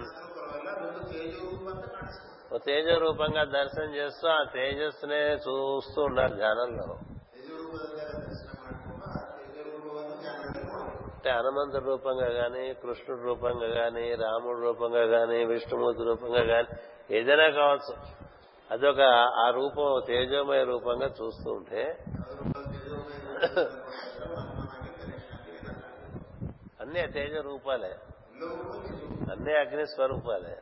తేజో 2.65 2.97
రూపంగా 2.97 3.43
దర్శనం 3.43 3.95
చేస్తూ 3.95 4.27
ఆ 4.27 4.43
తేజస్సునే 4.43 5.33
చూస్తూ 5.33 6.01
ఉన్నారు 6.01 6.35
ధ్యానంలో. 6.35 6.99
అంటే 11.11 11.79
రూపంగా 11.79 12.27
గాని 12.27 12.73
కృష్ణుడు 12.73 13.21
రూపంగా 13.21 13.67
గాని 13.67 14.15
రాముడి 14.15 14.61
రూపంగా 14.61 15.03
గాని 15.03 15.45
విష్ణుమూర్తి 15.45 16.03
రూపంగా 16.03 16.41
గాని 16.41 16.67
ఏదైనా 17.17 17.49
కావచ్చు. 17.49 18.17
అదొక 18.71 18.99
ఆ 19.35 19.49
రూపం 19.49 20.01
తేజోమయ 20.07 20.63
రూపంగా 20.63 21.05
చూస్తూ 21.05 21.51
ఉంటే 21.51 22.03
అన్ని 26.81 27.07
తేజ 27.07 27.35
రూపాలే. 27.35 27.95
అన్ని 29.31 29.53
అగ్ని 29.57 29.87
స్వరూపాలే. 29.87 30.57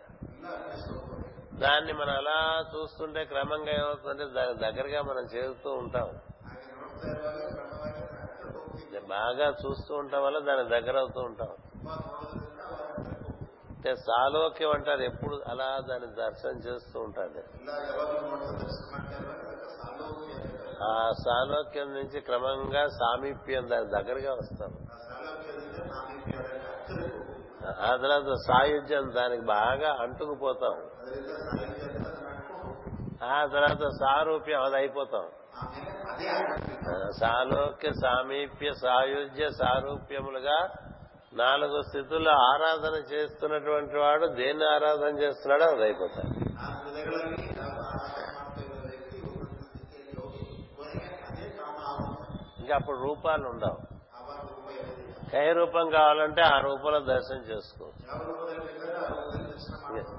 దాన్ని 1.53 1.93
మనం 1.93 2.09
అలా 2.09 2.65
చూస్తుంటే 2.75 3.25
క్రమంగా 3.25 3.71
ఏమవుతుందంటే 3.71 4.25
దాని 4.33 4.53
దగ్గరగా 4.53 5.01
మనం 5.01 5.23
చేరుతూ 5.23 5.73
ఉంటాం. 5.73 6.09
బాగా 9.09 9.55
చూస్తూ 9.65 9.95
ఉండటం 9.95 10.23
వల్ల 10.23 10.39
దాని 10.39 10.69
దగ్గర 10.69 10.97
అవుతూ 10.97 11.21
ఉంటాం. 11.21 11.49
అంటే 13.85 14.01
సాలోక్యం 14.01 14.71
అంటారు 14.71 15.01
ఎప్పుడు 15.01 15.41
అలా 15.47 15.79
దాన్ని 15.89 16.07
దర్శనం 16.07 16.57
చేస్తూ 16.57 16.99
ఉంటారు. 16.99 17.41
ఆ 20.83 21.11
సాలోక్యం 21.25 21.93
నుంచి 21.93 22.19
క్రమంగా 22.19 22.87
సామీప్యం 22.87 23.69
దాని 23.69 23.85
దగ్గరగా 23.85 24.33
వస్తాం 24.33 24.71
ఆ 27.83 27.95
తర్వాత 27.95 28.33
సాయుధ్యం 28.47 29.13
దానికి 29.15 29.45
బాగా 29.45 29.97
అంటుకుపోతాం. 30.01 30.75
ఆ 33.27 33.45
తర్వాత 33.45 33.89
సారూప్యం 33.99 34.63
అది 34.63 34.75
అయిపోతాం. 34.75 35.27
సాలోక్య 37.19 37.91
సామీప్య 37.93 38.73
సాయుధ్య 38.73 39.49
సారూప్యములుగా 39.49 40.57
నాలుగు 41.35 41.81
స్థితులు 41.81 42.29
ఆరాధన 42.29 42.95
చేస్తున్నటువంటి 43.13 43.97
వాడు 43.97 44.25
దేన్ని 44.25 44.65
ఆరాధన 44.65 45.19
చేస్తున్నాడో 45.19 45.65
అది 45.65 45.83
అయిపోతాడు 45.83 46.31
ఇంకా 52.59 52.75
అప్పుడు 52.75 52.97
రూపాలు 52.97 53.47
ఉండవు. 53.47 53.95
ఏ 55.35 55.51
రూపం 55.51 55.89
కావాలంటే 55.89 56.41
ఆ 56.41 56.59
రూపంలో 56.59 56.99
దర్శనం 56.99 57.41
చేసుకో. 57.41 57.85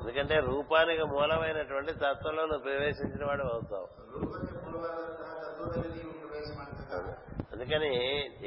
ఎందుకంటే 0.01 0.41
రూపానికి 0.41 1.03
మూలమైనటువంటి 1.03 1.93
తత్వంలో 1.93 2.43
నువ్వు 2.43 2.59
ప్రవేశించిన 2.59 3.25
వాడు 3.27 3.43
అవుతావు. 3.43 3.89
అందుకని 7.53 7.93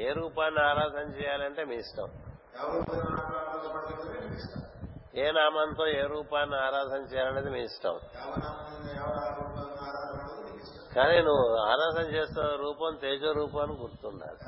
ఏ 0.02 0.12
రూపాన్ని 0.12 0.60
ఆరాధన 0.60 1.08
చేయాలంటే 1.10 1.64
మీ 1.64 1.76
ఇష్టం. 1.76 2.08
ఏ 5.14 5.30
నామంతో 5.30 5.86
ఏ 5.86 6.02
రూపాన్ని 6.02 6.56
ఆరాధన 6.56 7.02
చేయాలనేది 7.14 7.50
మీ 7.50 7.60
ఇష్టం. 7.60 8.00
కానీ 10.96 11.22
నువ్వు 11.22 11.56
ఆరాధన 11.56 12.10
చేస్తున్న 12.10 12.56
రూపం 12.56 12.98
తేజ 13.02 13.24
రూపాన్ని 13.24 13.76
గుర్తుండాలి. 13.76 14.38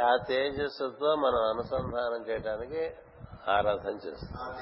ఆ 0.00 0.16
తేజస్సుతో 0.28 1.14
మనం 1.14 1.42
అనుసంధానం 1.48 2.28
చేయడానికి 2.28 2.94
ఆరాధన 3.48 3.98
చేస్తాం. 4.06 4.56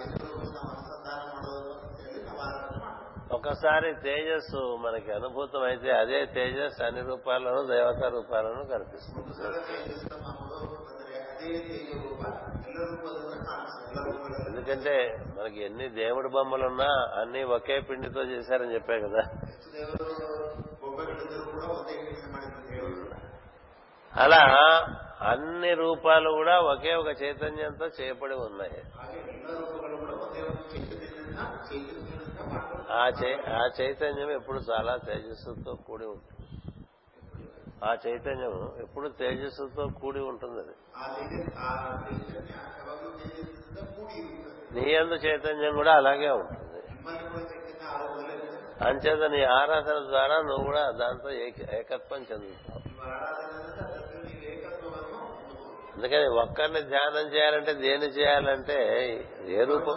ఒకసారి 3.32 3.94
తేజస్సు 3.94 4.76
మనకి 4.76 5.12
అనుభూతం 5.12 5.62
అయితే 5.62 5.90
అదే 5.90 6.26
తేజస్ 6.26 6.82
అన్ని 6.82 7.02
రూపాల్లోనూ 7.02 7.60
దేవత 7.66 8.02
రూపాలను 8.04 8.64
కనిపిస్తుంది. 8.64 9.32
ఎందుకంటే 14.46 14.94
మనకి 15.38 15.64
ఎన్ని 15.64 15.88
దేవుడి 15.88 16.28
బొమ్మలున్నా 16.28 16.90
అన్ని 17.20 17.42
ఒకే 17.42 17.80
పిండితో 17.80 18.22
చేశారని 18.22 18.74
చెప్పే 18.74 19.00
కదా. 19.00 19.22
అలా 24.16 24.42
అన్ని 25.22 25.74
రూపాలు 25.74 26.30
కూడా 26.30 26.60
ఒకే 26.60 26.94
ఒక 26.94 27.22
చైతన్యంతో 27.22 27.86
చేయబడి 27.86 28.34
ఉన్నాయి. 28.34 28.82
ఆ 32.93 33.09
చై 33.09 33.32
ఆ 33.34 33.68
చైతన్యం 33.80 34.30
ఎప్పుడు 34.30 34.59
చాలా 34.59 34.97
తేజస్సుతో 34.97 35.74
కూడి 35.74 36.05
ఉంటుంది. 36.05 36.49
ఆ 37.84 37.97
చైతన్యం 38.07 38.72
ఎప్పుడు 38.80 39.09
తేజస్సుతో 39.09 39.88
కూడి 40.03 40.20
ఉంటుంది. 40.20 40.74
అది 40.97 41.36
నీ 44.74 44.95
అందు 44.95 45.14
చైతన్యం 45.14 45.74
కూడా 45.74 45.93
అలాగే 45.93 46.28
ఉంటుంది. 46.30 46.82
అంచేత 48.84 49.30
నీ 49.30 49.43
ఆరాధన 49.45 49.99
ద్వారా 50.09 50.36
నువ్వు 50.43 50.64
కూడా 50.64 50.90
దాంతో 50.90 51.30
ఏకత్వం 51.78 52.26
చెందుతావు. 52.32 52.82
అందుకని 55.97 56.26
ఒక్కరిని 56.26 56.82
ధ్యానం 56.82 57.34
చేయాలంటే 57.34 57.72
దేన్ని 57.74 58.09
చేయాలంటే 58.09 58.78
ఏ 59.47 59.64
రూపం? 59.64 59.97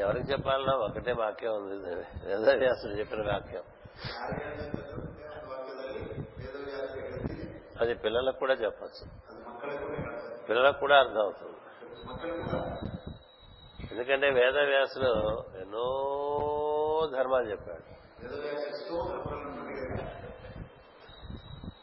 ఎవరికి 0.00 0.32
చెప్పాలో 0.32 0.78
ఒకటే 0.78 1.12
వాక్యం 1.12 1.52
ఉంది. 1.52 1.94
వేదవ్యాసుడు 2.26 2.92
చెప్పిన 2.92 3.32
వాక్యం. 3.32 3.62
అది 7.80 7.94
పిల్లలకు 7.94 8.38
కూడా 8.38 8.54
చెప్పచ్చు. 8.54 9.06
పిల్లలకు 10.48 10.80
కూడా 10.80 10.98
అర్థం 10.98 11.20
అవుతుంది. 11.20 11.56
ఎందుకంటే 13.92 14.30
వేదవ్యాసులు 14.30 15.44
ఎన్నో 15.60 15.86
ధర్మాలు 17.12 17.50
చెప్పాడు. 17.50 18.00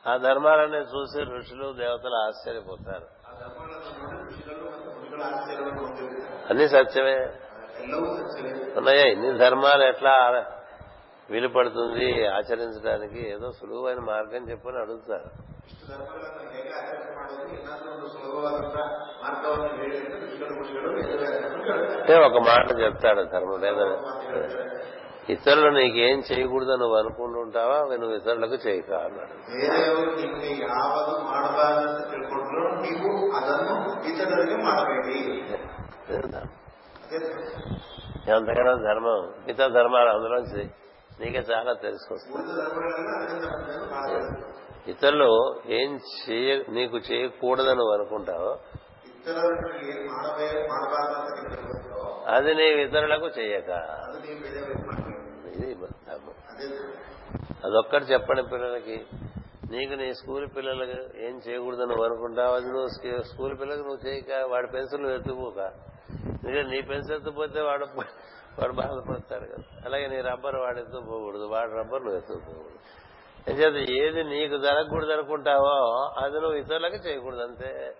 ఆ 0.09 0.17
ధర్మాలన్నీ 0.17 0.77
చూసి 0.77 1.23
ఋషులు 1.23 1.73
దేవతలు 1.73 2.15
ఆశ్చర్యపోతారు. 2.15 3.07
అన్ని 6.49 6.69
సత్యమే. 6.69 7.29
ఉన్నాయా 8.77 9.05
ఇన్ని 9.05 9.37
ధర్మాలు 9.37 9.83
ఎట్లా 9.83 10.13
వీలుపడుతుంది 11.29 12.27
ఆచరించడానికి? 12.27 13.21
ఏదో 13.29 13.51
సులువైన 13.51 13.99
మార్గం 13.99 14.43
చెప్పని 14.49 14.77
అడుగుతారు 14.77 15.29
అంటే 21.99 22.15
ఒక 22.19 22.37
మాట 22.47 22.79
చెప్తాడు 22.79 23.23
ధర్ముడేదని 23.23 23.97
ఇతరులు 25.33 25.69
నీకేం 25.69 26.19
చేయకూడదు 26.19 26.73
నువ్వు 26.75 26.97
అనుకుంటుంటావా 26.97 27.77
నువ్వు 27.95 28.15
ఇతరులకు 28.15 28.57
చేయక 28.67 28.91
అన్నాడు. 28.99 29.33
ఎంతకన్నా 38.29 38.73
ధర్మం 38.73 39.33
మిగతా 39.47 39.67
ధర్మాలు 39.67 40.09
అందులోంచి 40.09 40.69
నీకే 41.19 41.39
చాలా 41.39 41.73
తెలుసుకొస్తుంది. 41.73 42.37
ఇతరులు 44.91 45.59
ఏం 45.65 45.95
చేయ 45.95 46.63
నీకు 46.69 46.97
చేయకూడదని 46.97 47.93
అనుకుంటావు 47.93 48.51
అది 52.27 52.55
నీవు 52.55 52.79
ఇతరులకు 52.79 53.27
చేయక. 53.27 53.71
అదొక్కటి 57.65 58.05
చెప్పండి 58.05 58.43
పిల్లలకి. 58.43 59.05
నీకు 59.71 59.93
నీ 59.93 60.13
స్కూల్ 60.13 60.47
పిల్లలకు 60.57 61.17
ఏం 61.17 61.41
చేయకూడదని 61.47 62.03
అనుకుంటావు 62.03 62.55
అది 62.55 62.65
నువ్వు 62.65 63.23
స్కూల్ 63.23 63.59
పిల్లలకు 63.59 63.81
నువ్వు 63.81 64.07
చేయక 64.07 64.45
వాడి 64.51 64.67
పెన్సిల్ 64.67 65.05
వెతుక్కోక 65.05 65.71
ఎందుకంటే 66.25 66.63
నీ 66.63 66.81
పెన్సిల్తో 66.81 67.31
పోతే 67.31 67.61
వాడు 67.61 67.85
వాడు 68.59 68.73
బాధపడతాడు 68.73 69.45
కదా. 69.45 69.63
అలాగే 69.85 70.07
నీ 70.07 70.21
రబ్బర్ 70.21 70.55
వాడెత్తు 70.55 70.97
పోకూడదు? 70.97 71.43
వాడు 71.43 71.71
రబ్బర్లు 71.71 72.11
ఎత్తుకోకూడదు 72.11 72.79
అంచేత 73.47 73.89
ఏది 73.89 74.23
నీకు 74.23 74.57
జరగకూడదు 74.57 75.11
అనుకుంటావో 75.11 75.75
అది 76.17 76.39
నువ్వు 76.39 76.57
ఇతరులకు 76.57 76.95
చేయకూడదు 76.95 77.41
అంతే. 77.41 77.95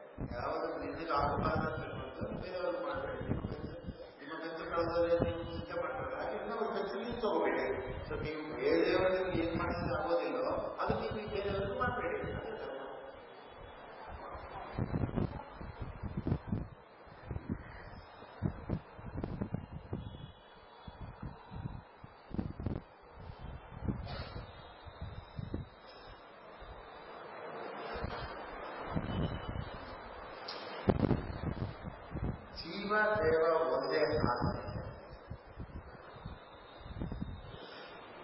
ಜೀವ 32.87 32.91
ದೇವ 33.19 33.43
ಒಂದೇ 33.73 34.01
ಆತ್ಮ 34.25 34.49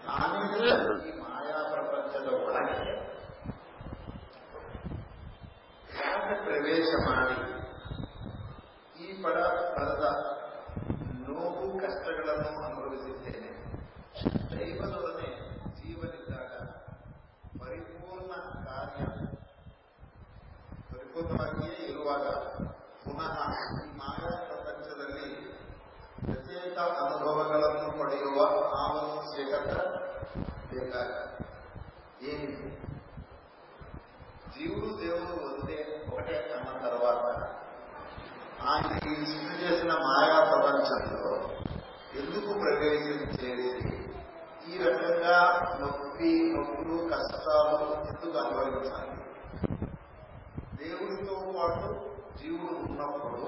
ನಾನಿದ್ರೆ 0.06 0.70
ಈ 1.00 1.12
ಮಾಯಾ 1.20 1.58
ಪ್ರಪಂಚದ 1.72 2.28
ಒಳಗೆ 2.44 2.76
ಯಾಕೆ 5.98 6.36
ಪ್ರವೇಶ 6.44 6.90
ಮಾಡಿ 7.06 7.38
ಈ 9.00 9.08
ಪಡ 9.22 9.36
ಪರದ 9.76 10.04
ನೋವು 11.26 11.66
ಕಷ್ಟಗಳನ್ನು 11.80 12.52
ಅನುಭವಿಸಿದ್ದೇನೆ 12.62 13.50
ದೈವದೊಡನೆ 14.52 15.30
ಜೀವನಿದ್ದಾಗ 15.78 16.52
ಪರಿಪೂರ್ಣ 17.60 18.32
ಕಾರ್ಯ 18.66 19.04
ಪರಿಪೂರ್ಣವಾಗಿಯೇ 20.90 21.80
ಇರುವಾಗ 21.88 22.26
ಪುನಃ 23.04 23.36
ఆయన 38.73 38.91
ఈ 39.03 39.15
సృష్టి 39.23 39.55
చేసిన 39.61 39.91
మాయా 40.03 40.39
ప్రపంచంలో 40.43 41.31
ఎందుకు 42.15 42.51
ప్రవేశించేది 42.59 43.69
ఈ 44.67 44.77
రకంగా 44.83 45.37
నొప్పి 45.81 46.29
నొప్పులు 46.51 46.97
కష్టాలు 47.09 47.77
ఎందుకు 48.03 48.37
అనుభవించాలి? 48.39 49.09
దేవుడితో 50.77 51.35
పాటు 51.55 51.89
జీవుడు 52.37 52.75
ఉన్నప్పుడు 52.83 53.41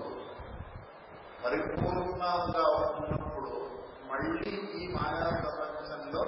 పరిపూర్ణంగా 1.43 2.65
ఉన్నప్పుడు 2.89 3.53
మళ్ళీ 4.09 4.51
ఈ 4.77 4.87
మాయా 4.93 5.29
ప్రపంచంలో 5.39 6.23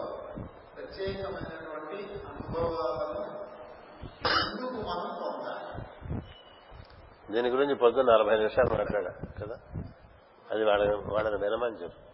ప్రత్యేకమైనటువంటి 0.76 2.00
అనుభవాలను 2.30 3.24
ఎందుకు 4.34 4.78
మనం 4.82 5.10
పొందాలి 5.20 5.37
దీని 7.32 7.50
గురించి 7.50 7.76
పొద్దు 7.76 8.02
నలభై 8.02 8.38
నిమిషాలు 8.38 8.74
మాట్లాడా 8.74 9.12
కదా? 9.42 9.60
అది 10.52 10.64
వాళ్ళ 10.64 10.96
వాళ్ళకి 11.06 11.36
వినమని 11.36 11.84
చెప్పు. 11.84 12.08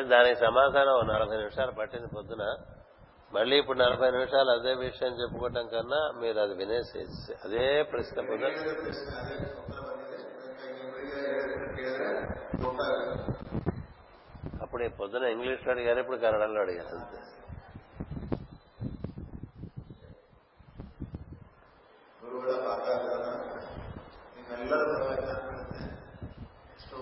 దానికి 0.00 0.40
సమాధానం 0.40 1.06
నలభై 1.08 1.36
నిమిషాలు 1.36 1.70
పట్టింది 1.70 2.06
పొద్దున. 2.06 2.56
మళ్ళీ 3.32 3.58
ఇప్పుడు 3.58 3.78
నలభై 3.78 4.10
నిమిషాలు 4.10 4.50
అదే 4.50 4.74
విషయం 4.74 5.20
చెప్పుకోవటం 5.22 5.66
కన్నా 5.66 6.12
మీరు 6.20 6.38
అది 6.38 6.54
వినేసి 6.54 6.98
అదే 7.44 7.82
ప్రశ్న 7.82 8.20
పొద్దున. 8.20 8.52
అప్పుడు 14.62 14.88
పొద్దున 14.88 15.24
ఇంగ్లీష్లో 15.24 15.72
అడిగారు 15.72 15.98
ఇప్పుడు 15.98 16.16
కన్నడలో 16.16 16.60
అడిగారు 16.60 16.96
అంతే. 16.96 17.39
ಗುರುಗಳ 22.29 22.51
ಪಾಠಗಳನ್ನು 22.65 23.33
ನಿಮ್ಮೆಲ್ಲರ 24.35 24.81
ಪರವಾಗಿ 24.91 25.23
ನಾನು 25.29 25.43
ಹೇಳ್ತೇನೆ 25.49 25.89
ಎಷ್ಟೋ 26.75 26.97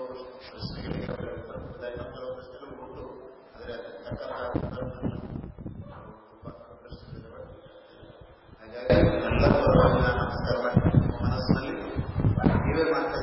ಪ್ರಶ್ನೆಗಳಿಗೆ 0.48 1.08
ಅವರ 1.12 1.30
ಉತ್ತರ 1.40 1.56
ಕೊಟ್ಟಿದ್ದಾರೆ. 1.64 1.96
ನಮ್ಮ 1.98 2.12
ಕೆಲವು 2.16 2.34
ಪ್ರಶ್ನೆಗಳು 2.38 2.74
ಉಂಟು 2.86 3.04
ಆದರೆ 3.56 3.74
ಅದಕ್ಕೆ 3.74 4.04
ತಕ್ಕಂತಹ 4.06 4.48
ಉತ್ತರವನ್ನು 4.60 5.12
ನಾವು 5.92 6.10
ತುಂಬಾ 6.30 6.52
ಪ್ರಶ್ನೆಗಳಿವೆ. 6.84 7.42
ಹಾಗಾಗಿ 8.60 8.96
ನಿಮ್ಮೆಲ್ಲರ 9.10 9.52
ಪರವಾಗಿ 9.66 10.00
ನಾನು 10.06 10.18
ನಮಸ್ಕಾರ 10.24 10.56
ಮಾಡಿ 10.66 10.80
ನಿಮ್ಮ 10.98 11.16
ಮನಸ್ಸಿನಲ್ಲಿ 11.26 11.74
ನೀವೇ 12.66 12.86
ಮಾಡ್ತಾ 12.94 13.17